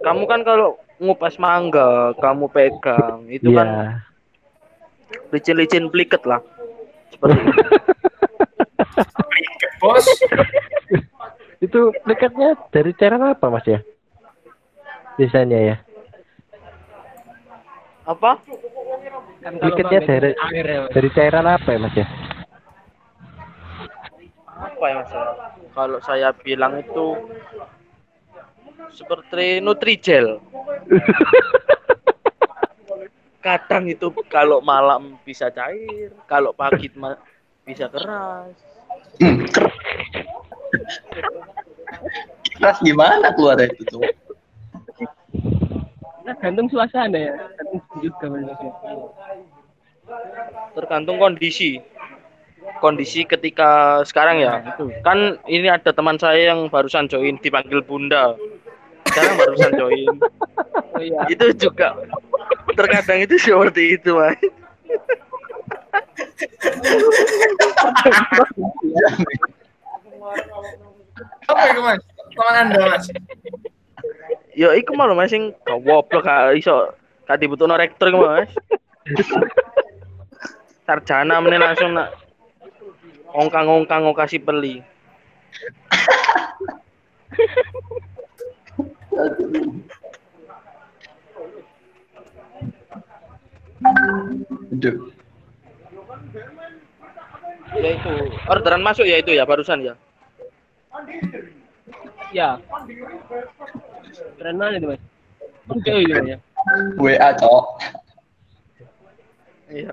Kamu 0.01 0.25
kan 0.29 0.41
kalau 0.45 0.81
ngupas 1.01 1.37
mangga, 1.37 2.17
kamu 2.21 2.49
pegang, 2.53 3.29
itu 3.29 3.49
kan 3.53 3.69
Iya. 3.69 3.85
licin-licin 5.33 5.89
pliket 5.93 6.25
lah. 6.25 6.41
Seperti 7.13 7.41
itu. 7.41 7.63
Bos. 9.81 10.05
Itu 11.61 11.93
dekatnya 12.05 12.57
dari 12.73 12.93
cairan 12.97 13.25
apa 13.25 13.47
mas 13.49 13.65
ya? 13.69 13.81
Biasanya 15.17 15.59
ya. 15.61 15.77
Apa? 18.05 18.37
Kan 19.45 19.61
kalau 19.61 19.77
Likitnya 19.77 20.01
Bang, 20.01 20.09
dari- 20.09 20.37
air 20.57 20.65
ya. 20.65 20.81
Dari 20.89 21.09
cairan 21.13 21.45
apa 21.45 21.69
ya 21.69 21.79
mas 21.85 21.93
ya? 21.93 22.07
Apa 24.55 24.85
ya 24.89 24.95
Mas? 25.05 25.13
Kalau 25.77 25.99
saya 26.01 26.33
bilang 26.33 26.81
itu 26.81 27.07
seperti 28.97 29.61
Nutrijel. 29.61 30.41
Kadang 33.45 33.85
itu 33.93 34.09
kalau 34.33 34.65
malam 34.65 35.21
bisa 35.21 35.53
cair, 35.53 36.09
kalau 36.25 36.57
pagi 36.57 36.89
bisa 37.69 37.93
keras. 37.93 38.57
Keras 42.57 42.79
gimana 42.81 43.37
keluar 43.37 43.61
itu 43.61 43.85
tuh? 43.85 44.01
Nah, 46.25 46.35
gantung 46.41 46.69
suasana 46.73 47.19
ya. 47.21 47.35
Juga 48.01 48.27
tergantung 50.75 51.17
kondisi 51.17 51.81
kondisi 52.81 53.25
ketika 53.25 54.03
sekarang 54.05 54.41
ya 54.41 54.61
kan 55.01 55.41
ini 55.49 55.69
ada 55.73 55.93
teman 55.97 56.21
saya 56.21 56.53
yang 56.53 56.69
barusan 56.69 57.09
join 57.09 57.41
dipanggil 57.41 57.81
bunda 57.81 58.37
sekarang 59.09 59.35
barusan 59.41 59.73
join 59.81 60.13
Oh 60.95 61.03
iya. 61.03 61.27
itu 61.27 61.51
juga 61.59 61.99
terkadang 62.79 63.27
itu 63.27 63.35
seperti 63.41 63.99
itu 63.99 64.15
mas 64.15 64.39
Apa 71.45 71.63
itu 71.71 71.81
Mas? 71.85 72.01
Teman 72.35 72.55
Anda 72.57 72.81
Mas. 72.91 73.05
Ya 74.55 74.71
iku 74.79 74.95
malu 74.95 75.19
mas 75.19 75.31
sing 75.31 75.51
goblok 75.67 76.23
gak 76.23 76.55
iso 76.55 76.95
gak 77.27 77.39
dibutuhno 77.43 77.75
rektor 77.75 78.11
iku 78.11 78.19
mas 78.23 78.51
sarjana 80.87 81.43
meneh 81.43 81.59
langsung 81.59 81.95
nak 81.95 82.15
ongkang-ongkang 83.35 84.07
kasih 84.15 84.41
beli 84.41 84.81
Aduh. 94.75 95.13
ya 97.75 97.89
itu 97.91 98.13
orderan 98.47 98.81
masuk 98.81 99.05
ya 99.05 99.19
itu 99.19 99.35
ya 99.35 99.45
barusan 99.45 99.83
ya 99.83 99.95
Ya. 102.35 102.59
Keren 104.39 104.57
banget 104.59 104.75
itu 104.83 104.87
Mas. 104.93 105.03
Oke 105.71 105.93
itu 106.03 106.13
Mas, 106.15 106.29
ya. 106.29 106.39
WA 107.01 107.29
cok. 107.37 107.65
Iya. 109.73 109.93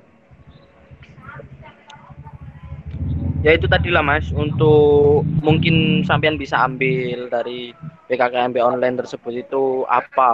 Ya 3.42 3.58
itu 3.58 3.66
tadi 3.66 3.90
lah 3.90 4.06
mas, 4.06 4.30
untuk 4.30 5.26
mungkin 5.42 6.06
sampean 6.06 6.38
bisa 6.38 6.62
ambil 6.62 7.26
dari 7.26 7.74
PKKMB 8.06 8.54
online 8.62 9.02
tersebut 9.02 9.34
itu 9.34 9.82
apa 9.90 10.30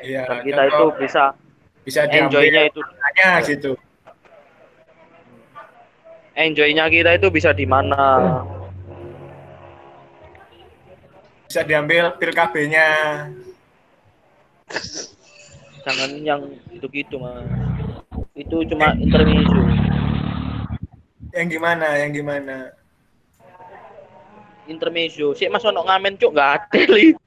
Iya. 0.00 0.24
dan 0.30 0.38
kita 0.46 0.62
itu 0.70 0.84
bisa 0.96 1.24
bisa 1.82 2.06
enjoy-nya 2.06 2.70
itu 2.70 2.80
diambilnya 2.80 3.30
gitu. 3.42 3.72
enjoy-nya 6.38 6.86
kita 6.86 7.10
itu 7.18 7.28
bisa 7.34 7.50
di 7.50 7.66
mana 7.66 8.40
Bisa 11.52 11.68
diambil 11.68 12.16
pil 12.16 12.32
KB-nya. 12.32 12.88
jangan 15.84 16.10
yang 16.24 16.40
gitu-gitu 16.72 17.20
mas 17.20 17.44
itu 18.32 18.64
cuma 18.72 18.96
intermezzo 18.96 19.60
Yang 21.36 21.46
gimana? 21.52 22.00
Yang 22.00 22.24
gimana? 22.24 22.72
intermezzo 24.64 25.36
sih 25.36 25.52
mas 25.52 25.60
ono 25.68 25.84
ngamen 25.84 26.16
cuk 26.16 26.32
nggak 26.32 26.72
ada 26.72 26.88
li 26.88 27.12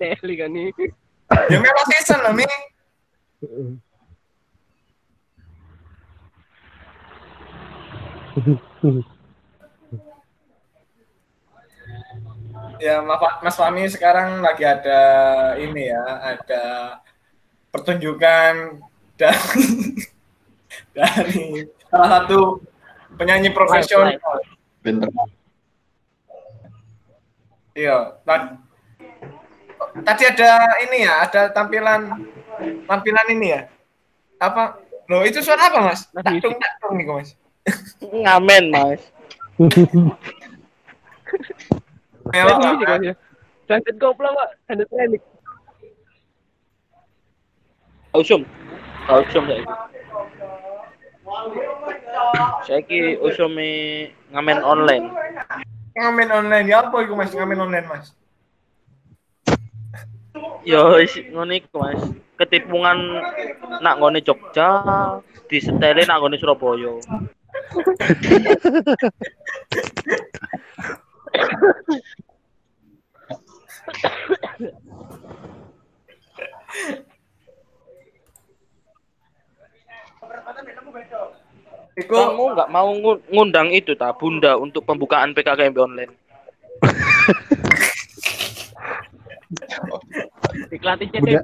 Teli 0.00 0.34
kan 0.40 0.48
nih. 0.48 0.72
Ya 1.52 1.60
memang 1.60 1.84
season 1.92 2.24
Mi. 2.32 2.48
Ya, 12.82 12.98
Ma- 13.02 13.38
Mas 13.42 13.56
Fami 13.56 13.86
sekarang 13.86 14.42
lagi 14.42 14.64
ada 14.66 15.00
ini 15.58 15.88
ya, 15.92 16.02
ada 16.34 16.64
pertunjukan 17.70 18.82
dari 19.14 19.60
dari 20.96 21.44
salah 21.88 22.08
satu 22.20 22.58
penyanyi 23.16 23.52
profesional. 23.54 24.18
Bener. 24.82 25.08
Iya, 27.72 28.18
ta- 28.26 28.58
tadi 30.04 30.22
ada 30.28 30.50
ini 30.84 30.98
ya, 31.06 31.14
ada 31.24 31.40
tampilan 31.54 32.00
tampilan 32.84 33.26
ini 33.32 33.46
ya. 33.56 33.60
Apa? 34.42 34.76
Loh, 35.08 35.22
itu 35.24 35.38
suara 35.40 35.70
apa, 35.70 35.78
Mas? 35.86 36.08
Tak 36.10 36.24
dong, 36.42 36.56
tak 36.58 36.72
dong 36.82 36.94
nih, 36.98 37.06
Mas. 37.08 37.30
ngamen 38.22 38.64
mas 38.70 39.00
ya. 42.32 43.14
Transit 43.62 43.96
koplo 44.02 44.28
Pak. 44.34 44.50
Ada 44.68 44.84
training. 44.90 45.22
usum 48.12 48.44
usum 49.08 49.44
saya 49.48 49.64
saya 52.68 52.80
ki 52.84 53.16
usume 53.24 54.12
ngamen 54.36 54.60
online 54.60 55.08
ngamen 55.92 56.28
online 56.32 56.66
ya 56.68 56.88
apa 56.88 57.04
itu 57.04 57.12
Mas? 57.12 57.32
Ngamen 57.32 57.58
online, 57.68 57.86
Mas. 57.88 58.06
Yo 60.64 60.96
wis 60.96 61.12
ngono 61.28 61.52
iku 61.52 61.76
Mas. 61.84 62.00
Ketipungan 62.40 62.96
nak 63.84 64.00
ngone 64.00 64.24
Jogja, 64.24 64.84
disetele 65.46 66.08
nak 66.08 66.24
ngone 66.24 66.40
Surabaya. 66.40 66.96
Iku 81.92 82.16
Kamu 82.16 82.56
nggak 82.56 82.68
mau 82.72 82.88
ngu- 82.88 83.24
ngundang 83.28 83.68
itu 83.68 83.92
ta 83.92 84.16
Bunda 84.16 84.56
untuk 84.56 84.88
pembukaan 84.88 85.36
PKKMB 85.36 85.76
online. 85.76 86.12
Diklat 90.72 91.04
ICTP. 91.04 91.36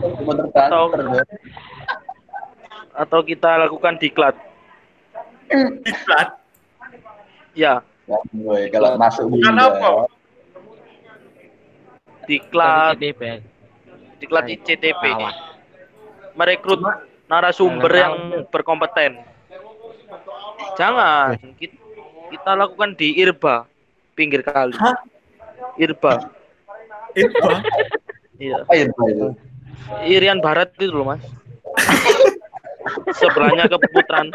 Bener 0.00 0.46
transfer, 0.56 1.00
Bro. 1.04 1.20
Atau 2.96 3.20
kita 3.22 3.60
lakukan 3.60 4.00
diklat. 4.00 4.34
iklan. 5.84 6.28
Ya, 7.52 7.80
Ya, 8.06 8.22
boy, 8.30 8.70
kalau 8.70 8.94
masuk 8.94 9.26
Bukan 9.26 9.58
apa? 9.58 10.06
diklat 12.26 12.94
ICTP. 12.98 13.42
diklat 14.22 14.46
ICTP. 14.46 15.04
Merekrut 16.38 16.78
narasumber 17.26 17.90
Jangan 17.90 18.02
yang 18.02 18.14
berkompeten. 18.46 19.12
Jangan. 20.78 21.34
Kita, 21.58 21.74
kita 22.30 22.50
lakukan 22.54 22.94
di 22.94 23.18
Irba, 23.18 23.66
pinggir 24.14 24.46
kali. 24.46 24.74
Hah? 24.78 24.94
Irba. 25.74 26.30
Iba. 27.16 27.52
Iya. 28.36 28.62
apa 28.62 28.74
itu? 28.76 29.02
itu? 29.08 29.26
Irian 30.04 30.38
Barat 30.38 30.70
itu 30.76 30.92
loh, 30.92 31.10
Mas. 31.10 31.24
Sebelahnya 33.16 33.70
keputran. 33.70 34.30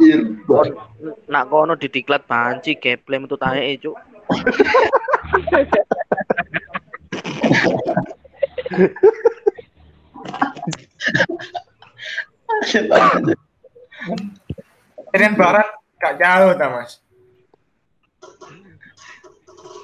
Irba. 0.00 0.60
Nak 1.30 1.44
kono 1.48 1.74
didiklat 1.78 2.26
banci 2.26 2.76
geplem 2.76 3.28
itu 3.28 3.36
tae, 3.38 3.78
Cuk. 3.78 3.96
Irian 15.14 15.34
Barat 15.38 15.68
gak 16.00 16.18
jauh 16.18 16.52
ta, 16.58 16.66
Mas. 16.72 17.03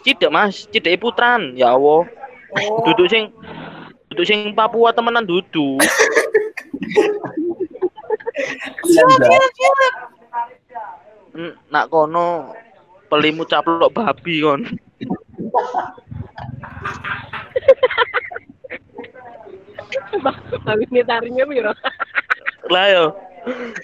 Cidek, 0.04 0.30
Mas. 0.32 0.64
Cidek 0.72 1.00
putran. 1.00 1.52
Ya 1.56 1.72
Allah. 1.76 2.08
Duduk 2.82 3.06
sing 3.06 3.30
duduk 4.10 4.26
sing 4.26 4.50
Papua 4.58 4.90
temenan 4.90 5.22
duduk. 5.22 5.78
Hmm, 11.30 11.54
Nak 11.70 11.86
kono 11.94 12.50
pelimu 13.06 13.46
caplok 13.46 13.94
babi 13.94 14.42
kon. 14.42 14.66
Tapi 20.66 20.84
ini 20.90 21.02
taringnya 21.06 21.44
piro? 21.46 21.72
Lah 22.66 22.86
yo. 22.90 23.04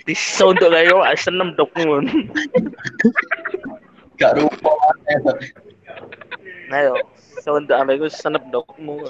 Disontok 0.04 0.74
kayak 0.74 0.90
yo 0.90 0.98
senem 1.14 1.54
dokmu 1.54 1.82
kon. 1.86 2.06
Gak 4.18 4.42
rupa 4.42 4.72
aneh. 6.76 6.92
Yo. 6.92 6.94
Sontok 7.40 7.76
ambek 7.76 8.00
iku 8.00 8.08
senep 8.08 8.44
dokmu. 8.52 9.04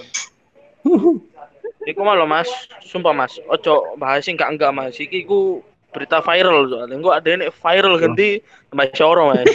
Iku 1.87 2.01
malah 2.03 2.27
Mas, 2.27 2.51
sumpah 2.83 3.14
Mas, 3.14 3.39
ojo 3.47 3.95
bahas 3.99 4.27
sing 4.27 4.35
gak 4.35 4.55
enggak 4.55 4.75
Mas. 4.75 4.99
Iki 4.99 5.27
ku 5.27 5.62
berita 5.95 6.19
viral 6.19 6.67
soalnya. 6.67 6.99
Engko 6.99 7.11
ada 7.14 7.29
ini 7.31 7.47
viral 7.51 7.95
ganti 8.03 8.43
tambah 8.71 8.87
coro 8.95 9.23
Mas. 9.35 9.47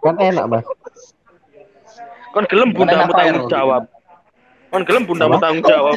Kan 0.00 0.16
enak, 0.16 0.44
Mas. 0.48 0.66
Kon 2.32 2.48
gelem 2.48 2.72
bundamu 2.72 3.08
Mana 3.08 3.16
tanggung 3.16 3.48
jawab. 3.48 3.82
Kon 4.72 4.84
gelem 4.84 5.04
bundamu 5.04 5.36
tanggung 5.40 5.64
jawab. 5.64 5.96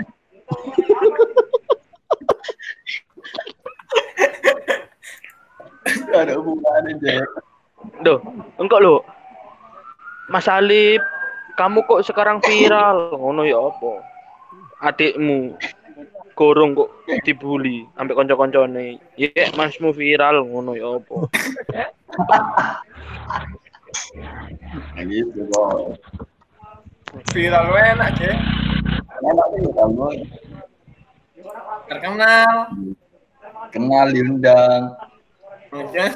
Ada 6.10 6.36
hubungannya, 6.36 7.00
Jack. 7.00 7.28
Duh, 8.04 8.20
engkau 8.60 8.80
lo. 8.80 8.96
Mas 10.30 10.46
Alip, 10.46 11.02
kamu 11.58 11.82
kok 11.90 12.06
sekarang 12.06 12.38
viral? 12.46 13.18
Ngono 13.18 13.42
ya 13.50 13.58
apa? 13.58 13.92
Adikmu 14.86 15.58
gorong 16.38 16.72
kok 16.72 16.90
dibully 17.26 17.84
sampai 17.98 18.16
konco-koncone. 18.16 19.02
Ya, 19.18 19.50
masmu 19.58 19.90
viral 19.92 20.46
ngono 20.46 20.78
ya 20.78 21.02
apa? 21.02 21.18
Nah, 24.94 25.04
gitu, 25.10 25.42
kok. 25.50 25.98
Viral 27.34 27.66
enak, 27.74 28.10
Cek. 28.22 28.38
Enak 29.20 29.48
sih, 29.58 29.66
kamu. 29.74 30.08
Terkenal. 31.90 32.56
Kenal, 33.74 34.08
diundang. 34.14 34.94
Ya. 35.90 36.14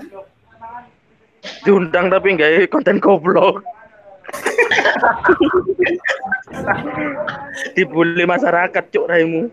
Diundang 1.66 2.14
tapi 2.14 2.38
nggak 2.38 2.70
konten 2.70 3.01
goblok. 3.01 3.66
Dibully 7.76 8.26
masyarakat 8.26 8.84
cuk 8.90 9.08
raimu. 9.10 9.50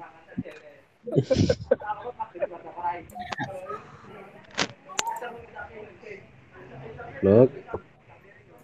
Loh, 7.20 7.48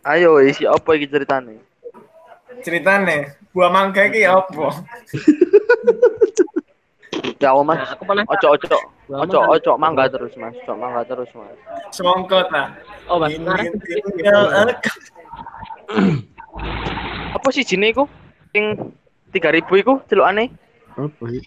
Ayo 0.06 0.38
isi 0.38 0.62
apa 0.64 0.94
iki 0.94 1.10
ceritane? 1.10 1.58
Ceritane, 2.62 3.36
buah 3.50 3.68
mangga 3.74 4.06
iki 4.06 4.22
ya 4.22 4.38
apa? 4.38 4.70
Ya 7.36 7.52
Allah, 7.52 7.68
Mas. 7.68 7.84
Ojo 8.32 8.46
ojo 8.56 8.76
ojo 9.12 9.38
ojo 9.44 9.72
mangga 9.76 10.08
terus 10.08 10.32
Mas. 10.40 10.56
Ojo 10.64 10.72
mangga 10.72 11.04
terus 11.04 11.28
Mas. 11.36 11.52
Semongkot 11.92 12.48
lah. 12.48 12.72
Oh, 13.12 13.20
Mas. 13.20 13.36
Ini 13.36 13.44
Kemarin 13.44 13.72
tinggal 13.84 14.40
aku. 14.56 14.88
Apa 17.36 17.48
sih 17.54 17.62
jine 17.62 17.94
iku? 17.94 18.10
Sing 18.50 18.94
3000 19.30 19.82
iku 19.82 20.02
celukane? 20.10 20.50
apa 20.96 21.24
sih? 21.28 21.44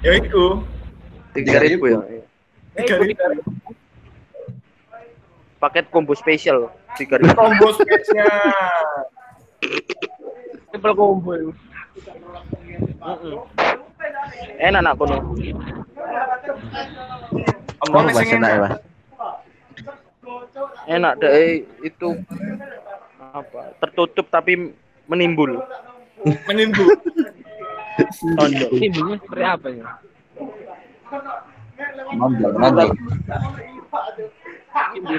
Ya 0.00 0.12
iku. 0.16 0.64
3000 1.36 1.92
ya. 1.92 2.00
Tiga 2.76 3.00
ribu. 3.00 3.50
Paket 5.56 5.88
combo 5.88 6.12
spesial 6.12 6.68
3000. 7.00 7.32
Combo 7.32 7.68
spesial. 7.72 8.28
triple 10.68 10.92
combo. 10.92 11.30
itu. 11.32 11.52
Enak 14.60 14.80
nak 14.84 14.94
kono. 15.00 15.16
Enak 17.88 18.50
ya. 18.52 18.58
Mas. 18.60 18.76
Enak 20.86 21.12
deh 21.18 21.66
itu 21.82 22.08
apa? 23.32 23.74
Tertutup 23.82 24.26
tapi 24.30 24.74
menimbul. 25.06 25.62
Menimbul. 26.50 26.86
Tonjok. 28.36 28.70
Timbulnya 28.76 29.16
seperti 29.24 29.44
apa 29.44 29.68
ya? 29.72 29.84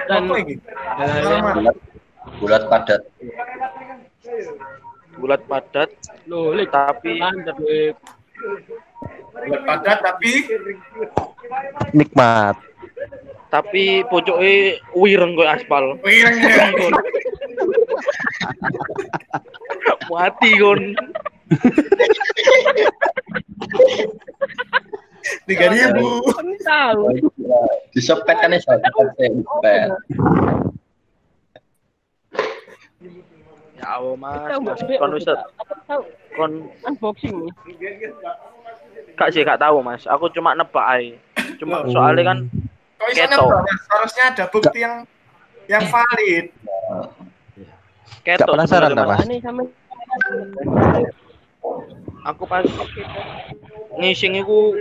Dalamnya 0.08 0.58
Alamat. 0.98 1.76
Bulat 2.38 2.64
padat. 2.70 3.02
Bulat 5.18 5.42
padat 5.50 5.90
loh, 6.30 6.54
tapi 6.70 7.18
Buat 9.38 9.62
padat 9.66 9.98
tapi 10.06 10.32
Nikmat. 11.94 12.58
tapi 13.48 14.04
pucuke 14.12 14.84
wireng 14.92 15.40
koyo 15.40 15.48
aspal. 15.48 15.96
wirengnya. 16.04 16.68
Mati 20.08 20.52
kon. 20.60 20.82
Tiga 25.48 25.66
ribu. 25.72 26.24
tahu. 26.64 27.02
Disepet 27.92 28.36
kan 28.40 28.56
ya, 28.56 28.60
disepet. 28.60 29.90
Ya 33.78 33.88
Allah 34.02 34.16
Mas, 34.18 34.42
Tahu 34.50 34.62
mas. 34.66 34.82
Mas, 34.82 34.98
kon 34.98 35.12
tahu 35.86 36.02
kon 36.34 36.52
unboxing 36.82 37.36
gak 39.18 39.30
sih 39.34 39.42
gak 39.46 39.62
tahu 39.62 39.82
Mas. 39.86 40.06
Aku 40.10 40.30
cuma 40.34 40.54
nebak 40.58 40.86
ae. 40.98 41.18
Cuma 41.62 41.86
Oh. 41.86 41.90
soalnya 41.90 42.34
kan 42.34 42.38
Kok 42.98 43.08
bisa 43.14 43.30
nebak, 43.30 43.62
Mas? 43.66 43.82
Harusnya 43.90 44.24
ada 44.34 44.46
bukti 44.50 44.80
yang 44.82 45.06
yang 45.70 45.84
valid. 45.90 46.50
Ketok 48.28 48.60
penasaran 48.60 48.92
sebenarnya, 48.92 49.40
dah, 49.40 49.52
Mas? 49.56 49.72
Aku 52.28 52.44
pas 52.44 52.68
ngising 53.96 54.36
iku 54.44 54.76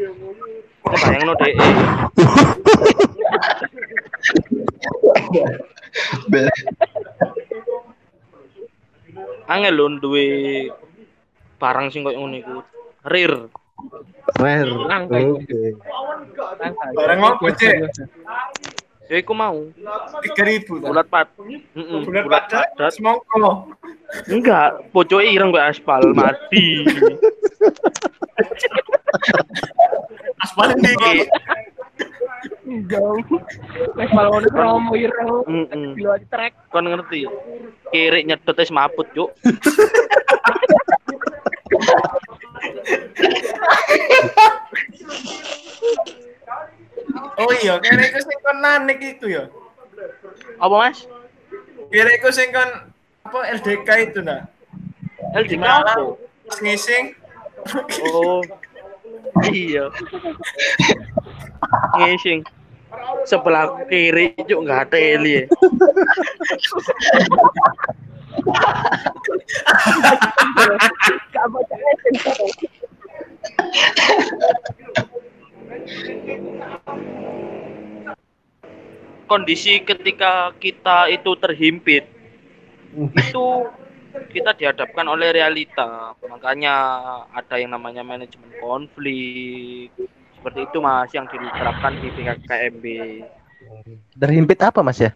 kebayang 0.83 1.31
no 1.31 1.35
DE 1.39 1.55
angel 9.47 9.75
lho 9.79 9.87
duwe 10.03 10.27
barang 11.63 11.95
sing 11.95 12.03
koyo 12.03 12.19
ngono 12.19 12.37
iku. 12.37 12.57
Rare 13.07 13.47
Rare. 14.43 14.75
Barang 16.99 17.21
apa, 17.23 17.47
Cek? 17.55 17.77
Ya 19.11 19.17
iku 19.23 19.33
mau. 19.35 19.71
Tiga 20.25 20.43
ribu 20.47 20.79
bulat 20.83 21.07
pat 21.07 21.31
Heeh, 21.39 21.99
bulat 22.07 22.27
padat 22.51 22.91
semongko. 22.95 23.71
Enggak 24.31 24.87
pojok 24.91 25.23
ireng 25.23 25.55
kok 25.55 25.67
aspal 25.67 26.03
mati. 26.19 26.83
Aspal 30.43 30.75
ini. 30.79 31.27
Wes 33.97 34.11
malah 34.11 34.31
ngono 34.31 34.49
promo 34.51 34.93
ireng. 34.99 35.31
Heeh. 35.47 36.07
Aja 36.07 36.27
trek. 36.31 36.53
kon 36.71 36.87
ngerti? 36.91 37.27
Kiri 37.95 38.27
nyedot 38.27 38.59
es 38.59 38.71
maput 38.75 39.07
yuk 39.15 39.31
oh 47.37 47.53
iya 47.63 47.75
kira 47.81 48.03
iku 48.11 48.21
sing 48.21 48.36
kon 48.36 48.36
nanik 48.67 48.99
itu 48.99 49.27
ya? 49.31 49.47
Apa 50.59 50.75
mas? 50.75 51.07
Kira 51.95 52.11
iku 52.19 52.35
sing 52.35 52.51
kon 52.51 52.91
apa 53.27 53.39
LDK 53.63 53.89
itu 54.11 54.21
nah 54.27 54.51
LDK 55.39 55.63
apa? 55.63 56.19
ngising. 56.63 57.15
Oh 58.11 58.43
iya. 59.51 59.91
Ngising. 61.95 62.43
Sebelah 63.27 63.87
kiri 63.87 64.35
yuk 64.47 64.63
nggak 64.67 64.91
ada 64.91 64.99
Eli 64.99 65.33
ya 65.43 65.45
Gak 71.35 71.47
baca 71.51 71.77
sensor. 72.03 72.51
Kondisi 79.27 79.83
ketika 79.83 80.55
kita 80.59 81.11
itu 81.11 81.31
terhimpit 81.39 82.07
itu 82.97 83.47
kita 84.33 84.57
dihadapkan 84.57 85.05
oleh 85.05 85.35
realita. 85.35 86.17
Makanya 86.25 86.75
ada 87.37 87.55
yang 87.61 87.77
namanya 87.77 88.01
manajemen 88.01 88.49
konflik. 88.63 89.93
Seperti 90.41 90.61
itu 90.65 90.79
mas 90.79 91.11
yang 91.13 91.27
diterapkan 91.27 91.99
di 91.99 92.09
PKKMB 92.15 92.85
Terhimpit 94.15 94.59
apa 94.63 94.81
mas 94.81 95.03
ya? 95.03 95.11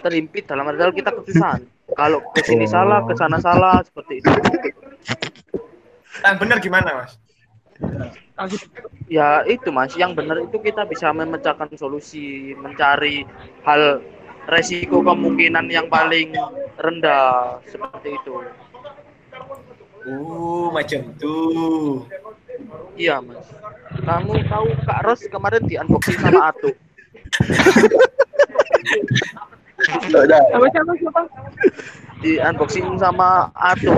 terhimpit 0.00 0.48
dalam 0.48 0.64
artian 0.64 0.96
kita 0.96 1.12
kesusahan 1.12 1.60
kalau 1.92 2.24
ke 2.32 2.40
sini 2.40 2.64
salah 2.64 3.04
ke 3.04 3.12
sana 3.20 3.36
salah 3.36 3.84
seperti 3.84 4.24
itu. 4.24 4.32
Yang 6.24 6.36
bener 6.40 6.56
gimana 6.64 6.88
mas 7.04 7.20
ya 9.10 9.42
itu 9.44 9.68
mas 9.74 9.92
yang 9.98 10.14
benar 10.14 10.40
itu 10.40 10.56
kita 10.62 10.86
bisa 10.86 11.10
memecahkan 11.10 11.68
solusi 11.76 12.54
mencari 12.56 13.26
hal 13.66 14.00
resiko 14.48 15.02
kemungkinan 15.04 15.68
yang 15.68 15.90
paling 15.90 16.32
rendah 16.80 17.60
seperti 17.68 18.16
itu 18.16 18.34
uh 20.08 20.66
macam 20.72 21.00
tuh 21.20 22.06
Iya 23.00 23.24
mas. 23.24 23.46
Kamu 24.04 24.36
tahu 24.44 24.66
Kak 24.84 25.00
Ros 25.08 25.24
kemarin 25.32 25.64
di 25.64 25.80
unboxing 25.80 26.20
sama 26.20 26.52
Atu. 26.52 26.70
Sama 30.52 30.66
siapa 30.68 30.92
siapa? 31.00 31.22
Di 32.20 32.36
unboxing 32.36 33.00
sama 33.00 33.48
Atu. 33.56 33.92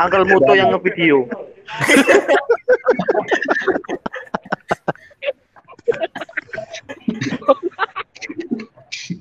Uncle 0.00 0.24
Muto 0.24 0.52
yang 0.56 0.72
ngevideo. 0.72 1.28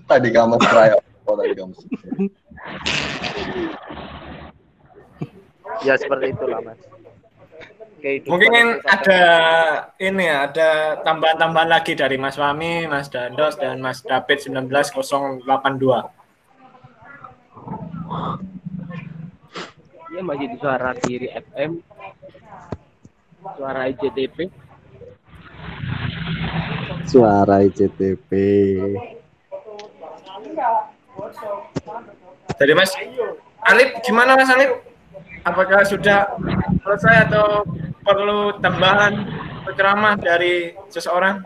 tadi 0.08 0.30
kamu 0.32 0.56
trial. 0.60 1.00
Oh, 1.28 1.36
tadi 1.40 1.56
kamu. 1.56 1.76
Ya 5.88 5.96
seperti 5.96 6.36
itulah 6.36 6.60
mas. 6.64 6.80
Kehidupan 8.02 8.34
mungkin 8.34 8.82
ada 8.82 9.22
ini 10.02 10.26
ya 10.26 10.50
ada 10.50 10.70
tambahan-tambahan 11.06 11.70
lagi 11.70 11.94
dari 11.94 12.18
Mas 12.18 12.34
Fami, 12.34 12.90
Mas 12.90 13.14
Dandos 13.14 13.62
dan 13.62 13.78
Mas 13.78 14.02
David 14.02 14.42
19082 14.42 15.46
Iya 20.12 20.22
masih 20.28 20.48
di 20.52 20.58
suara 20.60 20.92
kiri 21.00 21.32
FM. 21.32 21.80
Suara 23.56 23.88
IJTP. 23.88 24.38
Suara 27.08 27.64
ICTP. 27.64 28.32
Dari 32.60 32.74
Mas 32.76 32.92
Alip, 33.64 33.90
gimana 34.04 34.36
Mas 34.36 34.52
Alip? 34.52 34.84
Apakah 35.48 35.88
sudah 35.88 36.36
selesai 36.84 37.32
atau 37.32 37.64
perlu 38.04 38.60
tambahan 38.60 39.16
ceramah 39.80 40.20
dari 40.20 40.76
seseorang? 40.92 41.40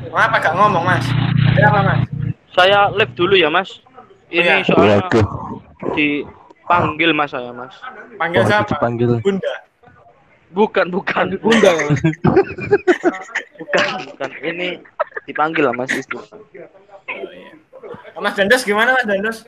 Kenapa 0.00 0.36
gak 0.38 0.54
ngomong 0.54 0.84
Mas? 0.84 1.06
Ada 1.50 1.66
apa 1.68 1.80
Mas? 1.82 2.00
Saya 2.50 2.78
live 2.90 3.12
dulu 3.14 3.34
ya 3.34 3.46
mas. 3.46 3.78
Ini 4.28 4.42
Iya. 4.42 4.66
soalnya 4.66 4.98
Waduh. 5.04 5.26
dipanggil 5.92 7.10
mas 7.10 7.30
saya 7.30 7.50
mas. 7.50 7.74
Panggil 8.16 8.42
Wah, 8.42 8.48
siapa? 8.48 8.68
dipanggil. 8.68 9.10
Bunda. 9.20 9.54
Bukan 10.50 10.86
bukan 10.88 11.26
Bunda 11.38 11.70
ya. 11.70 11.86
bukan 13.54 13.86
bukan. 14.04 14.30
Ini 14.40 14.68
dipanggil 15.24 15.62
lah 15.62 15.74
mas 15.74 15.90
itu. 15.92 16.18
Mas 18.16 18.34
Dandos 18.34 18.62
gimana 18.62 18.94
Mas 18.94 19.06
Dandos? 19.06 19.38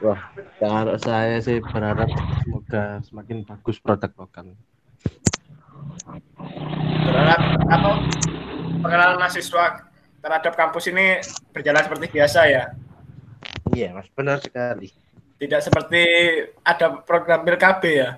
Wah, 0.00 0.20
kalau 0.58 0.94
saya 0.96 1.38
sih 1.38 1.58
berharap 1.60 2.06
semoga 2.40 3.02
semakin 3.02 3.42
bagus 3.42 3.76
produk 3.78 4.10
lokal. 4.16 4.46
Berharap 7.00 7.40
apa 7.68 7.90
pengenalan 8.80 9.18
mahasiswa 9.20 9.64
terhadap 10.20 10.52
kampus 10.56 10.84
ini 10.92 11.20
berjalan 11.52 11.84
seperti 11.84 12.06
biasa 12.12 12.40
ya. 12.48 12.64
Iya, 13.72 13.94
Mas, 13.96 14.08
benar 14.12 14.42
sekali. 14.42 14.92
Tidak 15.40 15.60
seperti 15.64 16.02
ada 16.60 17.00
program 17.00 17.46
PKB 17.46 17.82
ya. 17.88 18.10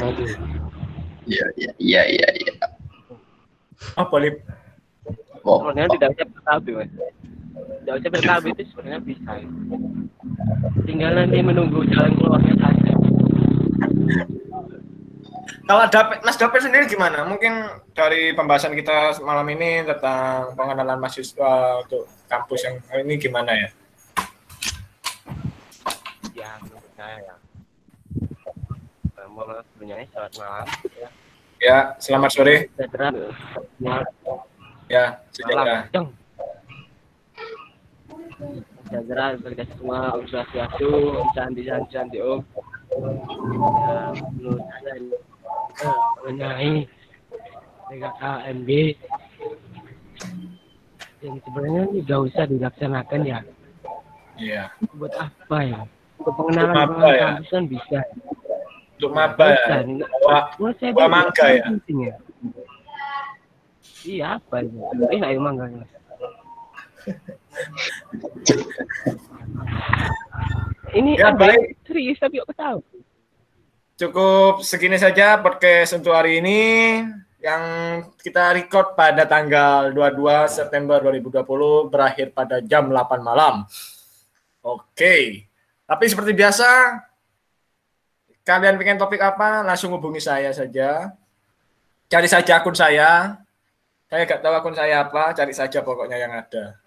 Aduh. 0.00 0.30
Iya, 1.28 1.46
iya, 1.54 1.72
iya, 1.78 2.02
iya, 2.08 2.28
iya. 2.32 2.54
Oh, 4.00 4.06
boleh. 4.08 4.40
Oh, 5.44 5.60
Sebenarnya 5.68 5.90
tidak 5.98 6.08
usah 6.16 6.26
PKB 6.32 6.66
mas. 6.80 6.90
Tidak 7.62 7.94
usah 7.98 8.10
PKB 8.10 8.44
itu 8.54 8.62
sebenarnya 8.72 9.00
bisa. 9.02 9.30
ya. 9.38 9.48
Tinggal 10.86 11.12
nanti 11.18 11.38
menunggu 11.42 11.82
jalan 11.90 12.12
keluarnya 12.18 12.54
saja. 12.58 12.92
Kalau 15.62 15.84
David, 15.88 16.18
Mas 16.26 16.36
David 16.36 16.60
sendiri 16.62 16.84
gimana? 16.90 17.22
Mungkin 17.24 17.52
dari 17.94 18.34
pembahasan 18.34 18.74
kita 18.74 19.16
malam 19.22 19.46
ini 19.50 19.86
tentang 19.86 20.52
pengenalan 20.58 20.98
mahasiswa 20.98 21.82
untuk 21.86 22.10
kampus 22.26 22.66
yang 22.66 22.76
ini 23.02 23.14
gimana 23.16 23.54
ya? 23.54 23.68
Ya, 26.34 26.50
menurut 26.60 26.92
saya 26.98 27.16
ya. 27.22 27.34
Eh, 29.22 29.28
sebenarnya 29.78 30.06
selamat 30.10 30.32
malam. 30.38 30.66
Ya, 30.98 31.08
Ya, 31.62 31.94
selamat 32.02 32.30
sore. 32.34 32.66
Ya, 33.78 34.02
Ya, 34.90 35.04
sejahtera. 35.30 35.86
Jeng. 35.94 36.10
Sejahtera 38.88 39.38
bagi 39.40 39.64
semua 39.78 40.18
Om 40.18 40.24
Swastiastu, 40.28 40.90
Om 41.16 41.28
Sandi, 41.32 41.62
Sandi, 41.64 42.18
Om. 42.20 42.40
Ya, 42.92 44.12
menurut 44.36 44.62
saya 44.68 44.92
ini 45.00 45.16
eh, 45.80 45.98
mengenai 46.20 46.72
PKKMB 47.88 48.68
yang 51.22 51.36
sebenarnya 51.46 51.82
ini 51.88 51.98
gak 52.04 52.20
usah 52.26 52.44
dilaksanakan 52.50 53.20
ya. 53.24 53.40
Iya. 54.36 54.62
Buat 54.98 55.14
apa 55.16 55.58
ya? 55.62 55.80
Untuk 56.18 56.34
pengenalan 56.36 56.76
apa 56.76 57.06
ya? 57.14 57.28
kampus 57.38 57.48
kan 57.48 57.64
bisa. 57.70 58.00
Untuk 58.98 59.10
maba 59.14 59.46
ya. 59.54 59.76
Bawa 60.20 60.70
itu 60.74 61.04
mangga 61.06 61.46
ya. 61.46 61.64
ya. 61.72 62.14
Iya 64.02 64.26
apa 64.42 64.56
ini? 64.66 64.78
Enak 65.14 65.30
ya 65.30 65.38
mangganya. 65.38 65.86
Ini 70.92 71.12
Ya, 71.16 71.32
baik. 71.32 71.80
serius 71.88 72.20
tapi 72.20 72.40
kok 72.42 72.52
tahu. 72.52 72.78
Cukup 73.96 74.60
segini 74.66 74.98
saja 74.98 75.38
podcast 75.40 75.94
untuk 75.96 76.12
hari 76.12 76.42
ini 76.42 76.60
yang 77.42 77.62
kita 78.22 78.54
record 78.54 78.94
pada 78.94 79.26
tanggal 79.26 79.90
22 79.94 80.46
September 80.50 80.98
2020 81.00 81.90
berakhir 81.90 82.30
pada 82.34 82.60
jam 82.62 82.86
8 82.90 83.22
malam. 83.22 83.64
Oke. 84.62 85.46
Tapi 85.86 86.04
seperti 86.06 86.32
biasa 86.36 86.68
kalian 88.42 88.74
pengen 88.74 88.98
topik 88.98 89.22
apa 89.22 89.62
langsung 89.62 89.94
hubungi 89.94 90.18
saya 90.18 90.50
saja. 90.50 91.14
Cari 92.10 92.28
saja 92.28 92.60
akun 92.60 92.74
saya. 92.76 93.38
Saya 94.12 94.28
nggak 94.28 94.44
tahu 94.44 94.54
akun 94.54 94.76
saya 94.76 95.08
apa, 95.08 95.32
cari 95.32 95.56
saja 95.56 95.80
pokoknya 95.80 96.20
yang 96.20 96.36
ada. 96.36 96.81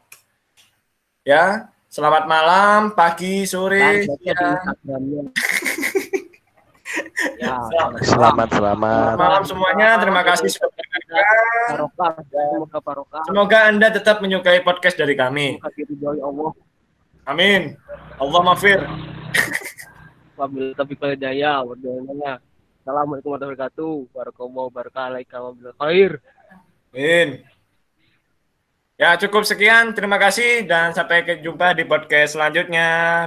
Ya, 1.26 1.74
selamat 1.90 2.30
malam, 2.30 2.94
pagi, 2.94 3.50
sore, 3.50 4.06
siang. 4.06 4.62
Instagramnya. 4.62 5.24
ya, 7.42 7.66
Selamat, 7.66 8.00
Selamat 8.06 8.50
selamat. 8.54 9.14
malam 9.18 9.42
semuanya. 9.42 9.98
Terima 9.98 10.22
kasih 10.22 10.54
sudah 10.54 10.70
mendengarkan. 10.70 11.26
barokah, 11.66 12.14
semoga 12.30 12.78
barokah. 12.86 13.24
Semoga 13.26 13.58
Anda 13.66 13.88
tetap 13.90 14.22
menyukai 14.22 14.62
podcast 14.62 15.02
dari 15.02 15.18
kami. 15.18 15.58
Amin. 17.26 17.74
Allah 18.22 18.42
mafir. 18.46 18.86
Wabillahi 20.38 20.78
taufiq 20.78 21.02
wal 21.02 21.18
hidayah. 21.18 21.66
Wabillahi 21.66 22.38
Assalamualaikum 22.86 23.34
warahmatullahi 23.34 23.58
wabarakatuh. 23.58 23.94
Barakallahu 24.14 24.70
wabillahi 24.70 25.74
khair. 25.82 26.12
Amin. 26.94 27.42
Ya, 29.02 29.10
cukup 29.22 29.44
sekian. 29.44 29.86
Terima 29.96 30.16
kasih 30.24 30.64
dan 30.70 30.88
sampai 30.96 31.18
jumpa 31.44 31.66
di 31.78 31.84
podcast 31.92 32.30
selanjutnya. 32.40 32.84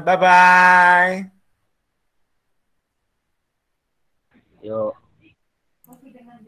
Bye-bye. 0.07 1.29
Yuk. 4.63 5.08